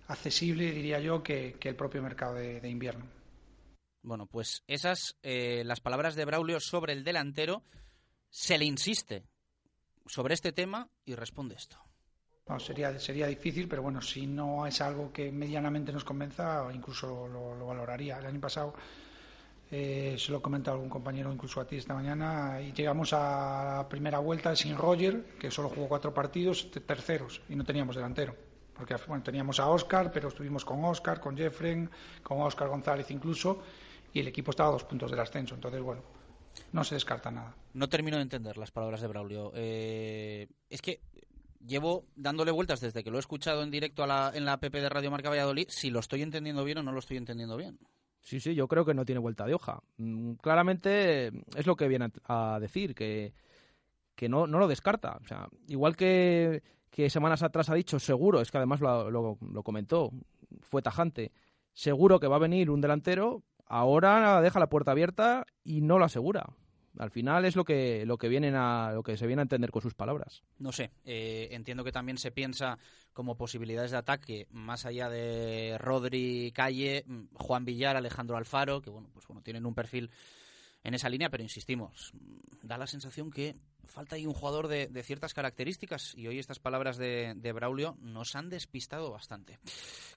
accesible, 0.06 0.70
diría 0.70 1.00
yo, 1.00 1.22
que, 1.22 1.56
que 1.58 1.68
el 1.68 1.76
propio 1.76 2.02
mercado 2.02 2.34
de, 2.34 2.60
de 2.60 2.68
invierno. 2.68 3.06
Bueno, 4.02 4.26
pues 4.26 4.62
esas, 4.66 5.16
eh, 5.22 5.62
las 5.64 5.80
palabras 5.80 6.14
de 6.14 6.24
Braulio 6.24 6.60
sobre 6.60 6.92
el 6.92 7.02
delantero, 7.02 7.64
se 8.30 8.56
le 8.56 8.64
insiste 8.64 9.24
sobre 10.06 10.34
este 10.34 10.52
tema 10.52 10.88
y 11.04 11.14
responde 11.14 11.56
esto. 11.56 11.76
No, 12.48 12.58
sería, 12.60 12.98
sería 12.98 13.26
difícil, 13.26 13.68
pero 13.68 13.82
bueno, 13.82 14.00
si 14.00 14.26
no 14.26 14.66
es 14.66 14.80
algo 14.80 15.12
que 15.12 15.30
medianamente 15.32 15.92
nos 15.92 16.04
convenza, 16.04 16.66
incluso 16.72 17.26
lo, 17.26 17.54
lo 17.54 17.66
valoraría. 17.66 18.18
El 18.18 18.26
año 18.26 18.40
pasado 18.40 18.74
eh, 19.70 20.16
se 20.18 20.32
lo 20.32 20.40
comenta 20.40 20.70
algún 20.70 20.88
compañero, 20.88 21.32
incluso 21.32 21.60
a 21.60 21.66
ti 21.66 21.76
esta 21.76 21.94
mañana, 21.94 22.60
y 22.60 22.72
llegamos 22.72 23.12
a 23.12 23.76
la 23.78 23.88
primera 23.88 24.18
vuelta 24.18 24.56
sin 24.56 24.76
Roger, 24.76 25.24
que 25.38 25.50
solo 25.50 25.68
jugó 25.68 25.88
cuatro 25.88 26.14
partidos, 26.14 26.70
terceros, 26.70 27.42
y 27.48 27.56
no 27.56 27.64
teníamos 27.64 27.96
delantero. 27.96 28.34
Porque 28.74 28.96
bueno, 29.06 29.22
teníamos 29.22 29.58
a 29.60 29.68
Oscar, 29.68 30.10
pero 30.12 30.28
estuvimos 30.28 30.64
con 30.64 30.84
Oscar, 30.84 31.20
con 31.20 31.36
Jeffren, 31.36 31.90
con 32.22 32.40
Oscar 32.40 32.68
González 32.68 33.10
incluso, 33.10 33.62
y 34.12 34.20
el 34.20 34.28
equipo 34.28 34.52
estaba 34.52 34.70
a 34.70 34.72
dos 34.72 34.84
puntos 34.84 35.10
del 35.10 35.20
ascenso. 35.20 35.54
Entonces, 35.54 35.82
bueno, 35.82 36.02
no 36.72 36.84
se 36.84 36.94
descarta 36.94 37.30
nada. 37.30 37.54
No 37.74 37.88
termino 37.88 38.16
de 38.16 38.22
entender 38.22 38.56
las 38.56 38.70
palabras 38.70 39.00
de 39.00 39.08
Braulio. 39.08 39.52
Eh, 39.54 40.48
es 40.70 40.80
que 40.80 41.00
llevo 41.66 42.06
dándole 42.14 42.52
vueltas 42.52 42.80
desde 42.80 43.02
que 43.02 43.10
lo 43.10 43.18
he 43.18 43.20
escuchado 43.20 43.62
en 43.62 43.70
directo 43.70 44.04
a 44.04 44.06
la, 44.06 44.32
en 44.32 44.44
la 44.44 44.54
app 44.54 44.62
de 44.62 44.88
Radio 44.88 45.10
Marca 45.10 45.28
Valladolid, 45.28 45.66
si 45.68 45.90
lo 45.90 46.00
estoy 46.00 46.22
entendiendo 46.22 46.64
bien 46.64 46.78
o 46.78 46.82
no 46.82 46.92
lo 46.92 47.00
estoy 47.00 47.16
entendiendo 47.16 47.56
bien. 47.56 47.78
Sí, 48.20 48.40
sí, 48.40 48.54
yo 48.54 48.68
creo 48.68 48.84
que 48.84 48.94
no 48.94 49.04
tiene 49.04 49.20
vuelta 49.20 49.46
de 49.46 49.54
hoja. 49.54 49.80
Mm, 49.96 50.32
claramente 50.34 51.28
es 51.56 51.66
lo 51.66 51.76
que 51.76 51.88
viene 51.88 52.10
a, 52.24 52.58
decir, 52.60 52.94
que, 52.94 53.32
que 54.14 54.28
no, 54.28 54.46
no 54.46 54.58
lo 54.58 54.68
descarta. 54.68 55.18
O 55.22 55.26
sea, 55.26 55.48
igual 55.68 55.96
que, 55.96 56.62
que 56.90 57.10
semanas 57.10 57.42
atrás 57.42 57.70
ha 57.70 57.74
dicho, 57.74 57.98
seguro, 57.98 58.40
es 58.40 58.50
que 58.50 58.58
además 58.58 58.80
lo, 58.80 59.10
lo 59.10 59.62
comentó, 59.62 60.10
fue 60.60 60.82
tajante, 60.82 61.32
seguro 61.72 62.20
que 62.20 62.26
va 62.26 62.36
a 62.36 62.40
venir 62.40 62.70
un 62.70 62.80
delantero, 62.80 63.42
ahora 63.66 64.40
deja 64.40 64.58
la 64.58 64.68
puerta 64.68 64.90
abierta 64.90 65.46
y 65.62 65.80
no 65.80 65.98
lo 65.98 66.04
asegura. 66.04 66.46
Al 66.98 67.10
final 67.10 67.44
es 67.44 67.54
lo 67.56 67.64
que 67.64 68.04
lo 68.04 68.18
que 68.18 68.28
vienen 68.28 68.54
a 68.56 68.92
lo 68.92 69.02
que 69.02 69.16
se 69.16 69.26
viene 69.26 69.40
a 69.40 69.44
entender 69.44 69.70
con 69.70 69.82
sus 69.82 69.94
palabras. 69.94 70.42
No 70.58 70.72
sé, 70.72 70.90
eh, 71.04 71.48
entiendo 71.52 71.84
que 71.84 71.92
también 71.92 72.18
se 72.18 72.32
piensa 72.32 72.78
como 73.12 73.36
posibilidades 73.36 73.92
de 73.92 73.96
ataque 73.96 74.46
más 74.50 74.84
allá 74.84 75.08
de 75.08 75.76
Rodri, 75.78 76.52
Calle, 76.54 77.04
mm, 77.06 77.34
Juan 77.34 77.64
Villar, 77.64 77.96
Alejandro 77.96 78.36
Alfaro, 78.36 78.82
que 78.82 78.90
bueno, 78.90 79.08
pues 79.12 79.26
bueno, 79.26 79.42
tienen 79.42 79.64
un 79.64 79.74
perfil 79.74 80.10
en 80.88 80.94
esa 80.94 81.08
línea, 81.08 81.30
pero 81.30 81.42
insistimos, 81.42 82.12
da 82.62 82.78
la 82.78 82.86
sensación 82.86 83.30
que 83.30 83.56
falta 83.84 84.16
ahí 84.16 84.26
un 84.26 84.34
jugador 84.34 84.68
de, 84.68 84.88
ciertas 85.02 85.34
características 85.34 86.14
y 86.14 86.26
hoy 86.26 86.38
estas 86.38 86.58
palabras 86.58 86.98
de, 86.98 87.52
Braulio 87.54 87.96
nos 88.00 88.36
han 88.36 88.48
despistado 88.48 89.10
bastante. 89.10 89.58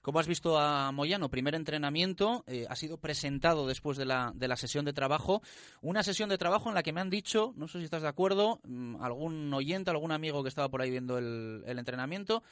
¿Cómo 0.02 0.18
has 0.18 0.26
visto 0.26 0.58
a 0.58 0.92
Moyano? 0.92 1.30
Primer 1.30 1.54
entrenamiento, 1.54 2.44
eh, 2.46 2.66
ha 2.68 2.76
sido 2.76 2.98
presentado 2.98 3.66
después 3.66 3.96
de 3.96 4.04
la, 4.04 4.32
de 4.34 4.48
la 4.48 4.56
sesión 4.56 4.84
de 4.84 4.92
trabajo, 4.92 5.42
una 5.80 6.02
sesión 6.02 6.28
de 6.28 6.38
trabajo 6.38 6.68
en 6.68 6.74
la 6.74 6.82
que 6.82 6.92
me 6.92 7.00
han 7.00 7.10
dicho, 7.10 7.52
no 7.56 7.68
sé 7.68 7.78
si 7.78 7.84
estás 7.84 8.02
de 8.02 8.08
acuerdo, 8.08 8.60
mm, 8.64 8.96
algún 9.02 9.52
oyente, 9.54 9.90
algún 9.90 10.12
amigo 10.12 10.42
que 10.42 10.48
estaba 10.48 10.68
por 10.68 10.82
ahí 10.82 10.90
viendo 10.90 11.18
el, 11.18 11.62
el 11.66 11.78
entrenamiento, 11.78 12.42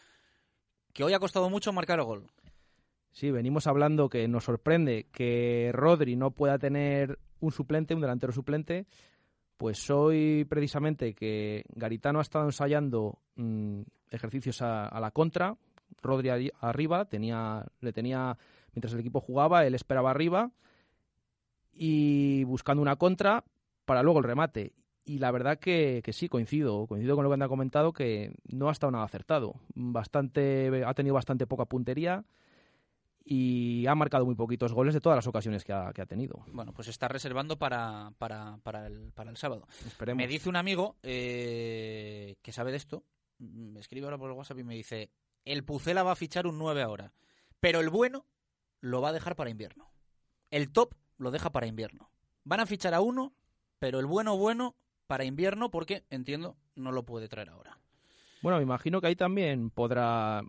que 0.92 1.04
hoy 1.04 1.12
ha 1.12 1.18
costado 1.20 1.50
mucho 1.50 1.72
marcar 1.72 1.98
el 1.98 2.04
gol. 2.06 2.26
Sí, 3.12 3.30
venimos 3.30 3.66
hablando 3.66 4.08
que 4.08 4.28
nos 4.28 4.44
sorprende 4.44 5.08
que 5.12 5.70
Rodri 5.72 6.16
no 6.16 6.30
pueda 6.30 6.58
tener 6.58 7.18
un 7.40 7.52
suplente, 7.52 7.94
un 7.94 8.00
delantero 8.00 8.32
suplente, 8.32 8.86
pues 9.56 9.90
hoy 9.90 10.46
precisamente 10.48 11.14
que 11.14 11.64
Garitano 11.74 12.18
ha 12.18 12.22
estado 12.22 12.46
ensayando 12.46 13.18
mmm, 13.36 13.82
ejercicios 14.10 14.62
a, 14.62 14.86
a, 14.86 15.00
la 15.00 15.10
contra, 15.10 15.56
Rodri 16.02 16.50
arriba, 16.60 17.04
tenía, 17.04 17.66
le 17.80 17.92
tenía, 17.92 18.36
mientras 18.72 18.94
el 18.94 19.00
equipo 19.00 19.20
jugaba, 19.20 19.66
él 19.66 19.74
esperaba 19.74 20.10
arriba 20.10 20.50
y 21.72 22.44
buscando 22.44 22.82
una 22.82 22.96
contra 22.96 23.44
para 23.84 24.02
luego 24.02 24.20
el 24.20 24.24
remate. 24.24 24.72
Y 25.04 25.18
la 25.18 25.30
verdad 25.30 25.58
que, 25.58 26.02
que 26.04 26.12
sí, 26.12 26.28
coincido, 26.28 26.86
coincido 26.86 27.16
con 27.16 27.24
lo 27.24 27.34
que 27.34 27.42
han 27.42 27.48
comentado, 27.48 27.92
que 27.92 28.32
no 28.46 28.68
ha 28.68 28.72
estado 28.72 28.92
nada 28.92 29.04
acertado. 29.04 29.54
Bastante, 29.74 30.84
ha 30.86 30.94
tenido 30.94 31.14
bastante 31.14 31.46
poca 31.46 31.64
puntería 31.64 32.24
y 33.32 33.86
ha 33.86 33.94
marcado 33.94 34.26
muy 34.26 34.34
poquitos 34.34 34.72
goles 34.72 34.92
de 34.92 35.00
todas 35.00 35.14
las 35.14 35.26
ocasiones 35.28 35.62
que 35.62 35.72
ha, 35.72 35.92
que 35.92 36.02
ha 36.02 36.06
tenido. 36.06 36.44
Bueno, 36.50 36.72
pues 36.72 36.88
está 36.88 37.06
reservando 37.06 37.56
para, 37.56 38.12
para, 38.18 38.58
para, 38.64 38.88
el, 38.88 39.12
para 39.12 39.30
el 39.30 39.36
sábado. 39.36 39.68
Esperemos. 39.86 40.20
Me 40.20 40.26
dice 40.26 40.48
un 40.48 40.56
amigo 40.56 40.96
eh, 41.04 42.34
que 42.42 42.50
sabe 42.50 42.72
de 42.72 42.78
esto, 42.78 43.04
me 43.38 43.78
escribe 43.78 44.06
ahora 44.06 44.18
por 44.18 44.32
el 44.32 44.36
WhatsApp 44.36 44.58
y 44.58 44.64
me 44.64 44.74
dice, 44.74 45.12
el 45.44 45.62
Pucela 45.62 46.02
va 46.02 46.10
a 46.10 46.16
fichar 46.16 46.48
un 46.48 46.58
9 46.58 46.82
ahora, 46.82 47.12
pero 47.60 47.78
el 47.78 47.88
bueno 47.88 48.26
lo 48.80 49.00
va 49.00 49.10
a 49.10 49.12
dejar 49.12 49.36
para 49.36 49.50
invierno. 49.50 49.92
El 50.50 50.72
top 50.72 50.94
lo 51.16 51.30
deja 51.30 51.52
para 51.52 51.68
invierno. 51.68 52.10
Van 52.42 52.58
a 52.58 52.66
fichar 52.66 52.94
a 52.94 53.00
uno, 53.00 53.32
pero 53.78 54.00
el 54.00 54.06
bueno 54.06 54.36
bueno 54.36 54.74
para 55.06 55.22
invierno 55.22 55.70
porque, 55.70 56.02
entiendo, 56.10 56.56
no 56.74 56.90
lo 56.90 57.04
puede 57.04 57.28
traer 57.28 57.50
ahora. 57.50 57.78
Bueno, 58.42 58.56
me 58.58 58.64
imagino 58.64 59.00
que 59.00 59.06
ahí 59.06 59.16
también 59.16 59.70
podrá 59.70 60.42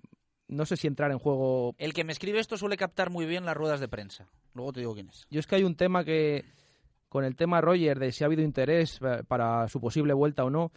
no 0.52 0.66
sé 0.66 0.78
si 0.78 0.88
entrar 0.88 1.12
en 1.12 1.18
juego. 1.18 1.74
El 1.78 1.94
que 1.94 2.04
me 2.04 2.12
escribe 2.12 2.40
esto 2.40 2.58
suele 2.58 2.78
captar 2.78 3.10
muy 3.10 3.26
bien 3.26 3.46
las 3.46 3.58
ruedas 3.58 3.80
de 3.80 3.88
prensa. 3.88 4.28
Luego 4.54 4.74
te 4.74 4.82
digo 4.82 4.94
quién 4.94 5.10
es. 5.10 5.26
Yo 5.32 5.40
es 5.40 5.48
que 5.48 5.56
hay 5.56 5.64
un 5.64 5.76
tema 5.76 6.04
que, 6.04 6.46
con 7.10 7.24
el 7.24 7.36
tema 7.36 7.62
Roger, 7.62 7.98
de 7.98 8.12
si 8.12 8.24
ha 8.24 8.28
habido 8.28 8.44
interés 8.44 9.00
para 9.28 9.68
su 9.70 9.80
posible 9.80 10.14
vuelta 10.14 10.44
o 10.44 10.50
no, 10.50 10.72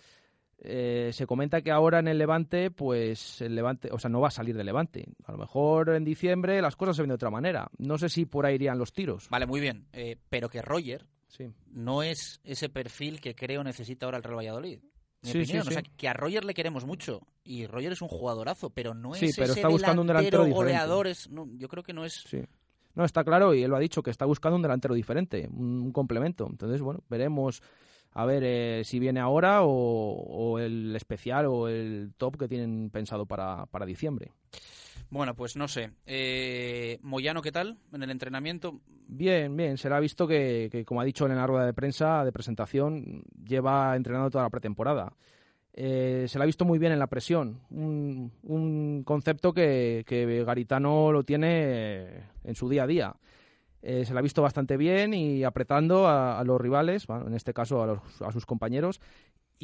eh, 0.59 1.11
se 1.13 1.27
comenta 1.27 1.61
que 1.61 1.73
ahora 1.73 1.99
en 1.99 2.09
el 2.09 2.19
Levante, 2.19 2.71
pues 2.71 3.41
el 3.43 3.55
Levante, 3.55 3.91
o 3.93 3.99
sea, 3.99 4.09
no 4.09 4.21
va 4.21 4.29
a 4.29 4.31
salir 4.31 4.57
del 4.57 4.67
Levante. 4.67 5.07
A 5.25 5.33
lo 5.33 5.39
mejor 5.39 5.91
en 5.91 6.05
diciembre 6.05 6.63
las 6.63 6.77
cosas 6.77 6.97
se 6.97 7.03
ven 7.03 7.09
de 7.09 7.17
otra 7.17 7.31
manera. 7.31 7.69
No 7.77 7.99
sé 7.99 8.09
si 8.09 8.25
por 8.25 8.47
ahí 8.47 8.55
irían 8.55 8.79
los 8.79 8.93
tiros. 8.93 9.29
Vale, 9.29 9.47
muy 9.47 9.61
bien. 9.61 9.87
Eh, 9.93 10.17
pero 10.31 10.49
que 10.49 10.63
Roger 10.63 11.07
sí. 11.27 11.53
no 11.67 12.03
es 12.03 12.41
ese 12.45 12.69
perfil 12.69 13.21
que 13.21 13.35
creo 13.35 13.65
necesita 13.65 14.07
ahora 14.07 14.19
el 14.19 14.23
Real 14.23 14.39
Valladolid. 14.39 14.81
Mi 15.25 15.31
sí, 15.31 15.39
opinión. 15.41 15.65
sí, 15.65 15.69
o 15.69 15.73
sea, 15.73 15.83
que 15.83 16.09
a 16.09 16.13
Roger 16.13 16.45
le 16.45 16.55
queremos 16.55 16.85
mucho 16.85 17.21
y 17.45 17.67
Roger 17.67 17.93
es 17.93 18.03
un 18.03 18.09
jugadorazo, 18.09 18.71
pero 18.71 18.95
no 18.95 19.15
es 19.15 19.21
sí, 19.21 19.31
pero 19.35 19.53
ese 19.53 19.61
está 19.61 19.69
buscando 19.69 20.03
un 20.03 20.09
delantero 20.09 20.47
goleador. 20.47 21.07
Es, 21.07 21.31
no, 21.31 21.49
yo 21.57 21.69
creo 21.69 21.83
que 21.83 21.93
no 21.93 22.05
es. 22.05 22.25
Sí. 22.29 22.43
No, 22.95 23.05
está 23.05 23.25
claro 23.25 23.55
y 23.55 23.63
él 23.63 23.71
lo 23.71 23.77
ha 23.77 23.81
dicho 23.81 24.03
que 24.03 24.11
está 24.11 24.25
buscando 24.25 24.57
un 24.57 24.63
delantero 24.63 24.95
diferente, 24.95 25.49
un, 25.51 25.81
un 25.81 25.93
complemento. 25.93 26.47
Entonces, 26.49 26.81
bueno, 26.81 27.03
veremos 27.09 27.63
a 28.13 28.25
ver 28.25 28.45
eh, 28.45 28.83
si 28.85 28.99
viene 29.01 29.21
ahora 29.21 29.65
o, 29.65 29.69
o, 29.69 30.59
el 30.59 30.95
especial 30.95 31.47
o 31.47 31.69
el 31.69 32.13
top 32.17 32.39
que 32.39 32.49
tienen 32.49 32.91
pensado 32.91 33.27
para, 33.27 33.67
para 33.67 33.87
diciembre. 33.87 34.31
Bueno, 35.11 35.35
pues 35.35 35.57
no 35.57 35.69
sé. 35.69 35.91
Eh, 36.07 36.99
Moyano, 37.03 37.43
¿qué 37.43 37.53
tal 37.53 37.79
en 37.93 38.03
el 38.03 38.11
entrenamiento? 38.11 38.81
Bien, 39.07 39.57
bien. 39.57 39.79
Se 39.79 39.89
le 39.89 39.95
ha 39.95 40.01
visto 40.01 40.27
que, 40.27 40.69
que, 40.71 40.85
como 40.85 41.01
ha 41.01 41.05
dicho 41.05 41.27
en 41.27 41.37
la 41.37 41.47
rueda 41.47 41.67
de 41.67 41.75
prensa 41.75 42.25
de 42.25 42.33
presentación, 42.33 43.23
lleva 43.47 43.95
entrenando 43.97 44.31
toda 44.31 44.45
la 44.45 44.51
pretemporada. 44.51 45.13
Eh, 45.77 46.27
se 46.29 46.39
le 46.39 46.45
ha 46.45 46.47
visto 46.47 46.65
muy 46.65 46.79
bien 46.79 46.93
en 46.93 47.01
la 47.01 47.09
presión. 47.09 47.61
Un, 47.71 48.33
un 48.45 49.03
concepto 49.05 49.53
que, 49.53 50.05
Garitano 50.47 51.11
lo 51.11 51.25
tiene 51.25 52.29
en 52.45 52.55
su 52.55 52.69
día 52.69 52.85
a 52.85 52.87
día. 52.87 53.17
Eh, 53.83 54.05
se 54.07 54.15
le 54.15 54.21
ha 54.21 54.23
visto 54.23 54.41
bastante 54.41 54.77
bien 54.79 55.13
y 55.13 55.45
apretando 55.45 56.07
a, 56.07 56.39
a 56.39 56.45
los 56.45 56.59
rivales, 56.59 57.07
bueno, 57.07 57.27
en 57.27 57.35
este 57.35 57.53
caso 57.53 57.83
a, 57.83 57.87
los, 57.87 58.23
a 58.23 58.33
sus 58.33 58.47
compañeros, 58.47 58.99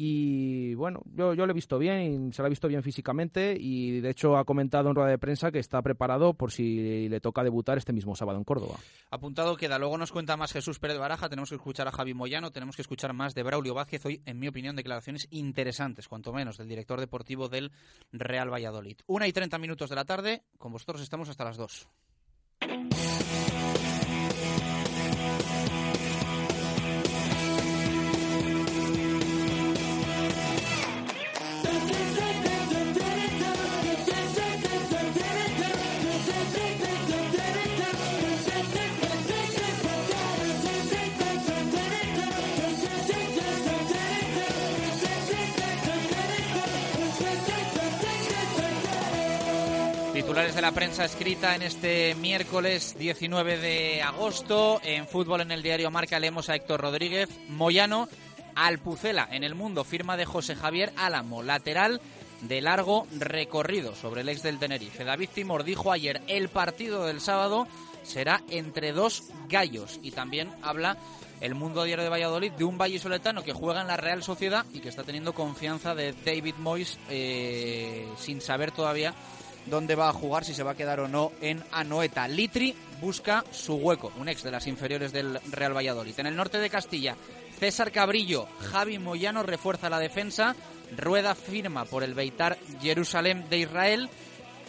Y 0.03 0.73
bueno, 0.73 1.03
yo, 1.13 1.35
yo 1.35 1.45
lo 1.45 1.51
he 1.51 1.53
visto 1.53 1.77
bien, 1.77 2.33
se 2.33 2.41
lo 2.41 2.47
ha 2.47 2.49
visto 2.49 2.67
bien 2.67 2.81
físicamente 2.81 3.55
y 3.55 3.99
de 3.99 4.09
hecho 4.09 4.35
ha 4.35 4.45
comentado 4.45 4.89
en 4.89 4.95
rueda 4.95 5.11
de 5.11 5.19
prensa 5.19 5.51
que 5.51 5.59
está 5.59 5.79
preparado 5.83 6.33
por 6.33 6.51
si 6.51 7.07
le 7.07 7.19
toca 7.19 7.43
debutar 7.43 7.77
este 7.77 7.93
mismo 7.93 8.15
sábado 8.15 8.39
en 8.39 8.43
Córdoba. 8.43 8.77
Apuntado 9.11 9.55
queda, 9.55 9.77
luego 9.77 9.99
nos 9.99 10.11
cuenta 10.11 10.37
más 10.37 10.53
Jesús 10.53 10.79
Pérez 10.79 10.97
Baraja, 10.97 11.29
tenemos 11.29 11.49
que 11.49 11.55
escuchar 11.57 11.87
a 11.87 11.91
Javi 11.91 12.15
Moyano, 12.15 12.49
tenemos 12.49 12.75
que 12.75 12.81
escuchar 12.81 13.13
más 13.13 13.35
de 13.35 13.43
Braulio 13.43 13.75
Vázquez. 13.75 14.03
Hoy, 14.07 14.23
en 14.25 14.39
mi 14.39 14.47
opinión, 14.47 14.75
declaraciones 14.75 15.27
interesantes, 15.29 16.07
cuanto 16.07 16.33
menos, 16.33 16.57
del 16.57 16.67
director 16.67 16.99
deportivo 16.99 17.47
del 17.47 17.71
Real 18.11 18.51
Valladolid. 18.51 18.97
Una 19.05 19.27
y 19.27 19.33
treinta 19.33 19.59
minutos 19.59 19.91
de 19.91 19.97
la 19.97 20.05
tarde, 20.05 20.41
con 20.57 20.71
vosotros 20.71 20.99
estamos 21.03 21.29
hasta 21.29 21.43
las 21.43 21.57
dos. 21.57 21.87
Titulares 50.31 50.55
de 50.55 50.61
la 50.61 50.71
prensa 50.71 51.03
escrita 51.03 51.55
en 51.55 51.61
este 51.61 52.15
miércoles 52.15 52.95
19 52.97 53.57
de 53.57 54.01
agosto. 54.01 54.79
En 54.81 55.05
fútbol 55.05 55.41
en 55.41 55.51
el 55.51 55.61
diario 55.61 55.91
Marca 55.91 56.21
leemos 56.21 56.47
a 56.47 56.55
Héctor 56.55 56.79
Rodríguez. 56.79 57.27
Moyano, 57.49 58.07
Alpucela 58.55 59.27
en 59.29 59.43
el 59.43 59.55
mundo, 59.55 59.83
firma 59.83 60.15
de 60.15 60.23
José 60.23 60.55
Javier 60.55 60.93
Álamo, 60.95 61.43
lateral 61.43 61.99
de 62.43 62.61
largo 62.61 63.07
recorrido 63.19 63.93
sobre 63.93 64.21
el 64.21 64.29
ex 64.29 64.41
del 64.41 64.57
Tenerife. 64.57 65.03
David 65.03 65.27
Timor 65.33 65.65
dijo 65.65 65.91
ayer 65.91 66.21
el 66.27 66.47
partido 66.47 67.05
del 67.05 67.19
sábado 67.19 67.67
será 68.03 68.41
entre 68.49 68.93
dos 68.93 69.23
gallos 69.49 69.99
y 70.01 70.11
también 70.11 70.49
habla 70.61 70.95
el 71.41 71.55
mundo 71.55 71.83
diario 71.83 72.05
de 72.05 72.09
Valladolid 72.09 72.53
de 72.53 72.63
un 72.63 72.77
vallisoletano 72.77 73.43
que 73.43 73.51
juega 73.51 73.81
en 73.81 73.87
la 73.87 73.97
Real 73.97 74.23
Sociedad 74.23 74.65
y 74.73 74.79
que 74.79 74.87
está 74.87 75.03
teniendo 75.03 75.33
confianza 75.33 75.93
de 75.93 76.13
David 76.13 76.55
Moyes 76.57 76.99
eh, 77.09 78.07
sin 78.17 78.39
saber 78.39 78.71
todavía 78.71 79.13
dónde 79.65 79.95
va 79.95 80.09
a 80.09 80.13
jugar, 80.13 80.45
si 80.45 80.53
se 80.53 80.63
va 80.63 80.71
a 80.71 80.75
quedar 80.75 80.99
o 80.99 81.07
no 81.07 81.31
en 81.41 81.63
Anoeta. 81.71 82.27
Litri 82.27 82.75
busca 82.99 83.43
su 83.51 83.75
hueco, 83.75 84.11
un 84.17 84.29
ex 84.29 84.43
de 84.43 84.51
las 84.51 84.67
inferiores 84.67 85.11
del 85.11 85.39
Real 85.51 85.75
Valladolid. 85.75 86.19
En 86.19 86.27
el 86.27 86.35
norte 86.35 86.59
de 86.59 86.69
Castilla, 86.69 87.15
César 87.59 87.91
Cabrillo, 87.91 88.47
Javi 88.71 88.99
Moyano 88.99 89.43
refuerza 89.43 89.89
la 89.89 89.99
defensa, 89.99 90.55
Rueda 90.97 91.35
firma 91.35 91.85
por 91.85 92.03
el 92.03 92.13
Beitar 92.13 92.57
Jerusalén 92.81 93.45
de 93.49 93.59
Israel 93.59 94.09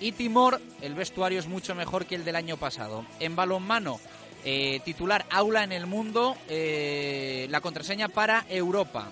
y 0.01 0.13
Timor, 0.13 0.61
el 0.81 0.95
vestuario 0.95 1.39
es 1.39 1.47
mucho 1.47 1.75
mejor 1.75 2.07
que 2.07 2.17
el 2.17 2.25
del 2.25 2.37
año 2.37 2.57
pasado. 2.57 3.05
En 3.21 3.37
balonmano, 3.37 4.01
eh, 4.45 4.81
titular 4.85 5.25
Aula 5.31 5.63
en 5.63 5.73
el 5.73 5.87
Mundo, 5.87 6.37
eh, 6.49 7.47
la 7.51 7.61
contraseña 7.61 8.09
para 8.09 8.45
Europa. 8.49 9.09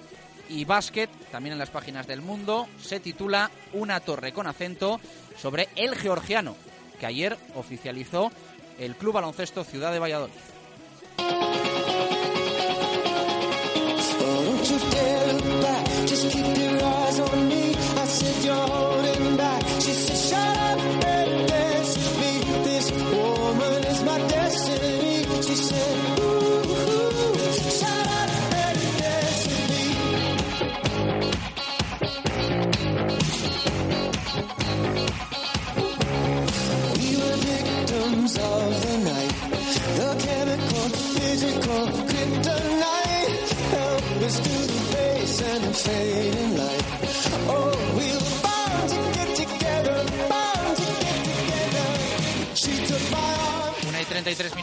Y 0.50 0.64
básquet, 0.64 1.08
también 1.30 1.52
en 1.52 1.58
las 1.58 1.70
páginas 1.70 2.06
del 2.06 2.22
mundo, 2.22 2.68
se 2.82 2.98
titula 2.98 3.50
Una 3.72 4.00
torre 4.00 4.32
con 4.32 4.48
acento 4.48 5.00
sobre 5.40 5.68
el 5.76 5.94
georgiano, 5.94 6.56
que 6.98 7.06
ayer 7.06 7.38
oficializó 7.54 8.32
el 8.78 8.96
Club 8.96 9.14
Baloncesto 9.14 9.62
Ciudad 9.62 9.92
de 9.92 10.00
Valladolid. 10.00 10.34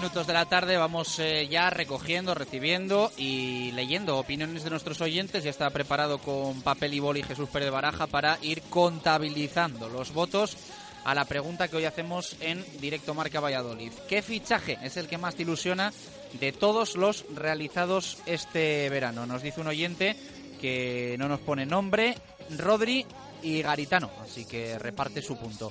Minutos 0.08 0.28
de 0.28 0.34
la 0.34 0.46
tarde 0.46 0.78
vamos 0.78 1.20
eh, 1.20 1.50
ya 1.50 1.70
recogiendo, 1.70 2.34
recibiendo 2.34 3.12
y 3.18 3.74
leyendo 3.74 4.18
opiniones 4.18 4.64
de 4.64 4.70
nuestros 4.70 5.02
oyentes. 5.02 5.44
Ya 5.44 5.50
está 5.50 5.70
preparado 5.70 6.20
con 6.20 6.62
papel 6.62 6.94
y 6.94 7.02
boli 7.02 7.24
Jesús 7.24 7.50
Pérez 7.50 7.72
Baraja 7.72 8.08
para 8.08 8.40
ir 8.42 8.62
contabilizando 8.70 9.90
los 9.90 10.14
votos 10.14 10.56
a 11.04 11.14
la 11.14 11.26
pregunta 11.26 11.68
que 11.68 11.76
hoy 11.76 11.84
hacemos 11.84 12.38
en 12.40 12.64
Directo 12.80 13.14
Marca 13.14 13.42
Valladolid. 13.42 13.92
¿Qué 14.08 14.22
fichaje 14.22 14.78
es 14.82 14.96
el 14.96 15.10
que 15.10 15.18
más 15.18 15.36
te 15.36 15.42
ilusiona 15.42 15.92
de 16.40 16.54
todos 16.54 16.96
los 16.96 17.26
realizados 17.36 18.20
este 18.26 18.88
verano? 18.90 19.26
Nos 19.26 19.42
dice 19.42 19.60
un 19.60 19.68
oyente 19.68 20.16
que 20.62 21.18
no 21.20 21.28
nos 21.28 21.42
pone 21.42 21.66
nombre, 21.66 22.16
Rodri 22.58 23.06
y 23.44 23.62
Garitano, 23.62 24.10
así 24.24 24.46
que 24.46 24.80
reparte 24.80 25.22
su 25.22 25.38
punto. 25.38 25.70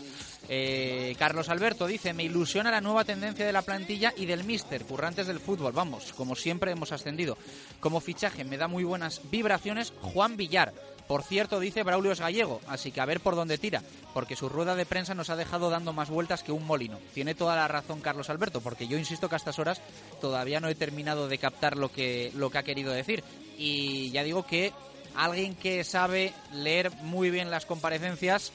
Eh, 0.49 1.15
Carlos 1.19 1.49
Alberto 1.49 1.87
dice, 1.87 2.13
me 2.13 2.25
ilusiona 2.25 2.71
la 2.71 2.81
nueva 2.81 3.05
tendencia 3.05 3.45
de 3.45 3.53
la 3.53 3.63
plantilla 3.63 4.13
y 4.17 4.27
del 4.27 4.45
míster, 4.45 4.85
currantes 4.85 5.27
del 5.27 5.41
fútbol, 5.41 5.73
vamos, 5.73 6.13
como 6.13 6.37
siempre 6.37 6.73
hemos 6.73 6.93
ascendido. 6.93 7.37
Como 7.81 8.01
fichaje 8.01 8.45
me 8.45 8.57
da 8.57 8.69
muy 8.69 8.85
buenas 8.85 9.21
vibraciones 9.31 9.93
Juan 10.01 10.37
Villar. 10.37 10.73
Por 11.07 11.23
cierto, 11.23 11.61
dice 11.61 11.85
Braulio 11.85 12.11
es 12.11 12.21
gallego, 12.21 12.61
así 12.67 12.91
que 12.91 13.01
a 13.01 13.05
ver 13.05 13.21
por 13.21 13.37
dónde 13.37 13.59
tira, 13.59 13.81
porque 14.13 14.35
su 14.35 14.49
rueda 14.49 14.75
de 14.75 14.87
prensa 14.87 15.15
nos 15.15 15.31
ha 15.31 15.37
dejado 15.37 15.71
dando 15.71 15.93
más 15.93 16.11
vueltas 16.11 16.43
que 16.43 16.51
un 16.51 16.67
molino. 16.67 16.99
Tiene 17.15 17.37
toda 17.37 17.55
la 17.55 17.69
razón 17.69 18.01
Carlos 18.01 18.29
Alberto, 18.29 18.61
porque 18.61 18.89
yo 18.89 18.99
insisto 18.99 19.29
que 19.29 19.37
a 19.37 19.39
estas 19.39 19.61
horas 19.61 19.81
todavía 20.21 20.59
no 20.59 20.69
he 20.69 20.75
terminado 20.75 21.29
de 21.29 21.39
captar 21.39 21.77
lo 21.77 21.93
que, 21.93 22.33
lo 22.35 22.51
que 22.51 22.59
ha 22.59 22.65
querido 22.65 22.93
decir. 22.93 23.23
Y 23.57 24.11
ya 24.11 24.25
digo 24.25 24.45
que 24.47 24.73
alguien 25.15 25.55
que 25.55 25.85
sabe 25.85 26.35
leer 26.53 26.91
muy 27.03 27.31
bien 27.31 27.51
las 27.51 27.67
comparecencias 27.67 28.53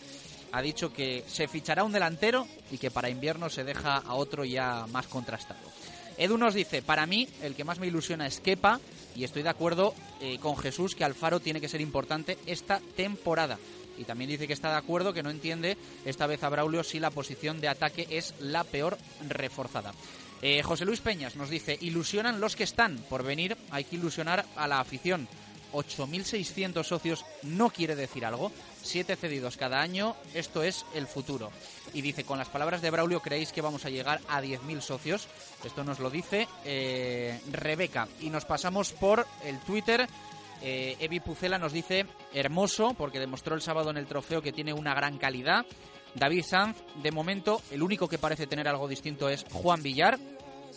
ha 0.52 0.62
dicho 0.62 0.94
que 0.94 1.24
se 1.28 1.48
fichará 1.48 1.84
un 1.84 1.92
delantero 1.92 2.48
y 2.72 2.78
que 2.78 2.92
para 2.92 3.10
invierno 3.10 3.50
se 3.50 3.64
deja 3.64 3.98
a 3.98 4.14
otro 4.16 4.44
ya 4.46 4.86
más 4.92 5.08
contrastado. 5.08 5.60
Edu 6.18 6.38
nos 6.38 6.54
dice, 6.54 6.82
para 6.82 7.06
mí 7.06 7.28
el 7.42 7.56
que 7.56 7.64
más 7.64 7.80
me 7.80 7.88
ilusiona 7.88 8.28
es 8.28 8.40
Kepa 8.40 8.80
y 9.16 9.24
estoy 9.24 9.44
de 9.44 9.50
acuerdo 9.50 9.94
eh, 10.20 10.38
con 10.40 10.58
Jesús 10.58 10.96
que 10.96 11.04
Alfaro 11.04 11.40
tiene 11.40 11.62
que 11.62 11.70
ser 11.70 11.82
importante 11.82 12.38
esta 12.46 12.80
temporada. 12.96 13.58
Y 13.98 14.04
también 14.04 14.30
dice 14.30 14.48
que 14.48 14.54
está 14.54 14.72
de 14.72 14.78
acuerdo, 14.78 15.14
que 15.14 15.24
no 15.24 15.30
entiende 15.30 15.78
esta 16.06 16.28
vez 16.28 16.44
a 16.44 16.50
Braulio 16.50 16.84
si 16.84 17.00
la 17.00 17.12
posición 17.12 17.62
de 17.62 17.68
ataque 17.68 18.08
es 18.10 18.34
la 18.40 18.64
peor 18.64 18.98
reforzada. 19.30 19.94
Eh, 20.42 20.64
José 20.64 20.86
Luis 20.86 21.02
Peñas 21.02 21.36
nos 21.36 21.50
dice, 21.50 21.78
ilusionan 21.82 22.42
los 22.42 22.56
que 22.56 22.64
están 22.64 22.98
por 23.10 23.24
venir, 23.24 23.58
hay 23.70 23.84
que 23.84 23.98
ilusionar 23.98 24.46
a 24.56 24.68
la 24.68 24.80
afición. 24.80 25.28
8.600 25.74 26.84
socios 26.84 27.26
no 27.44 27.70
quiere 27.70 27.96
decir 27.96 28.26
algo. 28.26 28.52
Siete 28.82 29.16
cedidos 29.16 29.58
cada 29.58 29.82
año, 29.82 30.16
esto 30.34 30.64
es 30.64 30.86
el 30.96 31.08
futuro. 31.08 31.52
Y 31.94 32.02
dice, 32.02 32.24
con 32.24 32.38
las 32.38 32.50
palabras 32.50 32.82
de 32.82 32.90
Braulio, 32.90 33.22
¿creéis 33.22 33.52
que 33.52 33.62
vamos 33.62 33.86
a 33.86 33.90
llegar 33.90 34.22
a 34.28 34.42
10.000 34.42 34.82
socios? 34.82 35.28
Esto 35.64 35.84
nos 35.84 36.00
lo 36.00 36.10
dice 36.10 36.48
eh, 36.66 37.40
Rebeca. 37.52 38.08
Y 38.22 38.30
nos 38.30 38.46
pasamos 38.46 38.92
por 38.94 39.26
el 39.46 39.60
Twitter. 39.60 40.08
Eh, 40.62 40.96
Evi 41.00 41.20
Pucela 41.20 41.58
nos 41.58 41.74
dice, 41.74 42.06
hermoso, 42.34 42.94
porque 42.98 43.20
demostró 43.20 43.56
el 43.56 43.62
sábado 43.62 43.90
en 43.90 43.98
el 43.98 44.08
trofeo 44.08 44.42
que 44.42 44.52
tiene 44.54 44.74
una 44.74 44.94
gran 44.94 45.18
calidad. 45.18 45.66
David 46.16 46.44
Sanz, 46.44 46.78
de 47.02 47.12
momento, 47.12 47.62
el 47.72 47.82
único 47.82 48.08
que 48.08 48.18
parece 48.18 48.48
tener 48.48 48.68
algo 48.68 48.88
distinto 48.88 49.30
es 49.30 49.46
Juan 49.52 49.82
Villar. 49.82 50.20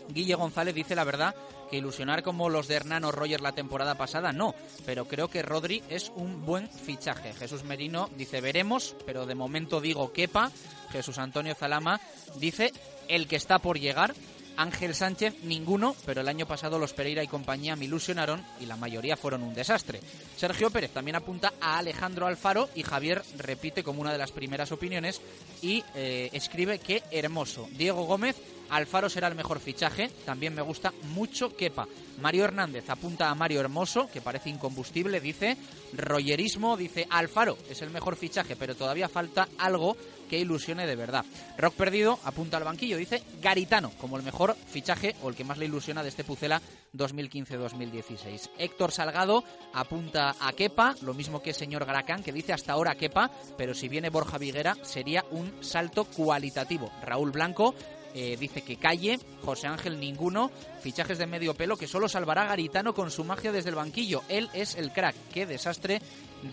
Guille 0.09 0.35
González 0.35 0.75
dice 0.75 0.95
la 0.95 1.05
verdad 1.05 1.35
que 1.71 1.77
ilusionar 1.77 2.23
como 2.23 2.49
los 2.49 2.69
de 2.69 2.77
Hernán 2.77 3.05
o 3.05 3.13
Roger 3.13 3.41
la 3.41 3.53
temporada 3.53 3.97
pasada 3.97 4.33
no, 4.33 4.55
pero 4.85 5.07
creo 5.07 5.29
que 5.29 5.43
Rodri 5.43 5.83
es 5.89 6.13
un 6.17 6.45
buen 6.45 6.69
fichaje. 6.69 7.33
Jesús 7.33 7.65
Merino 7.65 8.09
dice 8.17 8.41
veremos, 8.41 8.97
pero 9.07 9.27
de 9.27 9.35
momento 9.35 9.81
digo 9.81 10.13
quepa. 10.13 10.51
Jesús 10.91 11.19
Antonio 11.19 11.55
Zalama 11.55 12.01
dice 12.37 12.73
el 13.09 13.27
que 13.27 13.37
está 13.37 13.59
por 13.59 13.79
llegar. 13.79 14.15
Ángel 14.57 14.95
Sánchez, 14.95 15.35
ninguno, 15.43 15.97
pero 16.07 16.21
el 16.21 16.29
año 16.29 16.47
pasado 16.47 16.79
los 16.79 16.93
Pereira 16.93 17.23
y 17.23 17.29
compañía 17.29 17.77
me 17.77 17.87
ilusionaron 17.87 18.45
y 18.61 18.67
la 18.67 18.77
mayoría 18.77 19.17
fueron 19.17 19.43
un 19.43 19.55
desastre. 19.55 20.01
Sergio 20.37 20.71
Pérez 20.71 20.91
también 20.93 21.17
apunta 21.17 21.55
a 21.61 21.79
Alejandro 21.79 22.27
Alfaro 22.27 22.69
y 22.75 22.83
Javier 22.83 23.23
repite 23.39 23.83
como 23.83 24.01
una 24.01 24.13
de 24.13 24.19
las 24.19 24.33
primeras 24.33 24.73
opiniones 24.73 25.21
y 25.63 25.85
eh, 25.95 26.31
escribe 26.33 26.79
que 26.79 27.03
hermoso. 27.11 27.69
Diego 27.73 28.05
Gómez 28.05 28.37
Alfaro 28.71 29.09
será 29.09 29.29
el 29.29 29.35
mejor 29.35 29.61
fichaje, 29.61 30.11
también 30.25 30.55
me 30.55 30.63
gusta 30.63 30.93
mucho 31.15 31.55
Kepa. 31.57 31.87
Mario 32.21 32.45
Hernández 32.45 32.89
apunta 32.89 33.29
a 33.29 33.35
Mario 33.35 33.61
Hermoso, 33.61 34.09
que 34.13 34.21
parece 34.21 34.51
incombustible, 34.51 35.21
dice 35.21 35.57
Royerismo, 35.93 36.77
dice 36.77 37.07
Alfaro 37.11 37.59
es 37.69 37.83
el 37.83 37.91
mejor 37.91 38.17
fichaje, 38.17 38.57
pero 38.57 38.75
todavía 38.75 39.09
falta 39.09 39.49
algo 39.59 39.97
que 40.25 40.39
ilusione 40.39 40.87
de 40.87 40.97
verdad. 40.97 41.25
Rock 41.59 41.75
Perdido 41.75 42.19
apunta 42.25 42.57
al 42.57 42.65
banquillo, 42.65 42.97
dice 42.97 43.23
Garitano 43.41 43.91
como 43.99 44.17
el 44.17 44.23
mejor 44.23 44.57
fichaje 44.69 45.15
o 45.23 45.29
el 45.29 45.35
que 45.35 45.45
más 45.45 45.59
le 45.59 45.67
ilusiona 45.67 46.03
de 46.03 46.09
este 46.09 46.25
Pucela 46.25 46.61
2015-2016. 46.95 48.51
Héctor 48.59 48.93
Salgado 48.93 49.45
apunta 49.73 50.35
a 50.41 50.53
Kepa, 50.53 50.95
lo 51.03 51.15
mismo 51.15 51.43
que 51.43 51.53
señor 51.53 51.85
Garacán, 51.85 52.23
que 52.23 52.33
dice 52.33 52.53
hasta 52.53 52.73
ahora 52.73 52.95
Kepa, 52.95 53.31
pero 53.57 53.75
si 53.75 53.89
viene 53.89 54.11
Borja 54.11 54.39
Viguera 54.39 54.77
sería 54.83 55.25
un 55.31 55.63
salto 55.63 56.05
cualitativo. 56.05 56.91
Raúl 57.03 57.31
Blanco 57.31 57.75
eh, 58.15 58.37
dice 58.39 58.63
que 58.63 58.77
calle, 58.77 59.19
José 59.43 59.67
Ángel 59.67 59.99
ninguno, 59.99 60.51
fichajes 60.81 61.19
de 61.19 61.27
medio 61.27 61.55
pelo 61.55 61.77
que 61.77 61.89
solo 61.89 62.09
salvará 62.09 62.45
Garitano 62.45 62.95
con 62.95 63.11
su 63.11 63.25
magia 63.25 63.51
desde 63.51 63.71
el 63.71 63.75
banquillo. 63.75 64.23
Él 64.29 64.49
es 64.55 64.77
el 64.77 64.93
crack, 64.93 65.17
qué 65.33 65.47
desastre, 65.47 66.01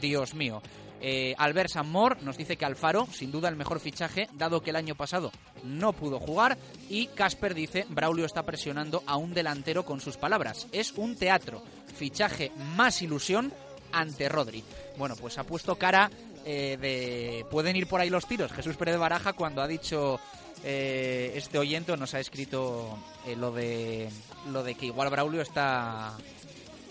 Dios 0.01 0.34
mío. 0.34 0.62
Eh, 1.01 1.33
Albert 1.37 1.71
Sanmor 1.71 2.21
nos 2.21 2.37
dice 2.37 2.57
que 2.57 2.65
Alfaro, 2.65 3.07
sin 3.11 3.31
duda 3.31 3.49
el 3.49 3.55
mejor 3.55 3.79
fichaje, 3.79 4.29
dado 4.33 4.61
que 4.61 4.69
el 4.69 4.75
año 4.75 4.95
pasado 4.95 5.31
no 5.63 5.93
pudo 5.93 6.19
jugar. 6.19 6.57
Y 6.89 7.07
Casper 7.07 7.55
dice, 7.55 7.85
Braulio 7.89 8.25
está 8.25 8.43
presionando 8.43 9.03
a 9.07 9.17
un 9.17 9.33
delantero 9.33 9.83
con 9.83 9.99
sus 9.99 10.17
palabras. 10.17 10.67
Es 10.71 10.93
un 10.93 11.15
teatro. 11.15 11.63
Fichaje 11.95 12.51
más 12.75 13.01
ilusión 13.01 13.51
ante 13.91 14.29
Rodri. 14.29 14.63
Bueno, 14.97 15.15
pues 15.15 15.37
ha 15.37 15.43
puesto 15.43 15.75
cara 15.77 16.09
eh, 16.45 16.77
de... 16.79 17.45
Pueden 17.49 17.75
ir 17.75 17.87
por 17.87 17.99
ahí 17.99 18.09
los 18.09 18.27
tiros. 18.27 18.51
Jesús 18.51 18.77
Pérez 18.77 18.97
Baraja 18.97 19.33
cuando 19.33 19.61
ha 19.61 19.67
dicho 19.67 20.19
eh, 20.63 21.33
este 21.35 21.57
oyente 21.57 21.95
nos 21.97 22.13
ha 22.13 22.19
escrito 22.19 22.97
lo 23.37 23.51
de 23.51 24.09
lo 24.51 24.63
de 24.63 24.75
que 24.75 24.87
igual 24.87 25.09
Braulio 25.09 25.41
está 25.41 26.15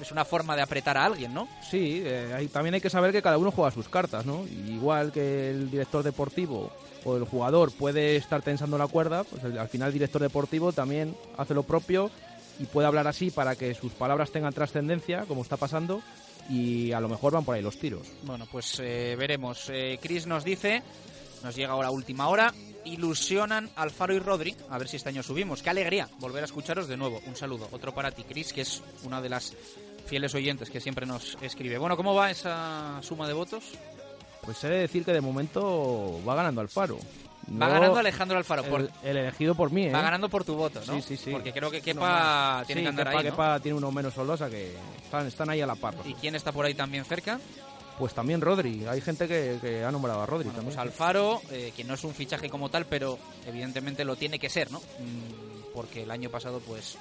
es 0.01 0.13
una 0.13 0.25
forma 0.25 0.57
de 0.57 0.63
apretar 0.63 0.97
a 0.97 1.05
alguien, 1.05 1.35
¿no? 1.35 1.49
Sí, 1.69 2.03
eh, 2.05 2.49
también 2.53 2.75
hay 2.75 2.81
que 2.81 2.91
saber 2.91 3.13
que 3.13 3.23
cada 3.23 3.39
uno 3.39 3.51
juega 3.51 3.71
sus 3.71 3.89
cartas, 3.89 4.27
¿no? 4.27 4.45
igual 4.67 5.13
que 5.13 5.51
el 5.51 5.71
director 5.71 6.03
deportivo 6.03 6.71
o 7.05 7.17
el 7.17 7.25
jugador 7.25 7.73
puede 7.73 8.17
estar 8.17 8.43
tensando 8.43 8.79
la 8.79 8.87
cuerda, 8.87 9.25
pues 9.25 9.43
al 9.45 9.69
final 9.69 9.89
el 9.89 9.95
director 9.95 10.21
deportivo 10.21 10.73
también 10.73 11.17
hace 11.37 11.55
lo 11.55 11.63
propio 11.63 12.11
y 12.59 12.67
puede 12.67 12.87
hablar 12.87 13.09
así 13.09 13.31
para 13.31 13.57
que 13.57 13.75
sus 13.75 13.93
palabras 13.93 14.31
tengan 14.31 14.53
trascendencia, 14.53 15.25
como 15.27 15.43
está 15.43 15.57
pasando, 15.57 16.03
y 16.49 16.93
a 16.93 17.01
lo 17.01 17.09
mejor 17.09 17.33
van 17.33 17.45
por 17.45 17.55
ahí 17.55 17.63
los 17.63 17.79
tiros. 17.79 18.07
Bueno, 18.23 18.47
pues 18.51 18.79
eh, 18.81 19.17
veremos. 19.19 19.71
Eh, 19.73 19.99
Chris 20.03 20.27
nos 20.27 20.45
dice, 20.45 20.83
nos 21.43 21.57
llega 21.57 21.73
ahora 21.73 21.91
última 21.91 22.29
hora, 22.29 22.53
ilusionan 22.85 23.71
Alfaro 23.77 24.15
y 24.15 24.19
Rodri. 24.19 24.55
A 24.69 24.77
ver 24.77 24.89
si 24.89 24.97
este 24.97 25.09
año 25.09 25.23
subimos. 25.23 25.63
Qué 25.63 25.71
alegría 25.71 26.09
volver 26.19 26.43
a 26.43 26.47
escucharos 26.47 26.87
de 26.87 26.99
nuevo. 26.99 27.21
Un 27.27 27.37
saludo. 27.37 27.69
Otro 27.73 27.95
para 27.95 28.11
ti, 28.11 28.25
Chris, 28.25 28.53
que 28.53 28.63
es 28.63 28.83
una 29.05 29.23
de 29.23 29.31
las 29.31 29.55
fieles 30.07 30.35
oyentes 30.35 30.71
que 30.71 30.81
siempre 30.81 31.07
nos 31.07 31.37
escribe. 31.41 31.79
Bueno, 31.79 31.97
¿cómo 31.97 32.15
va 32.15 32.31
esa 32.31 33.01
suma 33.03 33.27
de 33.27 33.35
votos? 33.35 33.73
Pues 34.43 34.63
he 34.65 34.69
de 34.69 34.79
decir 34.79 35.05
que 35.05 35.13
de 35.13 35.21
momento 35.21 36.21
va 36.27 36.35
ganando 36.35 36.61
Alfaro. 36.61 36.99
va 37.51 37.69
ganando 37.69 37.99
Alejandro 37.99 38.39
Alfaro. 38.39 38.65
Por, 38.65 38.91
el, 39.03 39.17
elegido 39.17 39.55
por 39.55 39.71
mí, 39.71 39.87
¿eh? 39.87 39.93
Va 39.93 40.03
ganando 40.03 40.29
por 40.29 40.45
tu 40.45 40.55
voto, 40.55 40.81
¿no? 40.87 40.95
Sí, 40.95 41.03
sí, 41.03 41.17
sí. 41.17 41.31
Porque 41.31 41.53
creo 41.53 41.71
que 41.71 41.81
Kepa 41.81 42.65
tiene 42.67 42.83
que 42.83 42.89
andar 42.89 43.09
ahí, 43.09 43.25
Kepa 43.25 43.61
tiene 43.61 43.79
uno 43.79 43.93
menos 43.93 44.15
solosa 44.15 44.49
que 44.49 44.75
están, 45.03 45.27
están 45.27 45.51
ahí 45.51 45.61
a 45.61 45.67
la 45.67 45.75
par. 45.75 45.95
¿Y 46.05 46.15
quién 46.15 46.35
está 46.35 46.53
por 46.53 46.65
ahí 46.65 46.75
también 46.75 47.05
cerca? 47.05 47.39
Pues 47.99 48.15
también 48.15 48.41
Rodri. 48.41 48.87
Hay 48.87 49.03
gente 49.03 49.29
que, 49.29 49.85
ha 49.85 49.91
nombrado 49.93 50.23
a 50.23 50.27
Rodri 50.27 50.45
bueno, 50.45 50.57
también. 50.57 50.75
Pues 50.75 50.79
Alfaro, 50.79 51.43
eh, 51.51 51.73
que 51.77 51.85
no 51.85 51.95
es 51.95 52.05
un 52.05 52.15
fichaje 52.15 52.49
como 52.49 52.71
tal, 52.71 52.87
pero 52.87 53.19
evidentemente 53.47 54.07
lo 54.07 54.17
tiene 54.17 54.39
que 54.39 54.49
ser, 54.49 54.71
¿no? 54.71 54.79
Mm, 54.79 55.75
porque 55.75 56.05
el 56.05 56.11
año 56.11 56.31
pasado, 56.31 56.61
pues 56.61 56.97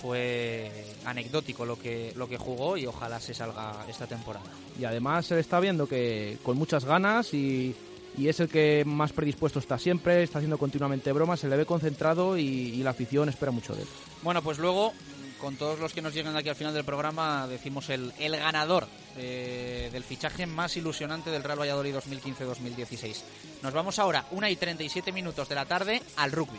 fue 0.00 0.70
anecdótico 1.04 1.64
lo 1.64 1.78
que, 1.78 2.12
lo 2.16 2.28
que 2.28 2.36
jugó 2.36 2.76
y 2.76 2.86
ojalá 2.86 3.20
se 3.20 3.34
salga 3.34 3.84
esta 3.88 4.06
temporada. 4.06 4.46
Y 4.78 4.84
además 4.84 5.26
se 5.26 5.34
le 5.34 5.40
está 5.40 5.60
viendo 5.60 5.86
que 5.86 6.38
con 6.42 6.56
muchas 6.56 6.84
ganas 6.84 7.32
y, 7.34 7.74
es 8.18 8.40
el 8.40 8.48
que 8.48 8.82
más 8.86 9.12
predispuesto 9.12 9.58
está 9.58 9.78
siempre, 9.78 10.22
está 10.22 10.38
haciendo 10.38 10.58
continuamente 10.58 11.12
bromas, 11.12 11.40
se 11.40 11.48
le 11.48 11.56
ve 11.56 11.66
concentrado 11.66 12.36
y, 12.36 12.82
la 12.82 12.90
afición 12.90 13.28
espera 13.28 13.52
mucho 13.52 13.74
de 13.74 13.82
él. 13.82 13.88
Bueno, 14.22 14.42
pues 14.42 14.58
luego 14.58 14.92
con 15.40 15.56
todos 15.56 15.78
los 15.78 15.92
que 15.92 16.00
nos 16.00 16.14
llegan 16.14 16.34
aquí 16.34 16.48
al 16.48 16.56
final 16.56 16.72
del 16.72 16.84
programa 16.84 17.46
decimos 17.46 17.90
el, 17.90 18.12
el 18.18 18.36
ganador 18.36 18.86
eh, 19.18 19.90
del 19.92 20.02
fichaje 20.02 20.46
más 20.46 20.76
ilusionante 20.76 21.30
del 21.30 21.42
Real 21.42 21.60
Valladolid 21.60 21.94
2015-2016. 21.94 23.22
Nos 23.62 23.74
vamos 23.74 23.98
ahora, 23.98 24.24
una 24.30 24.50
y 24.50 24.56
37 24.56 25.12
minutos 25.12 25.48
de 25.48 25.54
la 25.54 25.66
tarde, 25.66 26.02
al 26.16 26.32
rugby. 26.32 26.58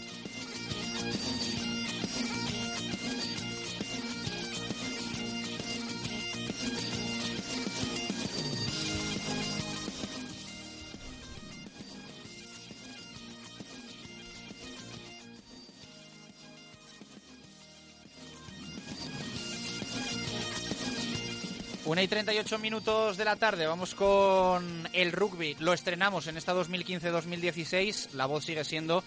Una 22.01 22.05
y 22.05 22.07
38 22.07 22.57
minutos 22.57 23.15
de 23.15 23.25
la 23.25 23.35
tarde, 23.35 23.67
vamos 23.67 23.93
con 23.93 24.89
el 24.91 25.11
rugby. 25.11 25.55
Lo 25.59 25.71
estrenamos 25.71 26.25
en 26.25 26.35
esta 26.35 26.55
2015-2016. 26.55 28.13
La 28.13 28.25
voz 28.25 28.43
sigue 28.43 28.63
siendo 28.63 29.03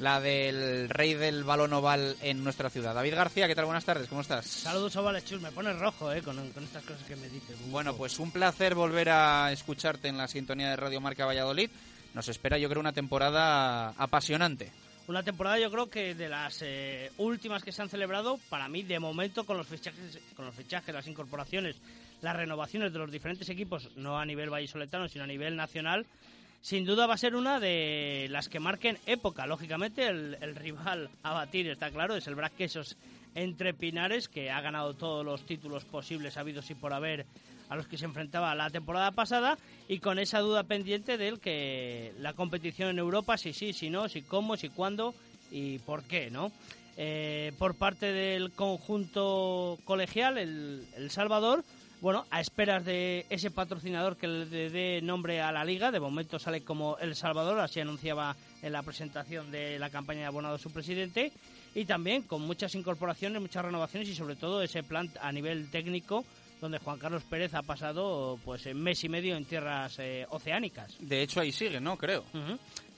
la 0.00 0.20
del 0.20 0.88
rey 0.88 1.14
del 1.14 1.44
balón 1.44 1.72
oval 1.72 2.16
en 2.20 2.42
nuestra 2.42 2.68
ciudad. 2.68 2.96
David 2.96 3.14
García, 3.14 3.46
¿qué 3.46 3.54
tal? 3.54 3.66
Buenas 3.66 3.84
tardes, 3.84 4.08
¿cómo 4.08 4.22
estás? 4.22 4.44
Saludos, 4.44 4.96
ovales 4.96 5.24
chus. 5.24 5.40
Me 5.40 5.52
pones 5.52 5.78
rojo, 5.78 6.12
¿eh? 6.12 6.20
Con, 6.20 6.36
estas 6.40 6.82
cosas 6.82 7.06
que 7.06 7.14
me 7.14 7.28
dices. 7.28 7.56
Bueno, 7.70 7.94
pues 7.94 8.18
un 8.18 8.32
placer 8.32 8.74
volver 8.74 9.10
a 9.10 9.52
escucharte 9.52 10.08
en 10.08 10.18
la 10.18 10.26
sintonía 10.26 10.70
de 10.70 10.74
Radio 10.74 11.00
Marca 11.00 11.24
Valladolid. 11.24 11.70
Nos 12.12 12.26
espera, 12.26 12.58
yo 12.58 12.68
creo, 12.68 12.80
una 12.80 12.92
temporada 12.92 13.90
apasionante. 13.90 14.72
Una 15.08 15.22
temporada, 15.22 15.58
yo 15.58 15.70
creo 15.70 15.90
que 15.90 16.14
de 16.14 16.28
las 16.28 16.62
eh, 16.62 17.10
últimas 17.18 17.64
que 17.64 17.72
se 17.72 17.82
han 17.82 17.88
celebrado, 17.88 18.38
para 18.48 18.68
mí, 18.68 18.82
de 18.82 19.00
momento, 19.00 19.44
con 19.44 19.56
los 19.56 19.66
fichajes, 19.66 20.18
con 20.36 20.46
los 20.46 20.54
fichajes, 20.54 20.94
las 20.94 21.06
incorporaciones 21.06 21.76
las 22.22 22.36
renovaciones 22.36 22.92
de 22.92 22.98
los 23.00 23.10
diferentes 23.10 23.48
equipos, 23.48 23.90
no 23.96 24.18
a 24.18 24.24
nivel 24.24 24.48
vallisoletano, 24.48 25.08
sino 25.08 25.24
a 25.24 25.26
nivel 25.26 25.56
nacional, 25.56 26.06
sin 26.62 26.86
duda 26.86 27.06
va 27.06 27.14
a 27.14 27.18
ser 27.18 27.34
una 27.34 27.58
de 27.58 28.28
las 28.30 28.48
que 28.48 28.60
marquen 28.60 28.96
época. 29.06 29.46
Lógicamente, 29.46 30.06
el, 30.06 30.54
rival 30.54 31.10
a 31.24 31.32
batir, 31.32 31.68
está 31.68 31.90
claro, 31.90 32.14
es 32.14 32.26
el 32.28 32.36
Quesos 32.56 32.96
entre 33.34 33.74
Pinares, 33.74 34.28
que 34.28 34.50
ha 34.50 34.60
ganado 34.60 34.94
todos 34.94 35.24
los 35.26 35.44
títulos 35.44 35.84
posibles, 35.84 36.36
habidos 36.36 36.70
y 36.70 36.76
por 36.76 36.92
haber, 36.92 37.26
a 37.72 37.76
los 37.76 37.86
que 37.86 37.96
se 37.96 38.04
enfrentaba 38.04 38.54
la 38.54 38.68
temporada 38.68 39.12
pasada, 39.12 39.56
y 39.88 39.98
con 39.98 40.18
esa 40.18 40.40
duda 40.40 40.64
pendiente 40.64 41.16
del 41.16 41.40
que 41.40 42.12
la 42.18 42.34
competición 42.34 42.90
en 42.90 42.98
Europa, 42.98 43.38
si 43.38 43.54
sí, 43.54 43.72
si 43.72 43.88
no, 43.88 44.08
si 44.08 44.22
cómo, 44.22 44.56
si 44.58 44.68
cuándo 44.68 45.14
y 45.50 45.78
por 45.78 46.02
qué, 46.02 46.30
¿no? 46.30 46.52
Eh, 46.98 47.52
por 47.58 47.74
parte 47.74 48.12
del 48.12 48.52
conjunto 48.52 49.78
colegial, 49.84 50.36
el, 50.36 50.86
el 50.96 51.10
Salvador, 51.10 51.64
bueno, 52.02 52.26
a 52.30 52.40
esperas 52.40 52.84
de 52.84 53.24
ese 53.30 53.50
patrocinador 53.50 54.18
que 54.18 54.26
le 54.26 54.68
dé 54.68 55.00
nombre 55.02 55.40
a 55.40 55.50
la 55.50 55.64
liga, 55.64 55.90
de 55.90 56.00
momento 56.00 56.38
sale 56.38 56.62
como 56.62 56.98
El 56.98 57.14
Salvador, 57.14 57.58
así 57.60 57.80
anunciaba 57.80 58.36
en 58.60 58.72
la 58.72 58.82
presentación 58.82 59.50
de 59.50 59.78
la 59.78 59.88
campaña 59.88 60.20
de 60.20 60.26
abonado 60.26 60.58
su 60.58 60.70
presidente, 60.70 61.32
y 61.74 61.86
también 61.86 62.22
con 62.22 62.42
muchas 62.42 62.74
incorporaciones, 62.74 63.40
muchas 63.40 63.64
renovaciones 63.64 64.10
y 64.10 64.14
sobre 64.14 64.36
todo 64.36 64.60
ese 64.62 64.82
plan 64.82 65.10
a 65.22 65.32
nivel 65.32 65.70
técnico 65.70 66.26
donde 66.62 66.78
Juan 66.78 66.96
Carlos 66.96 67.24
Pérez 67.24 67.54
ha 67.54 67.62
pasado 67.62 68.38
pues 68.44 68.64
en 68.66 68.80
mes 68.80 69.02
y 69.02 69.08
medio 69.08 69.36
en 69.36 69.44
tierras 69.44 69.98
eh, 69.98 70.24
oceánicas. 70.30 70.96
De 71.00 71.20
hecho 71.20 71.40
ahí 71.40 71.50
sigue, 71.50 71.80
¿no? 71.80 71.98
Creo. 71.98 72.24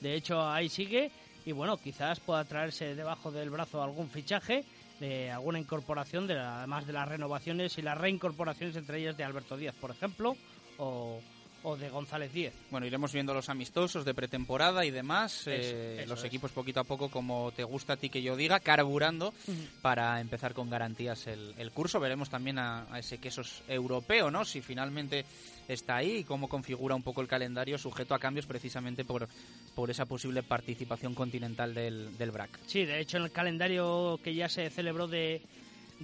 De 0.00 0.14
hecho 0.14 0.46
ahí 0.46 0.68
sigue 0.68 1.10
y 1.46 1.52
bueno, 1.52 1.78
quizás 1.78 2.20
pueda 2.20 2.44
traerse 2.44 2.94
debajo 2.94 3.32
del 3.32 3.48
brazo 3.48 3.82
algún 3.82 4.10
fichaje 4.10 4.66
de 5.00 5.30
alguna 5.30 5.58
incorporación, 5.58 6.26
de 6.26 6.38
además 6.38 6.86
de 6.86 6.92
las 6.92 7.08
renovaciones 7.08 7.78
y 7.78 7.82
las 7.82 7.96
reincorporaciones, 7.96 8.76
entre 8.76 9.00
ellas 9.00 9.16
de 9.16 9.24
Alberto 9.24 9.56
Díaz, 9.56 9.74
por 9.80 9.90
ejemplo, 9.90 10.36
o, 10.76 11.20
o 11.64 11.76
de 11.76 11.90
González 11.90 12.32
Díez. 12.32 12.54
Bueno, 12.70 12.86
iremos 12.86 13.12
viendo 13.12 13.34
los 13.34 13.48
amistosos 13.48 14.04
de 14.04 14.14
pretemporada 14.14 14.84
y 14.84 14.90
demás. 14.92 15.46
eh, 15.46 15.96
eso 16.00 16.08
los 16.08 16.20
es. 16.20 16.24
equipos 16.26 16.52
poquito 16.52 16.80
a 16.80 16.84
poco, 16.84 17.10
como 17.10 17.50
te 17.52 17.64
gusta 17.64 17.94
a 17.94 17.96
ti 17.96 18.08
que 18.08 18.22
yo 18.22 18.36
diga, 18.36 18.60
carburando 18.60 19.34
para 19.82 20.20
empezar 20.20 20.54
con 20.54 20.70
garantías 20.70 21.26
el, 21.26 21.54
el 21.58 21.72
curso. 21.72 21.98
Veremos 21.98 22.30
también 22.30 22.58
a, 22.58 22.86
a 22.94 23.00
ese 23.00 23.18
quesos 23.18 23.62
europeo, 23.66 24.30
¿no? 24.30 24.44
Si 24.44 24.60
finalmente 24.60 25.24
está 25.66 25.96
ahí 25.96 26.18
y 26.18 26.24
cómo 26.24 26.48
configura 26.48 26.94
un 26.94 27.02
poco 27.02 27.22
el 27.22 27.26
calendario 27.28 27.78
sujeto 27.78 28.14
a 28.14 28.18
cambios 28.18 28.46
precisamente 28.46 29.04
por, 29.04 29.26
por 29.74 29.90
esa 29.90 30.04
posible 30.04 30.42
participación 30.42 31.14
continental 31.14 31.74
del, 31.74 32.16
del 32.18 32.30
BRAC. 32.30 32.58
Sí, 32.66 32.84
de 32.84 33.00
hecho 33.00 33.16
en 33.16 33.24
el 33.24 33.32
calendario 33.32 34.20
que 34.22 34.34
ya 34.34 34.48
se 34.48 34.68
celebró 34.68 35.08
de, 35.08 35.40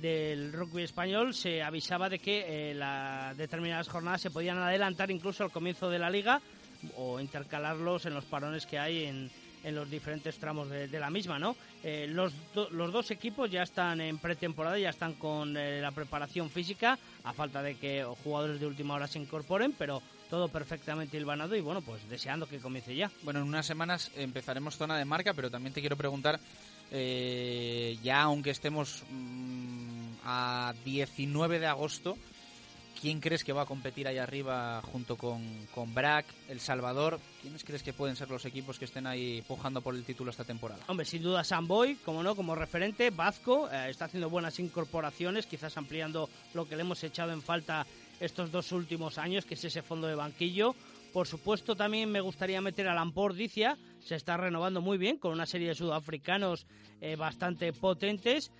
del 0.00 0.52
rugby 0.52 0.82
español 0.82 1.34
se 1.34 1.62
avisaba 1.62 2.08
de 2.08 2.18
que 2.18 2.44
eh, 2.72 3.34
determinadas 3.36 3.88
jornadas 3.88 4.20
se 4.20 4.30
podían 4.30 4.58
adelantar 4.58 5.10
incluso 5.10 5.44
al 5.44 5.50
comienzo 5.52 5.88
de 5.90 5.98
la 5.98 6.10
liga 6.10 6.40
o 6.96 7.20
intercalarlos 7.20 8.06
en 8.06 8.14
los 8.14 8.24
parones 8.24 8.64
que 8.66 8.78
hay 8.78 9.04
en, 9.04 9.30
en 9.64 9.74
los 9.74 9.90
diferentes 9.90 10.38
tramos 10.38 10.70
de, 10.70 10.88
de 10.88 10.98
la 10.98 11.10
misma, 11.10 11.38
¿no? 11.38 11.54
Eh, 11.84 12.06
los, 12.08 12.32
do- 12.54 12.70
los 12.70 12.90
dos 12.92 13.10
equipos 13.10 13.50
ya 13.50 13.62
están 13.62 14.00
en 14.00 14.16
pretemporada, 14.18 14.78
ya 14.78 14.88
están 14.88 15.12
con 15.14 15.56
eh, 15.56 15.80
la 15.82 15.90
preparación 15.90 16.48
física, 16.48 16.98
a 17.24 17.32
falta 17.34 17.62
de 17.62 17.74
que 17.76 18.02
jugadores 18.24 18.58
de 18.60 18.66
última 18.66 18.94
hora 18.94 19.06
se 19.06 19.18
incorporen, 19.18 19.72
pero 19.76 20.00
todo 20.30 20.48
perfectamente 20.48 21.16
hilvanado 21.18 21.54
y 21.56 21.60
bueno, 21.60 21.82
pues 21.82 22.08
deseando 22.08 22.46
que 22.48 22.58
comience 22.60 22.94
ya. 22.94 23.10
Bueno, 23.22 23.40
en 23.40 23.46
unas 23.48 23.66
semanas 23.66 24.10
empezaremos 24.16 24.76
zona 24.78 24.96
de 24.96 25.04
marca, 25.04 25.34
pero 25.34 25.50
también 25.50 25.74
te 25.74 25.80
quiero 25.80 25.96
preguntar, 25.96 26.40
eh, 26.92 27.98
ya 28.02 28.22
aunque 28.22 28.50
estemos 28.50 29.02
mm, 29.10 29.59
a 30.30 30.74
19 30.84 31.58
de 31.58 31.66
agosto, 31.66 32.16
¿quién 33.00 33.20
crees 33.20 33.42
que 33.42 33.52
va 33.52 33.62
a 33.62 33.66
competir 33.66 34.06
ahí 34.06 34.18
arriba 34.18 34.80
junto 34.92 35.16
con, 35.16 35.42
con 35.74 35.92
BRAC, 35.92 36.26
El 36.48 36.60
Salvador? 36.60 37.18
¿Quiénes 37.42 37.64
crees 37.64 37.82
que 37.82 37.92
pueden 37.92 38.14
ser 38.14 38.30
los 38.30 38.44
equipos 38.44 38.78
que 38.78 38.84
estén 38.84 39.08
ahí 39.08 39.42
pujando 39.42 39.80
por 39.80 39.94
el 39.94 40.04
título 40.04 40.30
esta 40.30 40.44
temporada? 40.44 40.84
Hombre, 40.86 41.04
sin 41.04 41.22
duda 41.22 41.42
Samboy, 41.42 41.96
como 42.04 42.22
no, 42.22 42.36
como 42.36 42.54
referente, 42.54 43.10
Vazco 43.10 43.68
eh, 43.70 43.90
está 43.90 44.04
haciendo 44.04 44.30
buenas 44.30 44.58
incorporaciones, 44.60 45.46
quizás 45.46 45.76
ampliando 45.76 46.28
lo 46.54 46.68
que 46.68 46.76
le 46.76 46.82
hemos 46.82 47.02
echado 47.02 47.32
en 47.32 47.42
falta 47.42 47.84
estos 48.20 48.52
dos 48.52 48.70
últimos 48.70 49.18
años, 49.18 49.44
que 49.44 49.54
es 49.54 49.64
ese 49.64 49.82
fondo 49.82 50.06
de 50.06 50.14
banquillo. 50.14 50.76
Por 51.12 51.26
supuesto, 51.26 51.74
también 51.74 52.08
me 52.08 52.20
gustaría 52.20 52.60
meter 52.60 52.86
a 52.86 52.94
Lamport 52.94 53.34
Dicia, 53.34 53.76
se 53.98 54.14
está 54.14 54.36
renovando 54.36 54.80
muy 54.80 54.96
bien 54.96 55.18
con 55.18 55.32
una 55.32 55.46
serie 55.46 55.68
de 55.68 55.74
sudafricanos 55.74 56.66
eh, 57.00 57.16
bastante 57.16 57.72
potentes. 57.72 58.52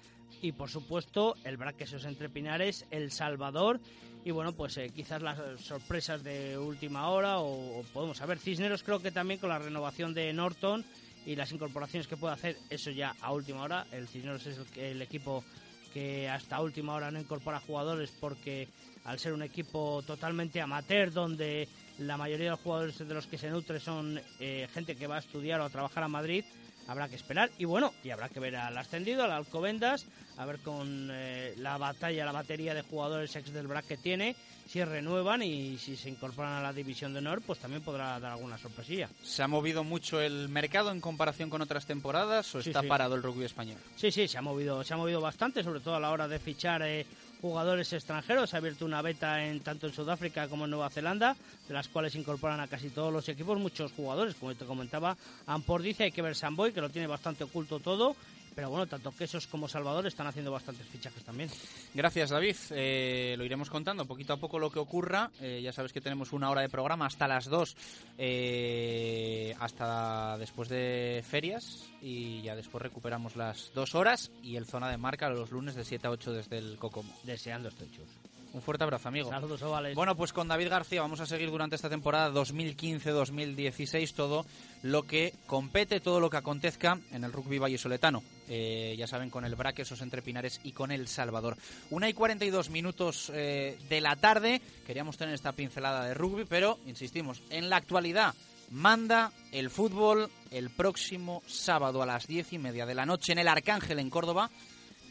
Y 0.43 0.53
por 0.53 0.70
supuesto, 0.70 1.35
el 1.45 1.57
Braquesos 1.57 2.05
entre 2.05 2.28
Pinares, 2.28 2.87
El 2.91 3.11
Salvador. 3.11 3.81
Y 4.24 4.31
bueno, 4.31 4.53
pues 4.53 4.76
eh, 4.76 4.91
quizás 4.95 5.22
las 5.22 5.39
sorpresas 5.61 6.22
de 6.22 6.59
última 6.59 7.09
hora 7.09 7.41
o, 7.41 7.83
podemos 7.93 8.18
saber. 8.18 8.39
Cisneros 8.39 8.83
creo 8.83 9.01
que 9.01 9.11
también 9.11 9.41
con 9.41 9.49
la 9.49 9.59
renovación 9.59 10.14
de 10.14 10.33
Norton 10.33 10.85
y 11.26 11.37
las 11.37 11.53
incorporaciones 11.53 12.07
que 12.07 12.16
puede 12.16 12.35
hacer, 12.35 12.57
eso 12.68 12.91
ya 12.91 13.14
a 13.20 13.33
última 13.33 13.62
hora. 13.62 13.87
El 13.93 14.09
Cisneros 14.09 14.47
es 14.47 14.59
el, 14.59 14.83
el 14.83 15.03
equipo 15.03 15.45
que 15.93 16.28
hasta 16.28 16.61
última 16.61 16.95
hora 16.95 17.11
no 17.11 17.18
incorpora 17.18 17.61
jugadores 17.61 18.12
porque 18.20 18.68
al 19.05 19.18
ser 19.18 19.33
un 19.33 19.43
equipo 19.43 20.03
totalmente 20.07 20.61
amateur 20.61 21.12
donde 21.12 21.68
la 21.99 22.16
mayoría 22.16 22.47
de 22.47 22.51
los 22.51 22.61
jugadores 22.61 22.99
de 22.99 23.14
los 23.14 23.26
que 23.26 23.39
se 23.39 23.51
nutre 23.51 23.81
son 23.81 24.20
eh, 24.39 24.68
gente 24.72 24.97
que 24.97 25.07
va 25.07 25.16
a 25.16 25.20
estudiar 25.20 25.61
o 25.61 25.64
a 25.64 25.70
trabajar 25.70 26.05
a 26.05 26.09
Madrid, 26.09 26.45
habrá 26.91 27.09
que 27.09 27.14
esperar 27.16 27.51
y 27.57 27.64
bueno, 27.66 27.95
y 28.03 28.11
habrá 28.11 28.28
que 28.28 28.41
ver 28.41 28.57
al 28.57 28.76
ascendido, 28.76 29.22
al 29.22 29.30
Alcobendas, 29.30 30.07
a 30.36 30.45
ver 30.45 30.59
con 30.59 31.09
eh, 31.12 31.55
la 31.59 31.78
batalla, 31.78 32.24
la 32.24 32.32
batería 32.32 32.74
de 32.74 32.82
jugadores 32.82 33.34
ex 33.36 33.53
del 33.53 33.68
BRAC 33.68 33.86
que 33.86 33.97
tiene, 33.97 34.34
si 34.66 34.82
renuevan 34.82 35.43
y 35.43 35.78
si 35.78 35.97
se 35.97 36.09
incorporan 36.09 36.53
a 36.55 36.62
la 36.62 36.72
división 36.72 37.12
de 37.12 37.20
honor, 37.20 37.43
pues 37.47 37.61
también 37.61 37.82
podrá 37.82 38.18
dar 38.18 38.32
alguna 38.32 38.59
sorpresilla. 38.59 39.09
¿Se 39.22 39.43
ha 39.43 39.49
movido 39.49 39.84
mucho 39.84 40.20
el 40.20 40.49
mercado 40.49 40.91
en 40.91 41.01
comparación 41.01 41.49
con 41.49 41.62
otras 41.62 41.86
temporadas 41.86 42.53
o 42.57 42.62
Sí, 42.62 42.70
está 42.70 42.80
sí. 42.82 42.88
parado 42.88 43.14
el 43.14 43.22
rugby 43.22 43.45
español? 43.45 43.78
Sí, 43.97 44.11
sí, 44.11 44.26
se 44.26 44.38
ha 44.38 44.43
movido, 44.43 44.82
se 44.82 44.95
ha 44.95 44.97
movido 44.97 45.20
bastante, 45.20 45.62
sobre 45.62 45.80
todo 45.80 45.95
a 45.95 46.01
la 46.01 46.11
hora 46.11 46.26
de 46.26 46.38
fichar 46.41 46.82
eh, 46.82 47.07
jugadores 47.41 47.93
extranjeros. 47.93 48.51
Se 48.51 48.57
ha 48.57 48.59
abierto 48.59 48.84
una 48.84 49.03
beta 49.03 49.45
en 49.45 49.61
tanto 49.61 49.86
en 49.86 49.93
Sudáfrica 49.93 50.49
como 50.49 50.64
en 50.64 50.70
Nueva 50.70 50.91
Zelanda, 50.91 51.36
de 51.66 51.74
las 51.74 51.88
cuales 51.88 52.14
incorporan 52.14 52.61
a 52.61 52.68
casi 52.68 52.91
todos 52.91 53.12
los 53.12 53.28
equipos 53.28 53.59
muchos 53.59 53.93
jugadores, 53.93 54.34
como 54.34 54.55
te 54.55 54.64
comentaba 54.64 55.16
Ampor 55.47 55.82
dice, 55.82 56.05
hay 56.05 56.12
que 56.12 56.22
ver 56.22 56.36
Samboy, 56.36 56.72
que 56.72 56.80
lo 56.80 56.91
tiene 56.91 57.07
bastante 57.07 57.45
oculto 57.45 57.80
todo. 57.80 58.16
Pero 58.55 58.70
bueno, 58.70 58.86
tanto 58.86 59.12
Quesos 59.12 59.46
como 59.46 59.68
Salvador 59.68 60.07
están 60.07 60.26
haciendo 60.26 60.53
bastantes 60.53 60.86
fichajes 60.86 61.24
también. 61.24 61.51
Gracias, 61.94 62.30
David. 62.30 62.57
Eh, 62.70 63.34
lo 63.38 63.44
iremos 63.44 63.70
contando 63.70 64.07
poquito 64.07 64.32
a 64.32 64.36
poco 64.36 64.59
lo 64.59 64.70
que 64.70 64.78
ocurra. 64.78 65.30
Eh, 65.40 65.61
ya 65.62 65.72
sabes 65.72 65.92
que 65.92 66.01
tenemos 66.01 66.32
una 66.32 66.51
hora 66.51 66.62
de 66.62 66.68
programa 66.68 67.07
hasta 67.07 67.28
las 67.28 67.46
dos, 67.46 67.76
eh, 68.18 69.55
hasta 69.59 70.36
después 70.38 70.68
de 70.68 71.24
ferias. 71.28 71.88
Y 72.03 72.42
ya 72.42 72.57
después 72.57 72.82
recuperamos 72.82 73.36
las 73.36 73.72
dos 73.74 73.94
horas 73.94 74.30
y 74.42 74.57
el 74.57 74.66
zona 74.66 74.90
de 74.90 74.96
marca 74.96 75.28
los 75.28 75.51
lunes 75.51 75.74
de 75.74 75.84
7 75.84 76.07
a 76.07 76.11
8 76.11 76.32
desde 76.32 76.59
el 76.59 76.76
Cocomo. 76.78 77.12
Deseando 77.24 77.68
estoy 77.68 77.90
chus. 77.90 78.20
Un 78.53 78.62
fuerte 78.62 78.82
abrazo, 78.82 79.09
amigo. 79.09 79.30
Saludos, 79.30 79.62
ovales. 79.62 79.94
Bueno, 79.94 80.16
pues 80.16 80.32
con 80.32 80.48
David 80.48 80.68
García 80.68 81.01
vamos 81.03 81.20
a 81.20 81.26
seguir 81.26 81.51
durante 81.51 81.76
esta 81.76 81.88
temporada 81.88 82.32
2015-2016 82.32 84.12
todo 84.12 84.44
lo 84.82 85.05
que 85.05 85.34
compete, 85.46 86.01
todo 86.01 86.18
lo 86.18 86.30
que 86.30 86.36
acontezca 86.36 86.98
en 87.12 87.22
el 87.22 87.32
rugby 87.32 87.59
vallesoletano. 87.59 88.22
Eh, 88.48 88.96
ya 88.98 89.07
saben, 89.07 89.30
con 89.30 89.44
el 89.44 89.55
Braque, 89.55 89.82
esos 89.82 90.03
entre 90.03 90.22
Pinares 90.22 90.61
y 90.64 90.72
con 90.72 90.90
El 90.90 91.07
Salvador. 91.07 91.57
Una 91.90 92.09
y 92.09 92.12
42 92.12 92.70
minutos 92.70 93.30
eh, 93.32 93.78
de 93.88 94.01
la 94.01 94.16
tarde. 94.16 94.61
Queríamos 94.84 95.16
tener 95.16 95.34
esta 95.34 95.53
pincelada 95.53 96.05
de 96.05 96.14
rugby, 96.14 96.44
pero 96.44 96.78
insistimos, 96.86 97.42
en 97.51 97.70
la 97.70 97.76
actualidad 97.76 98.34
manda 98.70 99.32
el 99.53 99.70
fútbol 99.70 100.30
el 100.51 100.70
próximo 100.70 101.42
sábado 101.46 102.03
a 102.03 102.07
las 102.07 102.26
diez 102.26 102.53
y 102.53 102.59
media 102.59 102.86
de 102.86 102.94
la 102.94 103.07
noche 103.07 103.32
en 103.32 103.38
el 103.38 103.48
Arcángel 103.48 104.01
en 104.01 104.11
Córdoba. 104.11 104.51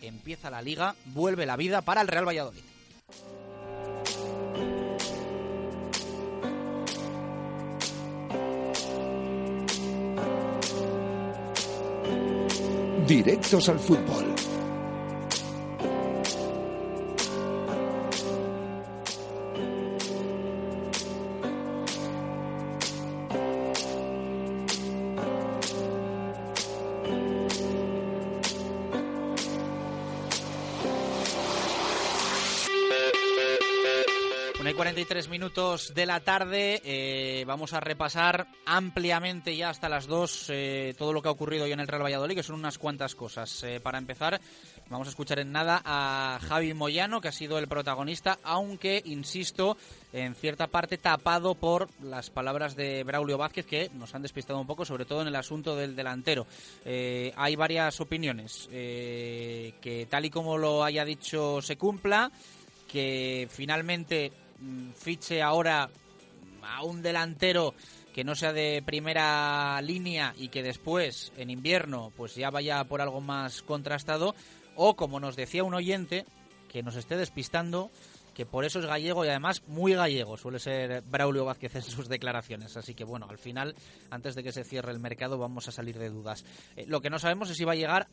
Empieza 0.01 0.49
la 0.49 0.61
liga, 0.61 0.95
vuelve 1.05 1.45
la 1.45 1.57
vida 1.57 1.81
para 1.81 2.01
el 2.01 2.07
Real 2.07 2.27
Valladolid. 2.27 2.68
Directos 13.09 13.67
al 13.69 13.79
fútbol. 13.79 14.38
Una 34.59 34.71
y 34.71 34.73
43 34.73 35.29
minutos 35.29 35.93
de 35.93 36.05
la 36.05 36.19
tarde. 36.19 36.81
eh, 36.83 37.45
vamos 37.47 37.71
a 37.71 37.79
repasar 37.79 38.45
ampliamente 38.65 39.55
ya 39.55 39.69
hasta 39.69 39.87
las 39.87 40.05
2 40.05 40.47
eh, 40.49 40.95
todo 40.97 41.13
lo 41.13 41.21
que 41.21 41.29
ha 41.29 41.31
ocurrido 41.31 41.63
hoy 41.63 41.71
en 41.71 41.79
el 41.79 41.87
Real 41.87 42.03
Valladolid, 42.03 42.35
que 42.35 42.43
son 42.43 42.57
unas 42.57 42.77
cuantas 42.77 43.15
cosas. 43.15 43.63
Eh, 43.63 43.79
para 43.79 43.97
empezar, 43.97 44.41
vamos 44.89 45.07
a 45.07 45.11
escuchar 45.11 45.39
en 45.39 45.53
nada 45.53 45.81
a 45.85 46.39
Javi 46.41 46.73
Moyano, 46.73 47.21
que 47.21 47.29
ha 47.29 47.31
sido 47.31 47.57
el 47.57 47.69
protagonista, 47.69 48.37
aunque, 48.43 49.01
insisto, 49.05 49.77
en 50.11 50.35
cierta 50.35 50.67
parte 50.67 50.97
tapado 50.97 51.55
por 51.55 51.87
las 52.03 52.29
palabras 52.29 52.75
de 52.75 53.05
Braulio 53.05 53.37
Vázquez, 53.37 53.65
que 53.65 53.89
nos 53.93 54.13
han 54.13 54.23
despistado 54.23 54.59
un 54.59 54.67
poco, 54.67 54.83
sobre 54.83 55.05
todo 55.05 55.21
en 55.21 55.29
el 55.29 55.37
asunto 55.37 55.77
del 55.77 55.95
delantero. 55.95 56.45
Eh, 56.83 57.31
hay 57.37 57.55
varias 57.55 58.01
opiniones. 58.01 58.67
eh, 58.73 59.75
que 59.79 60.05
tal 60.07 60.25
y 60.25 60.29
como 60.29 60.57
lo 60.57 60.83
haya 60.83 61.05
dicho 61.05 61.61
se 61.61 61.77
cumpla 61.77 62.29
que 62.89 63.47
finalmente 63.49 64.31
fiche 64.95 65.41
ahora 65.41 65.89
a 66.63 66.83
un 66.83 67.01
delantero 67.01 67.73
que 68.13 68.23
no 68.23 68.35
sea 68.35 68.53
de 68.53 68.83
primera 68.85 69.81
línea 69.81 70.33
y 70.37 70.49
que 70.49 70.63
después 70.63 71.31
en 71.37 71.49
invierno 71.49 72.11
pues 72.15 72.35
ya 72.35 72.49
vaya 72.49 72.83
por 72.83 73.01
algo 73.01 73.21
más 73.21 73.61
contrastado 73.61 74.35
o 74.75 74.95
como 74.95 75.19
nos 75.19 75.35
decía 75.35 75.63
un 75.63 75.73
oyente 75.73 76.25
que 76.67 76.83
nos 76.83 76.95
esté 76.95 77.15
despistando 77.17 77.91
que 78.33 78.45
por 78.45 78.65
eso 78.65 78.79
es 78.79 78.85
gallego 78.85 79.25
y 79.25 79.29
además 79.29 79.63
muy 79.67 79.93
gallego 79.93 80.37
suele 80.37 80.59
ser 80.59 81.01
Braulio 81.01 81.45
Vázquez 81.45 81.75
en 81.75 81.81
sus 81.81 82.07
declaraciones. 82.07 82.77
Así 82.77 82.93
que 82.93 83.03
bueno 83.03 83.27
al 83.29 83.37
final 83.37 83.75
antes 84.09 84.35
de 84.35 84.43
que 84.43 84.51
se 84.51 84.63
cierre 84.63 84.91
el 84.91 84.99
mercado 84.99 85.37
vamos 85.37 85.67
a 85.67 85.71
salir 85.71 85.97
de 85.97 86.09
dudas. 86.09 86.45
Eh, 86.75 86.85
lo 86.87 87.01
que 87.01 87.09
no 87.09 87.19
sabemos 87.19 87.49
es 87.49 87.57
si 87.57 87.65
va 87.65 87.73
a 87.73 87.75
llegar 87.75 88.07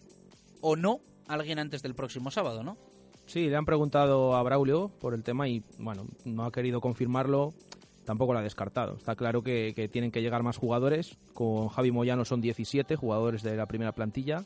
o 0.60 0.76
no 0.76 1.00
alguien 1.28 1.58
antes 1.58 1.82
del 1.82 1.94
próximo 1.94 2.30
sábado 2.30 2.62
no 2.62 2.76
Sí, 3.26 3.48
le 3.48 3.56
han 3.56 3.64
preguntado 3.64 4.36
a 4.36 4.42
Braulio 4.42 4.90
por 5.00 5.12
el 5.12 5.22
tema 5.22 5.48
y, 5.48 5.62
bueno, 5.78 6.06
no 6.24 6.44
ha 6.44 6.52
querido 6.52 6.80
confirmarlo, 6.80 7.52
tampoco 8.04 8.32
lo 8.32 8.38
ha 8.38 8.42
descartado. 8.42 8.96
Está 8.96 9.16
claro 9.16 9.42
que, 9.42 9.88
tienen 9.92 10.12
que 10.12 10.22
llegar 10.22 10.42
más 10.42 10.56
jugadores. 10.56 11.16
Con 11.34 11.68
Javi 11.68 11.90
Moyano 11.90 12.24
son 12.24 12.40
17 12.40 12.94
jugadores 12.96 13.42
de 13.42 13.56
la 13.56 13.66
primera 13.66 13.92
plantilla. 13.92 14.44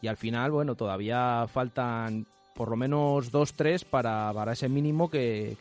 Y 0.00 0.06
al 0.06 0.16
final, 0.16 0.52
bueno, 0.52 0.76
todavía 0.76 1.46
faltan 1.52 2.26
por 2.54 2.68
lo 2.68 2.76
menos 2.76 3.32
dos, 3.32 3.54
tres 3.54 3.84
para, 3.84 4.32
para 4.32 4.52
ese 4.52 4.68
mínimo 4.68 5.10
que 5.10 5.56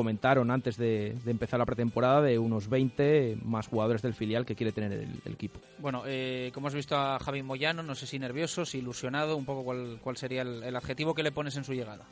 comentaron 0.00 0.50
antes 0.50 0.78
de, 0.78 1.14
empezar 1.26 1.58
la 1.58 1.66
pretemporada 1.66 2.22
de 2.22 2.38
unos 2.38 2.70
20 2.70 3.36
más 3.44 3.68
jugadores 3.68 4.00
del 4.00 4.14
filial 4.14 4.46
que 4.46 4.56
quiere 4.56 4.72
tener 4.72 4.92
el, 4.92 5.20
equipo. 5.30 5.60
Bueno, 5.76 6.04
eh, 6.06 6.50
como 6.54 6.68
has 6.68 6.74
visto 6.74 6.96
a 6.96 7.18
Javi 7.18 7.42
Moyano, 7.42 7.82
no 7.82 7.94
sé 7.94 8.06
si 8.06 8.18
nervioso, 8.18 8.64
si 8.64 8.78
ilusionado, 8.78 9.36
un 9.36 9.44
poco 9.44 9.62
cuál, 9.62 9.98
cuál 10.02 10.16
sería 10.16 10.40
el, 10.40 10.74
adjetivo 10.74 11.14
que 11.14 11.22
le 11.22 11.32
pones 11.32 11.54
en 11.58 11.64
su 11.64 11.74
llegada 11.74 12.06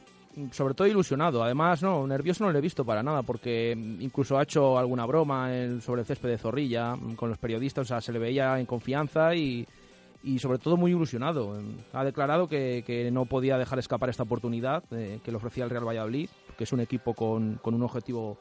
sobre 0.53 0.75
todo 0.75 0.87
ilusionado. 0.87 1.43
Además, 1.43 1.83
no, 1.83 2.07
nervioso 2.07 2.45
no 2.45 2.53
lo 2.53 2.59
he 2.59 2.61
visto 2.61 2.85
para 2.85 3.03
nada, 3.03 3.23
porque 3.23 3.73
incluso 3.73 4.39
ha 4.39 4.43
hecho 4.43 4.79
alguna 4.79 5.07
broma 5.07 5.49
sobre 5.81 6.03
el 6.03 6.07
césped 6.07 6.29
de 6.29 6.39
Zorrilla 6.39 6.95
con 7.17 7.31
los 7.31 7.39
periodistas, 7.39 7.87
o 7.87 7.89
sea, 7.89 8.01
se 8.01 8.13
le 8.13 8.21
veía 8.21 8.61
en 8.61 8.67
confianza 8.67 9.35
y, 9.35 9.67
y 10.23 10.39
sobre 10.39 10.59
todo 10.59 10.77
muy 10.77 10.93
ilusionado. 10.93 11.59
Ha 11.93 12.05
declarado 12.05 12.47
que, 12.49 12.85
que 12.87 13.11
no 13.11 13.25
podía 13.25 13.59
dejar 13.59 13.79
escapar 13.79 14.11
esta 14.11 14.25
oportunidad 14.25 14.85
eh, 14.93 15.19
que 15.25 15.31
le 15.31 15.39
ofrecía 15.39 15.65
el 15.65 15.71
Real 15.71 15.89
Valladolid, 15.89 16.29
que 16.59 16.65
es 16.65 16.73
un 16.73 16.81
equipo 16.81 17.15
con, 17.15 17.55
con 17.63 17.73
un 17.73 17.83
objetivo 17.83 18.37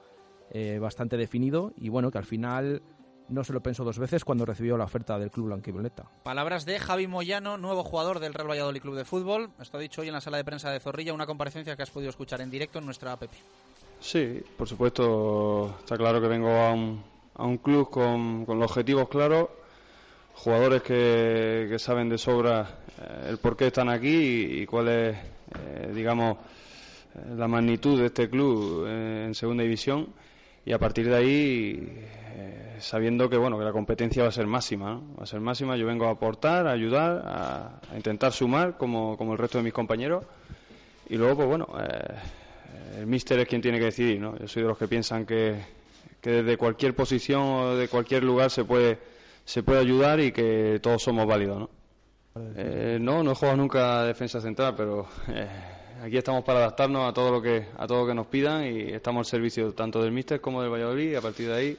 eh, 0.51 0.80
bastante 0.80 1.15
definido 1.15 1.72
y 1.78 1.88
bueno, 1.88 2.11
que 2.11 2.18
al 2.18 2.26
final 2.26 2.82
no 3.30 3.43
se 3.43 3.53
lo 3.53 3.61
pensó 3.61 3.84
dos 3.84 3.99
veces 3.99 4.26
cuando 4.26 4.45
recibió 4.45 4.76
la 4.78 4.86
oferta 4.86 5.20
del 5.20 5.32
club 5.32 5.47
blanquivioleta. 5.47 6.09
Palabras 6.24 6.65
de 6.65 6.80
Javi 6.80 7.07
Moyano, 7.07 7.57
nuevo 7.57 7.84
jugador 7.84 8.20
del 8.20 8.34
Real 8.34 8.49
Valladolid 8.49 8.82
Club 8.82 8.95
de 8.95 9.05
Fútbol. 9.05 9.51
Esto 9.61 9.78
ha 9.78 9.82
dicho 9.82 10.01
hoy 10.01 10.07
en 10.07 10.13
la 10.13 10.22
sala 10.22 10.38
de 10.38 10.43
prensa 10.43 10.72
de 10.72 10.80
Zorrilla, 10.80 11.13
una 11.13 11.26
comparecencia 11.26 11.76
que 11.76 11.84
has 11.84 11.91
podido 11.91 12.09
escuchar 12.09 12.41
en 12.41 12.49
directo 12.49 12.80
en 12.80 12.86
nuestra 12.86 13.11
app. 13.11 13.24
Sí, 13.99 14.41
por 14.57 14.68
supuesto, 14.68 15.76
está 15.80 15.95
claro 15.95 16.20
que 16.20 16.28
vengo 16.28 16.49
a 16.49 16.74
un, 16.74 17.03
a 17.36 17.45
un 17.45 17.57
club 17.57 17.89
con, 17.89 18.45
con 18.45 18.59
los 18.59 18.72
objetivos 18.72 19.07
claros 19.09 19.49
jugadores 20.38 20.84
que, 20.84 21.76
saben 21.80 22.09
de 22.09 22.18
sobra 22.18 22.80
eh, 23.01 23.28
el 23.30 23.38
por 23.39 23.57
qué 23.57 23.68
están 23.68 23.89
aquí 23.89 24.61
y, 24.61 24.65
cuál 24.65 24.88
es, 24.88 25.18
eh, 25.18 25.91
digamos, 25.93 26.38
la 27.36 27.47
magnitud 27.47 27.99
de 27.99 28.07
este 28.07 28.30
club 28.30 28.88
en 28.88 29.34
segunda 29.36 29.63
división 29.63 30.07
y 30.65 30.74
a 30.74 30.80
partir 30.80 31.07
de 31.09 31.15
ahí 31.15 32.05
sabiendo 32.80 33.30
que 33.30 33.38
bueno 33.38 33.57
que 33.57 33.65
la 33.65 33.72
competencia 33.72 34.24
va 34.24 34.30
a 34.30 34.32
ser 34.32 34.47
máxima 34.47 35.01
va 35.20 35.24
a 35.24 35.26
ser 35.26 35.39
máxima 35.39 35.76
yo 35.78 35.88
vengo 35.88 36.05
a 36.05 36.11
aportar 36.11 36.68
a 36.68 36.72
ayudar 36.72 37.24
a, 37.26 37.82
intentar 37.95 38.32
sumar 38.32 38.78
como, 38.78 39.18
como, 39.18 39.34
el 39.34 39.39
resto 39.39 39.57
de 39.57 39.63
mis 39.63 39.74
compañeros 39.74 40.26
y 41.09 41.18
luego 41.18 41.38
pues 41.38 41.47
bueno 41.47 41.68
el 42.97 43.07
míster 43.07 43.39
es 43.39 43.47
quien 43.47 43.61
tiene 43.61 43.80
que 43.80 43.86
decidir 43.86 44.20
¿no? 44.20 44.38
yo 44.38 44.47
soy 44.47 44.61
de 44.63 44.68
los 44.68 44.78
que 44.78 44.88
piensan 44.88 45.26
que, 45.26 45.55
que 46.22 46.30
desde 46.30 46.57
cualquier 46.57 46.93
posición 46.93 47.41
o 47.41 47.76
de 47.76 47.88
cualquier 47.88 48.24
lugar 48.24 48.51
se 48.51 48.63
puede 48.63 48.99
se 49.47 49.63
puede 49.63 49.80
ayudar 49.80 50.20
y 50.20 50.34
que 50.34 50.78
todos 50.84 51.01
somos 51.01 51.26
válidos, 51.26 51.57
¿no? 51.57 51.70
Eh, 52.57 52.97
no, 52.99 53.24
no 53.24 53.32
he 53.32 53.36
jugado 53.36 53.55
nunca 53.55 54.03
defensa 54.03 54.41
central, 54.41 54.76
pero 54.76 55.07
eh, 55.30 55.47
aquí 56.01 56.17
estamos 56.17 56.43
para 56.43 56.59
adaptarnos 56.59 57.09
a 57.09 57.13
todo 57.13 57.31
lo 57.31 57.41
que 57.41 57.65
a 57.77 57.87
todo 57.87 58.01
lo 58.01 58.07
que 58.07 58.13
nos 58.13 58.27
pidan 58.27 58.65
y 58.65 58.91
estamos 58.91 59.27
al 59.27 59.31
servicio 59.31 59.73
tanto 59.73 60.01
del 60.01 60.11
míster 60.11 60.41
como 60.41 60.61
del 60.61 60.71
Valladolid 60.71 61.11
y 61.11 61.15
a 61.15 61.21
partir 61.21 61.47
de 61.47 61.55
ahí 61.55 61.77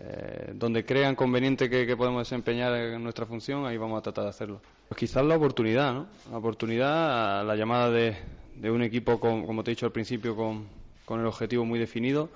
eh, 0.00 0.52
donde 0.54 0.84
crean 0.84 1.14
conveniente 1.14 1.68
que, 1.70 1.96
podemos 1.96 2.20
desempeñar 2.20 2.74
en 2.74 3.02
nuestra 3.02 3.26
función, 3.26 3.66
ahí 3.66 3.76
vamos 3.78 3.98
a 3.98 4.02
tratar 4.02 4.24
de 4.24 4.30
hacerlo. 4.30 4.60
Pues 4.88 4.98
quizás 4.98 5.24
la 5.24 5.36
oportunidad, 5.36 5.94
¿no? 5.94 6.06
La 6.30 6.36
oportunidad, 6.36 7.44
la 7.44 7.56
llamada 7.56 7.90
de, 7.90 8.14
de 8.54 8.70
un 8.70 8.82
equipo, 8.82 9.18
con, 9.18 9.46
como 9.46 9.64
te 9.64 9.70
he 9.70 9.74
dicho 9.74 9.86
al 9.86 9.92
principio, 9.92 10.36
con, 10.36 10.68
con 11.04 11.20
el 11.20 11.26
objetivo 11.26 11.64
muy 11.64 11.78
definido 11.78 12.28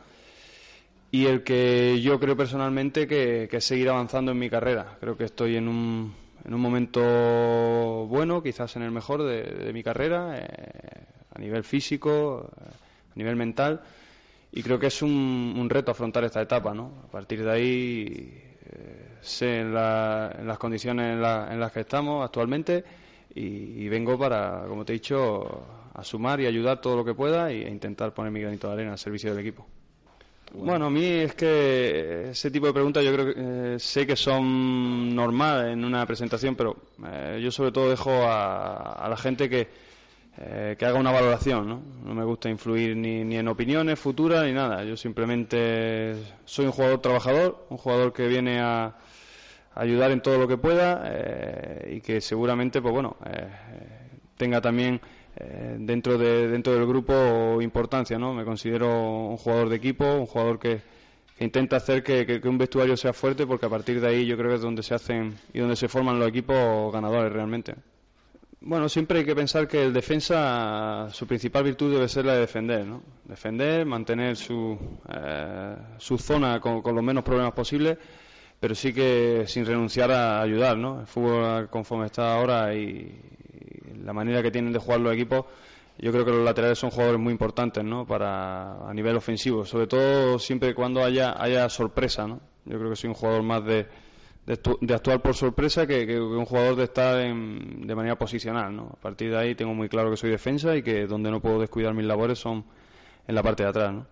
y 1.13 1.27
el 1.27 1.45
que 1.45 2.01
yo 2.01 2.19
creo 2.19 2.37
personalmente 2.37 3.07
que, 3.07 3.47
es 3.53 3.65
seguir 3.65 3.91
avanzando 3.91 4.33
en 4.33 4.39
mi 4.39 4.49
carrera. 4.49 4.97
Creo 4.99 5.15
que 5.15 5.25
estoy 5.25 5.57
en 5.57 5.69
un, 5.69 6.15
en 6.45 6.55
un 6.55 6.61
momento 6.61 8.07
bueno, 8.07 8.43
quizás 8.43 8.75
en 8.77 8.83
el 8.83 8.91
mejor 8.91 9.23
de, 9.23 9.73
mi 9.73 9.83
carrera, 9.83 10.37
eh, 10.37 11.07
a 11.35 11.39
nivel 11.39 11.65
físico, 11.65 12.51
eh, 12.57 12.71
a 13.13 13.17
nivel 13.17 13.37
mental, 13.37 13.81
y 14.51 14.63
creo 14.63 14.79
que 14.79 14.89
es 14.89 15.03
un, 15.03 15.67
reto 15.71 15.93
afrontar 15.93 16.25
esta 16.25 16.43
etapa. 16.43 16.75
¿no? 16.75 17.05
A 17.05 17.11
partir 17.11 17.45
de 17.45 17.51
ahí 17.51 18.43
eh, 18.67 19.19
sé 19.21 19.61
en, 19.61 19.73
las 19.73 20.59
condiciones 20.59 21.13
en, 21.15 21.21
las 21.23 21.73
que 21.73 21.81
estamos 21.81 22.25
actualmente 22.25 22.85
y, 23.35 23.89
vengo 23.89 24.19
para, 24.19 24.65
como 24.69 24.85
te 24.85 24.93
he 24.93 24.95
dicho, 24.95 25.65
a 25.95 26.05
sumar 26.05 26.41
y 26.41 26.47
ayudar 26.47 26.81
todo 26.81 26.97
lo 26.97 27.05
que 27.05 27.15
pueda 27.15 27.51
e 27.51 27.69
intentar 27.69 28.13
poner 28.13 28.33
mi 28.33 28.41
granito 28.41 28.67
de 28.69 28.75
arena 28.75 28.93
al 28.93 28.99
servicio 28.99 29.31
del 29.31 29.41
equipo. 29.41 29.67
Bueno. 30.55 30.87
a 30.87 30.91
mí 30.91 31.05
es 31.05 31.35
que 31.35 32.31
ese 32.31 32.51
tipo 32.51 32.67
de 32.67 32.73
preguntas 32.73 33.05
yo 33.05 33.13
creo 33.13 33.27
que 33.27 33.35
eh, 33.37 33.79
sé 33.79 34.07
que 34.07 34.17
son 34.17 35.15
normales 35.15 35.73
en 35.73 35.85
una 35.85 36.05
presentación, 36.07 36.55
pero 36.57 36.77
eh, 37.07 37.41
yo 37.43 37.51
sobre 37.51 37.73
todo 37.73 37.89
dejo 37.89 38.11
a, 38.11 39.07
la 39.09 39.17
gente 39.17 39.49
que, 39.49 39.69
eh, 40.39 40.77
que 40.79 40.85
haga 40.85 40.99
una 40.99 41.11
valoración, 41.11 41.69
¿no? 41.69 41.83
No 42.05 42.15
me 42.15 42.25
gusta 42.25 42.51
influir 42.51 42.97
ni, 42.97 43.25
ni 43.25 43.37
en 43.37 43.49
opiniones 43.49 43.99
futuras 43.99 44.45
ni 44.45 44.53
nada. 44.53 44.85
Yo 44.85 44.97
simplemente 44.97 46.17
soy 46.45 46.67
un 46.67 46.73
jugador 46.73 47.01
trabajador, 47.01 47.67
un 47.71 47.79
jugador 47.79 48.13
que 48.13 48.29
viene 48.29 48.61
a, 48.61 48.95
ayudar 49.75 50.11
en 50.11 50.21
todo 50.21 50.37
lo 50.37 50.47
que 50.47 50.59
pueda 50.59 51.11
y 51.91 52.03
que 52.03 52.21
seguramente, 52.21 52.83
pues 52.83 52.93
bueno, 52.93 53.17
tenga 54.37 54.61
también 54.61 55.01
eh, 55.37 55.77
dentro, 55.79 56.19
de, 56.19 56.49
dentro 56.49 56.75
del 56.75 56.87
grupo 56.87 57.61
importancia, 57.63 58.19
¿no? 58.19 58.35
Me 58.35 58.45
considero 58.45 58.89
un 59.29 59.37
jugador 59.37 59.69
de 59.69 59.77
equipo, 59.77 60.05
un 60.05 60.27
jugador 60.27 60.59
que, 60.59 60.81
intenta 61.39 61.77
hacer 61.77 62.03
que, 62.03 62.41
un 62.45 62.59
vestuario 62.59 62.97
sea 62.97 63.13
fuerte 63.13 63.47
porque 63.47 63.67
a 63.67 63.69
partir 63.69 64.01
de 64.01 64.09
ahí 64.09 64.27
yo 64.27 64.37
creo 64.37 64.51
que 64.51 64.57
es 64.57 64.63
donde 64.63 64.83
se 64.83 64.95
hacen 64.95 65.35
y 65.53 65.59
donde 65.59 65.77
se 65.77 65.89
forman 65.89 66.19
los 66.19 66.29
equipos 66.29 66.93
ganadores 66.93 67.33
realmente. 67.33 67.75
Bueno, 68.61 68.89
siempre 68.89 69.19
hay 69.19 69.25
que 69.25 69.35
pensar 69.35 69.67
que 69.67 69.83
el 69.83 69.93
defensa, 69.93 71.09
su 71.11 71.27
principal 71.27 71.65
virtud 71.65 71.95
debe 71.95 72.09
ser 72.09 72.27
la 72.27 72.35
de 72.35 72.41
defender, 72.41 72.87
¿no? 72.87 73.03
Defender, 73.25 73.85
mantener 73.85 74.37
su, 74.37 74.79
eh, 75.13 75.77
su 75.99 76.17
zona 76.17 76.61
con, 76.61 76.81
con 76.81 76.95
los 76.95 77.03
menos 77.03 77.25
problemas 77.25 77.53
posibles 77.55 77.99
pero 78.63 78.77
sí 78.77 78.93
que 78.93 79.43
sin 79.49 79.67
renunciar 79.67 80.13
a 80.13 80.41
ayudar, 80.41 80.79
¿no? 80.79 81.01
El 81.01 81.07
fútbol 81.09 81.69
conforme 81.69 82.07
está 82.07 82.33
ahora 82.33 82.73
y, 82.73 83.13
la 84.05 84.13
manera 84.13 84.43
que 84.43 84.51
tienen 84.51 84.73
de 84.73 84.79
jugar 84.79 85.01
los 85.01 85.15
equipos, 85.15 85.45
yo 85.99 86.11
creo 86.11 86.25
que 86.25 86.31
los 86.31 86.45
laterales 86.45 86.79
son 86.79 86.91
jugadores 86.91 87.21
muy 87.21 87.33
importantes, 87.33 87.85
¿no? 87.85 88.07
Para 88.07 88.89
a 88.89 88.95
nivel 88.95 89.17
ofensivo, 89.17 89.65
sobre 89.65 89.87
todo 89.87 90.39
siempre 90.39 90.75
cuando 90.75 91.05
haya 91.05 91.41
haya 91.41 91.69
sorpresa, 91.69 92.27
¿no? 92.27 92.41
Yo 92.65 92.79
creo 92.79 92.91
que 92.91 92.97
soy 92.97 93.09
un 93.09 93.15
jugador 93.15 93.43
más 93.43 93.65
de, 93.65 93.87
de, 94.47 94.95
actuar 94.95 95.21
por 95.21 95.35
sorpresa 95.35 95.87
que, 95.87 96.21
un 96.21 96.45
jugador 96.45 96.77
de 96.77 96.85
estar 96.85 97.17
de 97.17 97.95
manera 97.95 98.17
posicional, 98.17 98.75
¿no? 98.75 98.91
A 98.93 99.01
partir 99.01 99.31
de 99.31 99.39
ahí 99.39 99.55
tengo 99.55 99.75
muy 99.75 99.89
claro 99.89 100.11
que 100.11 100.17
soy 100.17 100.31
defensa 100.31 100.77
y 100.77 100.83
que 100.83 101.07
donde 101.07 101.31
no 101.31 101.41
puedo 101.41 101.61
descuidar 101.61 101.95
mis 101.95 102.07
labores 102.07 102.39
son 102.39 102.65
en 103.27 103.35
la 103.35 103.43
parte 103.43 103.63
de 103.65 103.69
atrás, 103.69 103.93
¿no? 103.93 104.07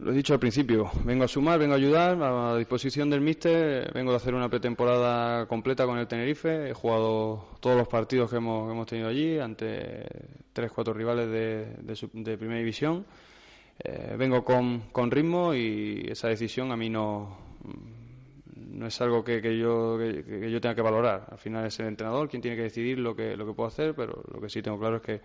Lo 0.00 0.12
he 0.12 0.14
dicho 0.14 0.32
al 0.32 0.40
principio, 0.40 0.90
vengo 1.04 1.24
a 1.24 1.28
sumar, 1.28 1.58
vengo 1.58 1.74
a 1.74 1.76
ayudar, 1.76 2.16
a 2.22 2.56
disposición 2.56 3.10
del 3.10 3.20
míster, 3.20 3.92
vengo 3.92 4.12
de 4.12 4.16
hacer 4.16 4.34
una 4.34 4.48
pretemporada 4.48 5.44
completa 5.46 5.84
con 5.84 5.98
el 5.98 6.06
Tenerife, 6.06 6.70
he 6.70 6.72
jugado 6.72 7.48
todos 7.60 7.76
los 7.76 7.86
partidos 7.86 8.30
que 8.30 8.36
hemos, 8.36 8.86
tenido 8.86 9.08
allí 9.08 9.38
ante 9.38 10.06
tres, 10.54 10.72
cuatro 10.72 10.94
rivales 10.94 11.28
de, 11.28 12.36
primera 12.38 12.60
división, 12.60 13.04
eh, 13.78 14.14
vengo 14.16 14.42
con, 14.42 14.84
con, 14.90 15.10
ritmo 15.10 15.52
y 15.52 16.06
esa 16.08 16.28
decisión 16.28 16.72
a 16.72 16.78
mí 16.78 16.88
no, 16.88 17.36
no 18.54 18.86
es 18.86 18.98
algo 19.02 19.22
que, 19.22 19.42
yo, 19.58 19.98
que, 19.98 20.50
yo 20.50 20.62
tenga 20.62 20.74
que 20.74 20.82
valorar, 20.82 21.26
al 21.30 21.38
final 21.38 21.66
es 21.66 21.78
el 21.78 21.88
entrenador 21.88 22.30
quien 22.30 22.40
tiene 22.40 22.56
que 22.56 22.62
decidir 22.62 22.98
lo 22.98 23.14
que, 23.14 23.36
lo 23.36 23.44
que 23.44 23.52
puedo 23.52 23.68
hacer, 23.68 23.94
pero 23.94 24.22
lo 24.32 24.40
que 24.40 24.48
sí 24.48 24.62
tengo 24.62 24.78
claro 24.78 24.96
es 24.96 25.02
que 25.02 25.20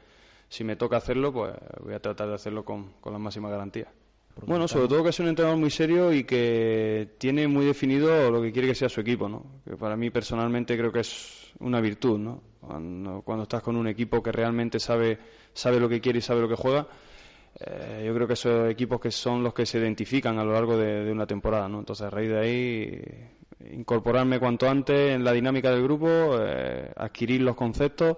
si 0.50 0.66
me 0.66 0.76
toca 0.76 0.98
hacerlo, 0.98 1.32
pues 1.32 1.54
voy 1.82 1.94
a 1.94 2.02
tratar 2.02 2.28
de 2.28 2.34
hacerlo 2.34 2.66
con, 2.66 2.92
con 3.00 3.14
la 3.14 3.20
máxima 3.20 3.50
garantía. 3.50 3.88
Bueno, 4.44 4.68
sobre 4.68 4.88
todo 4.88 5.04
que 5.04 5.10
es 5.10 5.20
un 5.20 5.28
entrenador 5.28 5.58
muy 5.58 5.70
serio 5.70 6.12
y 6.12 6.26
que 6.26 7.16
tiene 7.18 7.48
muy 7.48 7.66
definido 7.66 8.30
lo 8.30 8.42
que 8.42 8.52
quiere 8.52 8.68
que 8.68 8.76
sea 8.76 8.90
su 8.90 9.00
equipo, 9.00 9.30
¿no? 9.30 9.62
Que 9.64 9.78
para 9.78 9.96
mí 9.96 10.10
personalmente 10.10 10.78
creo 10.78 10.92
que 10.92 11.00
es 11.00 11.54
una 11.60 11.80
virtud, 11.80 12.20
¿no? 12.20 12.42
Cuando, 12.60 13.44
estás 13.44 13.62
con 13.62 13.78
un 13.78 13.88
equipo 13.88 14.22
que 14.22 14.32
realmente 14.32 14.80
sabe, 14.80 15.18
sabe 15.54 15.80
lo 15.80 15.88
que 15.88 16.02
quiere 16.02 16.20
y 16.20 16.22
sabe 16.22 16.42
lo 16.42 16.50
que 16.50 16.56
juega, 16.56 16.88
eh, 17.60 18.04
yo 18.06 18.14
creo 18.14 18.28
que 18.28 18.34
esos 18.34 18.70
equipos 18.70 19.00
que 19.00 19.12
son 19.12 19.42
los 19.42 19.54
que 19.54 19.66
se 19.66 19.80
identifican 19.80 20.38
a 20.38 20.44
lo 20.44 20.52
largo 20.52 20.78
de, 20.78 21.10
una 21.12 21.26
temporada, 21.26 21.70
¿no? 21.70 21.80
Entonces, 21.80 22.06
a 22.06 22.10
raíz 22.10 22.30
de 22.30 22.40
ahí, 22.40 23.02
incorporarme 23.72 24.40
cuanto 24.40 24.70
antes 24.70 25.16
en 25.16 25.24
la 25.24 25.32
dinámica 25.32 25.72
del 25.72 25.84
grupo, 25.84 26.38
eh, 26.40 26.92
adquirir 26.96 27.42
los 27.42 27.56
conceptos 27.56 28.18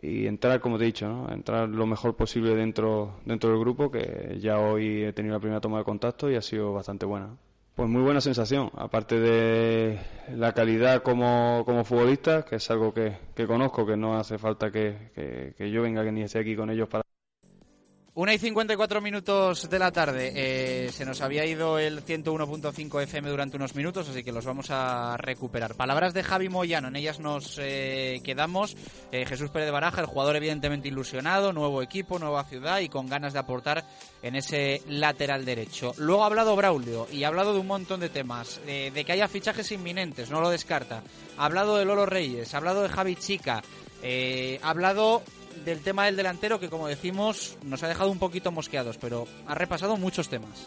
y 0.00 0.26
entrar, 0.26 0.60
como 0.60 0.78
te 0.78 0.84
he 0.84 0.86
dicho, 0.86 1.08
¿no? 1.08 1.30
entrar 1.32 1.68
lo 1.68 1.86
mejor 1.86 2.16
posible 2.16 2.54
dentro, 2.54 3.20
dentro 3.24 3.50
del 3.50 3.58
grupo, 3.58 3.90
que 3.90 4.38
ya 4.40 4.58
hoy 4.58 5.04
he 5.04 5.12
tenido 5.12 5.34
la 5.34 5.40
primera 5.40 5.60
toma 5.60 5.78
de 5.78 5.84
contacto 5.84 6.30
y 6.30 6.36
ha 6.36 6.42
sido 6.42 6.72
bastante 6.72 7.06
buena. 7.06 7.36
Pues 7.74 7.88
muy 7.88 8.02
buena 8.02 8.20
sensación, 8.20 8.70
aparte 8.76 9.18
de 9.18 9.98
la 10.36 10.52
calidad 10.52 11.02
como, 11.02 11.62
como 11.64 11.84
futbolista, 11.84 12.44
que 12.44 12.56
es 12.56 12.70
algo 12.70 12.92
que, 12.92 13.16
conozco, 13.46 13.86
que 13.86 13.96
no 13.96 14.18
hace 14.18 14.38
falta 14.38 14.70
que, 14.70 15.10
que, 15.14 15.54
que 15.56 15.70
yo 15.70 15.82
venga 15.82 16.04
que 16.04 16.12
ni 16.12 16.22
esté 16.22 16.38
aquí 16.38 16.54
con 16.54 16.68
ellos 16.68 16.88
para 16.88 17.02
Una 18.14 18.34
y 18.34 18.38
54 18.38 19.00
minutos 19.00 19.70
de 19.70 19.78
la 19.78 19.90
tarde. 19.90 20.32
Eh, 20.34 20.92
se 20.92 21.06
nos 21.06 21.22
había 21.22 21.46
ido 21.46 21.78
el 21.78 22.04
101.5 22.04 23.02
FM 23.04 23.30
durante 23.30 23.56
unos 23.56 23.74
minutos, 23.74 24.06
así 24.06 24.22
que 24.22 24.32
los 24.32 24.44
vamos 24.44 24.66
a 24.68 25.16
recuperar. 25.16 25.74
Palabras 25.76 26.12
de 26.12 26.22
Javi 26.22 26.50
Moyano, 26.50 26.88
en 26.88 26.96
ellas 26.96 27.20
nos 27.20 27.58
eh, 27.58 28.20
quedamos. 28.22 28.76
Eh, 29.12 29.24
Jesús 29.24 29.48
Pérez 29.48 29.64
de 29.64 29.72
Baraja, 29.72 30.02
el 30.02 30.08
jugador 30.08 30.36
evidentemente 30.36 30.88
ilusionado, 30.88 31.54
nuevo 31.54 31.80
equipo, 31.80 32.18
nueva 32.18 32.44
ciudad 32.44 32.80
y 32.80 32.90
con 32.90 33.08
ganas 33.08 33.32
de 33.32 33.38
aportar 33.38 33.82
en 34.22 34.36
ese 34.36 34.82
lateral 34.88 35.46
derecho. 35.46 35.94
Luego 35.96 36.24
ha 36.24 36.26
hablado 36.26 36.54
Braulio 36.54 37.06
y 37.10 37.24
ha 37.24 37.28
hablado 37.28 37.54
de 37.54 37.60
un 37.60 37.66
montón 37.66 38.00
de 38.00 38.10
temas, 38.10 38.60
de 38.66 39.04
que 39.06 39.12
haya 39.12 39.26
fichajes 39.26 39.72
inminentes, 39.72 40.30
no 40.30 40.42
lo 40.42 40.50
descarta. 40.50 41.02
Ha 41.38 41.46
hablado 41.46 41.78
de 41.78 41.86
Lolo 41.86 42.04
Reyes, 42.04 42.52
ha 42.52 42.58
hablado 42.58 42.82
de 42.82 42.90
Javi 42.90 43.16
Chica, 43.16 43.62
ha 44.62 44.68
hablado 44.68 45.22
del 45.64 45.80
tema 45.80 46.06
del 46.06 46.16
delantero 46.16 46.58
que, 46.58 46.68
como 46.68 46.88
decimos, 46.88 47.56
nos 47.64 47.82
ha 47.82 47.88
dejado 47.88 48.10
un 48.10 48.18
poquito 48.18 48.50
mosqueados, 48.50 48.98
pero 48.98 49.26
ha 49.46 49.54
repasado 49.54 49.96
muchos 49.96 50.28
temas. 50.28 50.66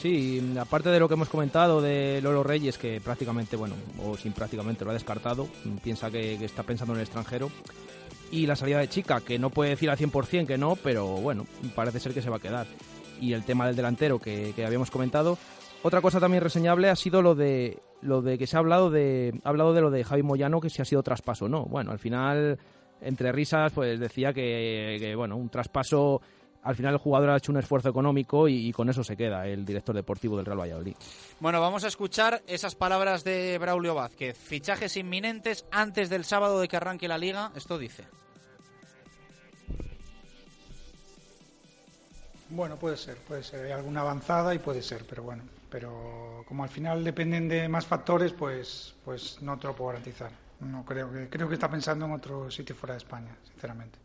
Sí, 0.00 0.54
aparte 0.58 0.88
de 0.88 0.98
lo 0.98 1.08
que 1.08 1.14
hemos 1.14 1.28
comentado 1.28 1.82
de 1.82 2.20
Lolo 2.22 2.42
Reyes, 2.42 2.78
que 2.78 3.02
prácticamente, 3.02 3.54
bueno, 3.54 3.74
o 4.02 4.16
sin 4.16 4.32
prácticamente 4.32 4.82
lo 4.82 4.92
ha 4.92 4.94
descartado, 4.94 5.46
piensa 5.82 6.10
que, 6.10 6.42
está 6.42 6.62
pensando 6.62 6.94
en 6.94 7.00
el 7.00 7.04
extranjero, 7.04 7.50
y 8.30 8.46
la 8.46 8.56
salida 8.56 8.78
de 8.78 8.88
Chica, 8.88 9.20
que 9.20 9.38
no 9.38 9.50
puede 9.50 9.70
decir 9.70 9.90
al 9.90 9.98
100% 9.98 10.46
que 10.46 10.56
no, 10.56 10.76
pero 10.76 11.06
bueno, 11.06 11.46
parece 11.74 12.00
ser 12.00 12.14
que 12.14 12.22
se 12.22 12.30
va 12.30 12.36
a 12.36 12.40
quedar. 12.40 12.66
Y 13.20 13.34
el 13.34 13.44
tema 13.44 13.66
del 13.66 13.76
delantero 13.76 14.18
que, 14.18 14.54
habíamos 14.64 14.90
comentado. 14.90 15.36
Otra 15.82 16.00
cosa 16.00 16.18
también 16.18 16.42
reseñable 16.42 16.88
ha 16.88 16.96
sido 16.96 17.20
lo 17.20 17.34
de 17.34 17.82
lo 18.00 18.22
de 18.22 18.38
que 18.38 18.46
se 18.46 18.56
ha 18.56 18.60
hablado 18.60 18.90
de 18.90 19.38
ha 19.44 19.48
hablado 19.50 19.74
de 19.74 19.82
lo 19.82 19.90
de 19.90 20.04
Javi 20.04 20.22
Moyano 20.22 20.60
que 20.60 20.70
si 20.70 20.80
ha 20.80 20.86
sido 20.86 21.02
traspaso 21.02 21.48
no. 21.48 21.66
Bueno, 21.66 21.90
al 21.90 21.98
final 21.98 22.58
entre 23.00 23.32
risas, 23.32 23.72
pues 23.72 23.98
decía 23.98 24.32
que, 24.32 25.14
bueno, 25.16 25.36
un 25.36 25.48
traspaso 25.48 26.20
al 26.62 26.76
final 26.76 26.92
el 26.92 26.98
jugador 26.98 27.30
ha 27.30 27.36
hecho 27.38 27.52
un 27.52 27.58
esfuerzo 27.58 27.88
económico 27.88 28.46
y, 28.46 28.70
con 28.72 28.90
eso 28.90 29.02
se 29.02 29.16
queda 29.16 29.46
el 29.46 29.64
director 29.64 29.94
deportivo 29.94 30.36
del 30.36 30.44
Real 30.44 30.60
Valladolid. 30.60 30.94
Bueno, 31.38 31.60
vamos 31.60 31.84
a 31.84 31.88
escuchar 31.88 32.42
esas 32.46 32.74
palabras 32.74 33.24
de 33.24 33.56
Braulio 33.58 33.94
Vázquez. 33.94 34.36
Fichajes 34.36 34.96
inminentes 34.96 35.64
antes 35.70 36.10
del 36.10 36.24
sábado 36.24 36.60
de 36.60 36.68
que 36.68 36.76
arranque 36.76 37.08
la 37.08 37.16
liga. 37.16 37.50
Esto 37.54 37.78
dice. 37.78 38.04
Bueno, 42.50 42.76
puede 42.76 42.96
ser, 42.96 43.16
puede 43.18 43.42
ser. 43.42 43.64
Hay 43.64 43.72
alguna 43.72 44.00
avanzada 44.00 44.54
y 44.54 44.58
puede 44.58 44.82
ser, 44.82 45.04
pero 45.08 45.22
bueno. 45.22 45.44
Pero 45.70 46.44
como 46.48 46.64
al 46.64 46.68
final 46.68 47.04
dependen 47.04 47.48
de 47.48 47.68
más 47.68 47.86
factores, 47.86 48.32
pues, 48.32 48.94
pues 49.04 49.40
no 49.40 49.56
te 49.56 49.68
lo 49.68 49.76
puedo 49.76 49.90
garantizar. 49.90 50.32
No 50.60 50.84
creo 50.84 51.10
que 51.10 51.28
creo 51.28 51.48
que 51.48 51.54
está 51.54 51.70
pensando 51.70 52.04
en 52.04 52.12
otro 52.12 52.50
sitio 52.50 52.74
fuera 52.74 52.94
de 52.94 52.98
España, 52.98 53.36
sinceramente. 53.50 53.98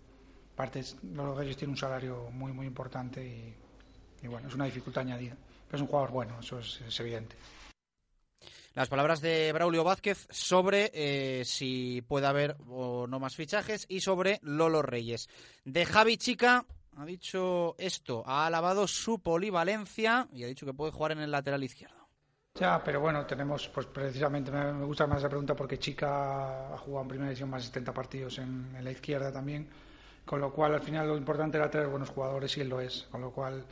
Aparte, 0.53 0.83
los 1.13 1.41
ellos 1.41 1.57
tienen 1.57 1.71
un 1.71 1.77
salario 1.77 2.29
muy 2.31 2.53
muy 2.53 2.65
importante 2.65 3.55
y, 4.21 4.27
bueno, 4.27 4.47
es 4.47 4.55
una 4.55 4.65
dificultad 4.65 5.03
añadida. 5.03 5.35
Pero 5.67 5.75
es 5.75 5.81
un 5.81 5.87
jugador 5.87 6.11
bueno, 6.11 6.39
eso 6.39 6.59
es, 6.59 6.99
evidente. 6.99 7.35
Las 8.73 8.87
palabras 8.87 9.21
de 9.21 9.51
Braulio 9.53 9.83
Vázquez 9.83 10.27
sobre 10.29 10.91
eh, 10.93 11.43
si 11.45 12.01
puede 12.07 12.27
haber 12.27 12.55
o 12.67 13.07
no 13.07 13.19
más 13.19 13.35
fichajes 13.35 13.85
y 13.89 14.01
sobre 14.01 14.39
Lolo 14.41 14.81
Reyes. 14.81 15.27
De 15.63 15.85
Javi 15.85 16.17
Chica 16.17 16.65
ha 16.97 17.05
dicho 17.05 17.75
esto, 17.77 18.23
ha 18.25 18.45
alabado 18.45 18.87
su 18.87 19.19
polivalencia 19.19 20.27
y 20.31 20.43
ha 20.43 20.47
dicho 20.47 20.65
que 20.65 20.73
puede 20.73 20.91
jugar 20.91 21.11
en 21.13 21.19
el 21.19 21.31
lateral 21.31 21.63
izquierdo. 21.63 22.04
Ya, 22.57 22.81
pero 22.81 23.01
bueno, 23.01 23.25
tenemos, 23.25 23.67
pues 23.67 23.85
precisamente 23.87 24.49
me, 24.49 24.85
gusta 24.85 25.05
más 25.05 25.17
esa 25.19 25.27
pregunta 25.27 25.53
porque 25.53 25.77
Chica 25.77 26.73
ha 26.73 26.77
jugado 26.77 27.01
en 27.01 27.07
primera 27.09 27.29
división 27.29 27.49
más 27.49 27.63
de 27.63 27.67
70 27.67 27.93
partidos 27.93 28.37
en, 28.37 28.71
la 28.81 28.91
izquierda 28.91 29.29
también, 29.29 29.67
con 30.23 30.39
lo 30.39 30.53
cual 30.53 30.73
al 30.73 30.79
final 30.79 31.05
lo 31.05 31.17
importante 31.17 31.57
era 31.57 31.69
tener 31.69 31.87
buenos 31.87 32.11
jugadores 32.11 32.55
y 32.55 32.61
él 32.61 32.69
lo 32.69 32.79
es, 32.79 33.09
con 33.11 33.19
lo 33.19 33.31
cual 33.31 33.65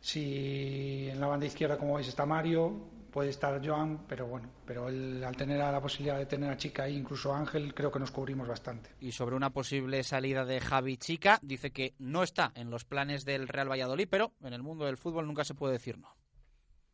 si 0.00 1.08
en 1.08 1.20
la 1.20 1.28
banda 1.28 1.46
izquierda 1.46 1.78
como 1.78 1.94
veis 1.94 2.08
está 2.08 2.26
Mario, 2.26 2.84
puede 3.12 3.30
estar 3.30 3.64
Joan, 3.64 4.00
pero 4.08 4.26
bueno, 4.26 4.48
pero 4.66 4.88
él, 4.88 5.22
al 5.22 5.36
tener 5.36 5.58
la 5.58 5.80
posibilidad 5.80 6.18
de 6.18 6.26
tener 6.26 6.50
a 6.50 6.56
Chica 6.56 6.82
ahí, 6.82 6.96
incluso 6.96 7.32
Ángel, 7.32 7.72
creo 7.74 7.92
que 7.92 8.00
nos 8.00 8.10
cubrimos 8.10 8.48
bastante. 8.48 8.90
Y 8.98 9.12
sobre 9.12 9.36
una 9.36 9.50
posible 9.50 10.02
salida 10.02 10.44
de 10.44 10.60
Javi 10.60 10.96
Chica, 10.96 11.38
dice 11.42 11.70
que 11.70 11.94
no 12.00 12.24
está 12.24 12.50
en 12.56 12.70
los 12.70 12.84
planes 12.84 13.24
del 13.24 13.46
Real 13.46 13.70
Valladolid, 13.70 14.08
pero 14.10 14.32
en 14.42 14.52
el 14.52 14.64
mundo 14.64 14.86
del 14.86 14.96
fútbol 14.96 15.28
nunca 15.28 15.44
se 15.44 15.54
puede 15.54 15.74
decir 15.74 15.96
no. 15.96 16.19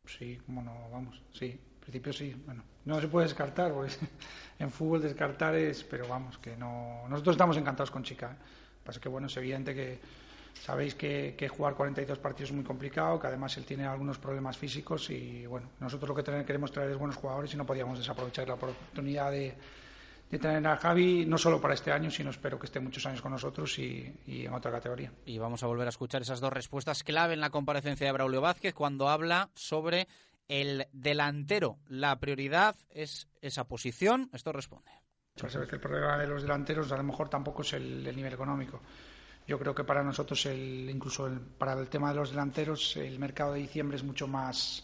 Sí, 0.07 0.39
bueno, 0.47 0.73
vamos, 0.91 1.21
sí, 1.33 1.45
en 1.47 1.79
principio 1.81 2.13
sí. 2.13 2.35
Bueno, 2.45 2.63
no 2.85 2.99
se 3.01 3.07
puede 3.07 3.27
descartar, 3.27 3.73
porque 3.73 3.93
en 4.59 4.71
fútbol 4.71 5.01
descartar 5.01 5.55
es, 5.55 5.83
pero 5.83 6.07
vamos, 6.07 6.37
que 6.37 6.55
no. 6.55 7.03
Nosotros 7.09 7.33
estamos 7.35 7.57
encantados 7.57 7.91
con 7.91 8.03
Chica. 8.03 8.31
¿eh? 8.31 8.45
Pasa 8.83 8.99
que, 9.01 9.09
bueno, 9.09 9.27
es 9.27 9.35
evidente 9.35 9.75
que 9.75 9.99
sabéis 10.53 10.95
que, 10.95 11.35
que, 11.37 11.49
jugar 11.49 11.75
42 11.75 12.17
partidos 12.19 12.49
es 12.49 12.55
muy 12.55 12.63
complicado, 12.63 13.19
que 13.19 13.27
además 13.27 13.55
él 13.57 13.65
tiene 13.65 13.85
algunos 13.85 14.17
problemas 14.17 14.57
físicos 14.57 15.09
y, 15.09 15.45
bueno, 15.45 15.67
nosotros 15.79 16.09
lo 16.09 16.15
que 16.15 16.23
queremos 16.45 16.71
traer 16.71 16.91
es 16.91 16.97
buenos 16.97 17.17
jugadores 17.17 17.53
y 17.53 17.57
no 17.57 17.65
podíamos 17.65 17.99
desaprovechar 17.99 18.47
la 18.47 18.55
oportunidad 18.55 19.31
de 19.31 19.53
de 20.29 20.39
tener 20.39 20.65
a 20.67 20.75
Javi 20.75 21.25
no 21.25 21.37
solo 21.37 21.61
para 21.61 21.73
este 21.73 21.91
año, 21.91 22.11
sino 22.11 22.29
espero 22.29 22.59
que 22.59 22.65
esté 22.65 22.79
muchos 22.79 23.05
años 23.05 23.21
con 23.21 23.31
nosotros 23.31 23.79
y, 23.79 24.13
en 24.25 24.53
otra 24.53 24.71
categoría. 24.71 25.11
Y 25.25 25.37
vamos 25.37 25.63
a 25.63 25.67
volver 25.67 25.87
a 25.87 25.89
escuchar 25.89 26.21
esas 26.21 26.39
dos 26.39 26.51
respuestas 26.51 27.03
clave 27.03 27.33
en 27.33 27.39
la 27.39 27.49
comparecencia 27.49 28.05
de 28.05 28.11
Braulio 28.13 28.41
Vázquez 28.41 28.73
cuando 28.73 29.07
habla 29.09 29.49
sobre 29.55 30.07
el 30.49 30.87
delantero. 30.91 31.77
La 31.87 32.19
prioridad 32.19 32.75
es 32.89 33.27
esa 33.41 33.65
posición. 33.65 34.29
Esto 34.33 34.51
responde. 34.51 34.91
Muchas 35.35 35.55
veces 35.55 35.73
el 35.73 35.79
problema 35.79 36.17
de 36.17 36.27
los 36.27 36.41
delanteros 36.41 36.91
a 36.91 36.97
lo 36.97 37.03
mejor 37.03 37.29
tampoco 37.29 37.61
es 37.61 37.73
el, 37.73 38.03
nivel 38.15 38.33
económico. 38.33 38.81
Yo 39.47 39.57
creo 39.57 39.73
que 39.73 39.85
para 39.85 40.03
nosotros, 40.03 40.45
el, 40.47 40.89
incluso 40.89 41.29
para 41.57 41.73
el 41.73 41.87
tema 41.87 42.09
de 42.09 42.15
los 42.15 42.31
delanteros, 42.31 42.97
el 42.97 43.17
mercado 43.17 43.53
de 43.53 43.59
diciembre 43.61 43.95
es 43.95 44.03
mucho 44.03 44.27
más 44.27 44.83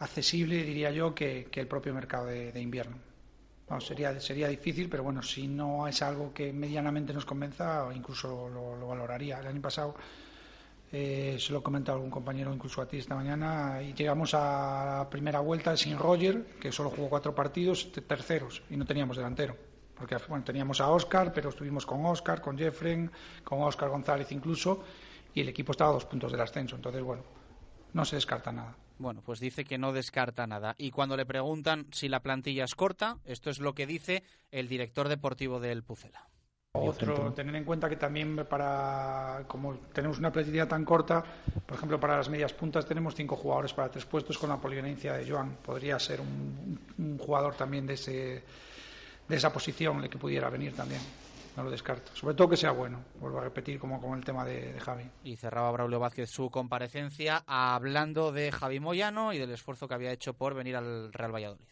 accesible, 0.00 0.64
diría 0.64 0.90
yo, 0.90 1.14
que, 1.14 1.48
el 1.52 1.68
propio 1.68 1.94
mercado 1.94 2.26
de 2.26 2.60
invierno 2.60 2.96
sería, 3.80 4.18
sería 4.20 4.48
difícil, 4.48 4.88
pero 4.88 5.02
bueno, 5.02 5.22
si 5.22 5.48
no 5.48 5.88
es 5.88 6.02
algo 6.02 6.32
que 6.32 6.52
medianamente 6.52 7.12
nos 7.12 7.24
convenza, 7.24 7.88
incluso 7.94 8.48
lo, 8.48 8.86
valoraría. 8.86 9.40
El 9.40 9.46
año 9.46 9.60
pasado 9.60 9.94
eh, 10.92 11.36
se 11.38 11.52
lo 11.52 11.62
comentó 11.62 11.92
algún 11.92 12.10
compañero, 12.10 12.52
incluso 12.52 12.82
a 12.82 12.86
ti 12.86 12.98
esta 12.98 13.14
mañana, 13.14 13.82
y 13.82 13.94
llegamos 13.94 14.34
a 14.34 14.98
la 14.98 15.10
primera 15.10 15.40
vuelta 15.40 15.76
sin 15.76 15.98
Roger, 15.98 16.44
que 16.60 16.70
solo 16.72 16.90
jugó 16.90 17.08
cuatro 17.08 17.34
partidos, 17.34 17.90
terceros, 17.92 18.62
y 18.70 18.76
no 18.76 18.84
teníamos 18.84 19.16
delantero. 19.16 19.56
Porque 19.96 20.16
bueno, 20.28 20.44
teníamos 20.44 20.80
a 20.80 20.90
Oscar, 20.90 21.32
pero 21.32 21.50
estuvimos 21.50 21.86
con 21.86 22.04
Oscar, 22.04 22.40
con 22.40 22.58
Jeffrey, 22.58 23.08
con 23.44 23.62
Oscar 23.62 23.88
González 23.88 24.30
incluso, 24.32 24.84
y 25.32 25.40
el 25.40 25.48
equipo 25.48 25.72
estaba 25.72 25.90
a 25.90 25.94
dos 25.94 26.04
puntos 26.04 26.32
del 26.32 26.40
ascenso. 26.40 26.76
Entonces, 26.76 27.02
bueno, 27.02 27.22
no 27.92 28.04
se 28.04 28.16
descarta 28.16 28.52
nada. 28.52 28.76
Bueno, 28.98 29.22
pues 29.22 29.40
dice 29.40 29.64
que 29.64 29.78
no 29.78 29.92
descarta 29.92 30.46
nada. 30.46 30.74
Y 30.78 30.90
cuando 30.90 31.16
le 31.16 31.26
preguntan 31.26 31.86
si 31.90 32.08
la 32.08 32.20
plantilla 32.20 32.64
es 32.64 32.74
corta, 32.74 33.18
esto 33.24 33.50
es 33.50 33.58
lo 33.58 33.74
que 33.74 33.86
dice 33.86 34.22
el 34.50 34.68
director 34.68 35.08
deportivo 35.08 35.60
del 35.60 35.82
Pucela. 35.82 36.28
Otro, 36.76 37.32
tener 37.32 37.54
en 37.54 37.64
cuenta 37.64 37.88
que 37.88 37.94
también 37.94 38.34
para, 38.48 39.44
como 39.46 39.76
tenemos 39.92 40.18
una 40.18 40.32
plantilla 40.32 40.66
tan 40.66 40.84
corta, 40.84 41.22
por 41.64 41.76
ejemplo, 41.76 42.00
para 42.00 42.16
las 42.16 42.28
medias 42.28 42.52
puntas 42.52 42.84
tenemos 42.84 43.14
cinco 43.14 43.36
jugadores 43.36 43.72
para 43.72 43.88
tres 43.88 44.04
puestos 44.06 44.36
con 44.38 44.50
la 44.50 44.56
polivenencia 44.56 45.12
de 45.14 45.30
Joan. 45.30 45.56
Podría 45.64 45.98
ser 46.00 46.20
un, 46.20 47.18
jugador 47.18 47.54
también 47.54 47.86
de, 47.86 47.94
ese, 47.94 48.42
de 49.28 49.36
esa 49.36 49.52
posición 49.52 50.02
el 50.02 50.10
que 50.10 50.18
pudiera 50.18 50.50
venir 50.50 50.74
también 50.74 51.00
no 51.56 51.64
lo 51.64 51.70
descarto. 51.70 52.10
Sobre 52.14 52.34
todo 52.34 52.48
que 52.48 52.56
sea 52.56 52.72
bueno, 52.72 53.04
vuelvo 53.20 53.38
a 53.38 53.44
repetir 53.44 53.78
como 53.78 54.00
con 54.00 54.18
el 54.18 54.24
tema 54.24 54.44
de, 54.44 54.78
Javi. 54.80 55.08
Y 55.22 55.36
cerraba 55.36 55.70
Braulio 55.70 56.00
Vázquez 56.00 56.30
su 56.30 56.50
comparecencia 56.50 57.42
hablando 57.46 58.32
de 58.32 58.52
Javi 58.52 58.80
Moyano 58.80 59.32
y 59.32 59.38
del 59.38 59.50
esfuerzo 59.50 59.88
que 59.88 59.94
había 59.94 60.12
hecho 60.12 60.34
por 60.34 60.54
venir 60.54 60.76
al 60.76 61.12
Real 61.12 61.34
Valladolid. 61.34 61.64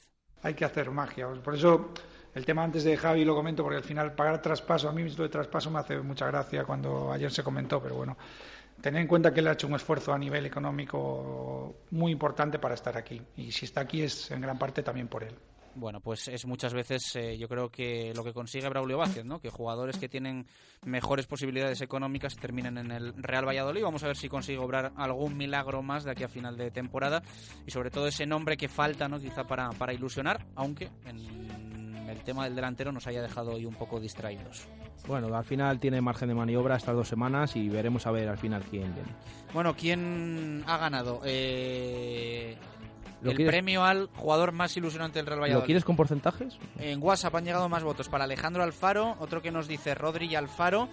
Hay 0.43 0.55
que 0.55 0.65
hacer 0.65 0.91
magia. 0.91 1.29
Por 1.29 1.55
eso 1.55 1.93
el 2.35 2.45
tema 2.45 2.65
antes 2.65 2.85
de 2.85 2.97
Javi 2.97 3.25
lo 3.25 3.35
comento 3.35 3.63
porque 3.63 3.77
al 3.77 3.85
final 3.85 4.15
pagar 4.15 4.41
traspaso, 4.41 4.89
a 4.89 4.93
mí 4.93 5.03
mismo 5.03 5.23
de 5.23 5.29
traspaso 5.29 5.71
me 5.71 5.79
hace 5.79 5.99
mucha 6.01 6.27
gracia 6.27 6.65
cuando 6.65 7.13
ayer 7.13 7.31
se 7.31 7.43
comentó, 7.43 7.81
pero 7.81 7.95
bueno, 7.95 8.17
tener 8.81 9.03
en 9.03 9.07
cuenta 9.07 9.33
que 9.33 9.41
él 9.41 9.49
ha 9.49 9.53
hecho 9.53 9.67
un 9.67 9.75
esfuerzo 9.75 10.13
a 10.13 10.19
nivel 10.19 10.47
económico 10.47 11.77
muy 11.91 12.13
importante 12.13 12.59
para 12.59 12.75
estar 12.75 12.97
aquí. 12.97 13.21
Y 13.37 13.53
si 13.53 13.67
está 13.67 13.83
aquí 13.83 14.03
es 14.03 14.31
en 14.31 14.41
gran 14.41 14.59
parte 14.59 14.83
también 14.83 15.09
por 15.09 15.23
él. 15.25 15.37
Bueno, 15.75 16.01
pues 16.01 16.29
es 16.29 16.45
muchas 16.47 16.75
veces 16.75 17.17
eh, 17.17 17.39
yo 17.39 17.49
creo 17.49 17.71
que 17.71 18.13
lo 18.15 18.23
que 18.23 18.33
consigue 18.33 18.69
Braulio 18.69 18.99
Vázquez, 18.99 19.25
¿no? 19.25 19.41
Que 19.41 19.49
jugadores 19.49 19.97
que 19.97 20.09
tienen 20.09 20.47
mejores 20.85 21.27
posibilidades 21.27 21.81
económicas 21.81 22.37
terminen 22.37 22.77
en 22.79 22.91
el 22.91 23.15
Real 23.23 23.47
Valladolid. 23.47 23.83
Vamos 23.83 24.03
a 24.03 24.09
ver 24.09 24.17
si 24.17 24.29
consigue 24.29 24.59
obrar 24.59 24.93
algún 24.97 25.37
milagro 25.37 25.83
más 25.83 26.05
de 26.05 26.11
aquí 26.11 26.25
a 26.25 26.29
final 26.29 26.57
de 26.57 26.71
temporada 26.71 27.23
y 27.67 27.71
sobre 27.71 27.91
todo 27.91 28.07
ese 28.07 28.27
nombre 28.27 28.57
que 28.57 28.69
falta, 28.69 29.09
¿no? 29.09 29.19
Quizá 29.19 29.45
para, 29.45 29.71
para 29.71 29.95
ilusionar, 29.95 30.47
aunque 30.57 30.91
en 31.07 32.07
el 32.09 32.23
tema 32.23 32.45
del 32.45 32.55
delantero 32.55 32.93
nos 32.93 33.07
haya 33.07 33.23
dejado 33.23 33.53
hoy 33.53 33.65
un 33.65 33.75
poco 33.75 33.99
distraídos. 33.99 34.69
Bueno, 35.07 35.35
al 35.35 35.45
final 35.45 35.81
tiene 35.81 36.01
margen 36.01 36.29
de 36.29 36.35
maniobra 36.35 36.77
estas 36.77 36.95
dos 36.95 37.09
semanas 37.09 37.57
y 37.57 37.69
veremos 37.69 38.07
a 38.07 38.13
ver 38.13 38.29
al 38.29 38.39
final 38.39 38.63
quién 38.71 38.95
viene. 38.95 39.11
Bueno, 39.53 39.75
¿quién 39.75 40.63
ha 40.67 40.77
ganado? 40.77 41.21
Eh, 41.25 42.57
el 43.25 43.47
premio 43.47 43.85
al 43.85 44.09
jugador 44.17 44.53
más 44.53 44.77
ilusionante 44.77 45.19
del 45.19 45.27
Real 45.27 45.41
Valladolid. 45.41 45.63
¿Lo 45.63 45.67
quieres 45.67 45.85
con 45.85 45.97
porcentajes? 45.97 46.59
En 46.79 47.03
WhatsApp 47.03 47.35
han 47.37 47.45
llegado 47.45 47.69
más 47.69 47.83
votos 47.85 48.09
para 48.09 48.25
Alejandro 48.25 48.63
Alfaro, 48.63 49.17
otro 49.21 49.43
que 49.43 49.51
nos 49.51 49.69
dice 49.69 49.95
Rodri 49.95 50.27
y 50.27 50.35
Alfaro, 50.35 50.89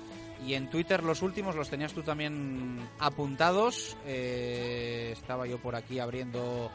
Y 0.45 0.53
en 0.53 0.69
Twitter 0.69 1.03
los 1.03 1.21
últimos 1.21 1.55
los 1.55 1.69
tenías 1.69 1.93
tú 1.93 2.01
también 2.01 2.79
apuntados. 2.99 3.97
Eh, 4.05 5.09
estaba 5.11 5.45
yo 5.47 5.57
por 5.59 5.75
aquí 5.75 5.99
abriendo 5.99 6.71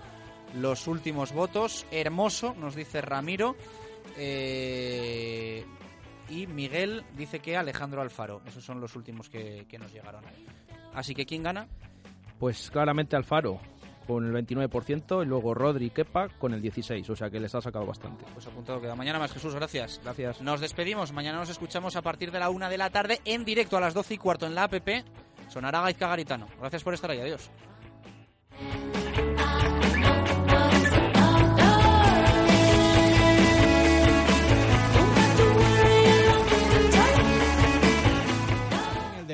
los 0.55 0.87
últimos 0.87 1.33
votos. 1.33 1.87
Hermoso, 1.91 2.55
nos 2.59 2.75
dice 2.75 3.01
Ramiro. 3.01 3.57
Eh, 4.19 5.65
y 6.29 6.47
Miguel 6.47 7.05
dice 7.17 7.41
que 7.41 7.57
Alejandro 7.57 8.03
Alfaro. 8.03 8.43
Esos 8.47 8.65
son 8.65 8.81
los 8.81 8.97
últimos 8.97 9.29
que, 9.31 9.67
que 9.69 9.79
nos 9.79 9.93
llegaron. 9.93 10.23
Así 10.95 11.15
que, 11.15 11.25
¿quién 11.25 11.43
gana? 11.43 11.67
Pues 12.39 12.71
claramente 12.71 13.17
Alfaro 13.17 13.61
con 14.07 14.25
el 14.25 14.47
29% 14.47 15.23
y 15.23 15.27
luego 15.27 15.55
Rodri 15.55 15.91
Kepa 15.91 16.29
con 16.29 16.55
el 16.55 16.63
16%, 16.63 17.11
o 17.11 17.17
sea 17.17 17.31
que 17.31 17.41
les 17.41 17.55
ha 17.55 17.61
sacado 17.61 17.87
bastante. 17.87 18.25
Pues 18.33 18.47
apuntado 18.47 18.81
queda. 18.81 18.95
Mañana 18.95 19.19
más, 19.19 19.33
Jesús, 19.33 19.55
gracias. 19.55 20.01
Gracias. 20.03 20.41
Nos 20.41 20.61
despedimos. 20.61 21.13
Mañana 21.13 21.39
nos 21.39 21.51
escuchamos 21.51 21.97
a 21.97 22.03
partir 22.03 22.31
de 22.31 22.39
la 22.39 22.51
una 22.51 22.69
de 22.69 22.79
la 22.79 22.91
tarde 22.91 23.21
en 23.25 23.45
directo 23.45 23.77
a 23.77 23.81
las 23.81 23.95
12 23.95 24.15
y 24.15 24.19
cuarto 24.19 24.47
en 24.47 24.55
la 24.55 24.65
APP. 24.65 25.05
Sonará 25.49 25.81
Gaizka 25.81 26.09
Garitano. 26.09 26.49
Gracias 26.59 26.83
por 26.83 26.95
estar 26.95 27.11
ahí. 27.11 27.21
Adiós. 27.21 27.51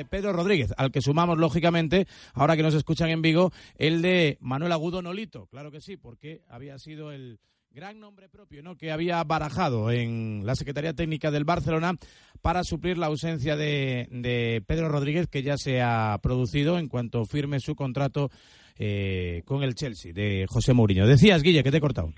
Pedro 0.05 0.33
Rodríguez, 0.33 0.73
al 0.77 0.91
que 0.91 1.01
sumamos 1.01 1.37
lógicamente, 1.37 2.07
ahora 2.33 2.55
que 2.55 2.63
nos 2.63 2.73
escuchan 2.73 3.09
en 3.09 3.21
Vigo, 3.21 3.51
el 3.75 4.01
de 4.01 4.37
Manuel 4.41 4.71
Agudo 4.71 5.01
Nolito, 5.01 5.47
claro 5.47 5.71
que 5.71 5.81
sí, 5.81 5.97
porque 5.97 6.41
había 6.49 6.77
sido 6.79 7.11
el 7.11 7.39
gran 7.73 7.99
nombre 7.99 8.27
propio 8.27 8.61
¿no? 8.61 8.75
que 8.75 8.91
había 8.91 9.23
barajado 9.23 9.91
en 9.91 10.41
la 10.45 10.55
Secretaría 10.55 10.93
Técnica 10.93 11.31
del 11.31 11.45
Barcelona 11.45 11.95
para 12.41 12.63
suplir 12.63 12.97
la 12.97 13.07
ausencia 13.07 13.55
de, 13.55 14.07
de 14.11 14.61
Pedro 14.67 14.89
Rodríguez, 14.89 15.27
que 15.27 15.43
ya 15.43 15.57
se 15.57 15.81
ha 15.81 16.19
producido 16.21 16.77
en 16.77 16.89
cuanto 16.89 17.25
firme 17.25 17.59
su 17.59 17.75
contrato 17.75 18.29
eh, 18.77 19.43
con 19.45 19.63
el 19.63 19.75
Chelsea 19.75 20.11
de 20.11 20.45
José 20.49 20.73
Mourinho. 20.73 21.07
Decías, 21.07 21.43
Guille, 21.43 21.63
que 21.63 21.71
te 21.71 21.77
he 21.77 21.81
cortado. 21.81 22.13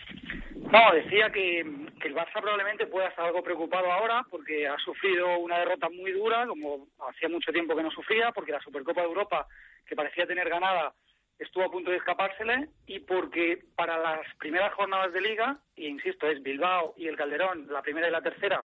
No, 0.74 0.92
decía 0.92 1.30
que, 1.30 1.60
el 1.60 2.16
Barça 2.16 2.42
probablemente 2.42 2.88
pueda 2.88 3.08
estar 3.08 3.28
algo 3.28 3.44
preocupado 3.44 3.92
ahora 3.92 4.26
porque 4.32 4.68
ha 4.68 4.76
sufrido 4.80 5.38
una 5.38 5.60
derrota 5.60 5.88
muy 5.88 6.12
dura, 6.12 6.48
como 6.48 6.88
hacía 7.10 7.30
mucho 7.30 7.52
tiempo 7.52 7.76
que 7.76 7.84
no 7.84 7.92
sufría, 7.92 8.32
porque 8.32 8.54
la 8.54 8.60
Supercopa 8.60 9.02
de 9.02 9.08
Europa, 9.08 9.46
que 9.86 9.96
parecía 9.96 10.26
tener 10.26 10.50
ganada, 10.50 10.92
estuvo 11.38 11.64
a 11.64 11.72
punto 11.72 11.92
de 11.92 11.98
escapársele 11.98 12.70
y 12.88 13.02
porque 13.02 13.60
para 13.76 14.00
las 14.00 14.22
primeras 14.40 14.74
jornadas 14.74 15.14
de 15.14 15.22
liga, 15.22 15.60
y 15.76 15.86
insisto, 15.86 16.28
es 16.28 16.42
Bilbao 16.42 16.96
y 16.98 17.08
el 17.08 17.18
Calderón, 17.18 17.68
la 17.70 17.84
primera 17.84 18.08
y 18.08 18.12
la 18.12 18.24
tercera, 18.24 18.60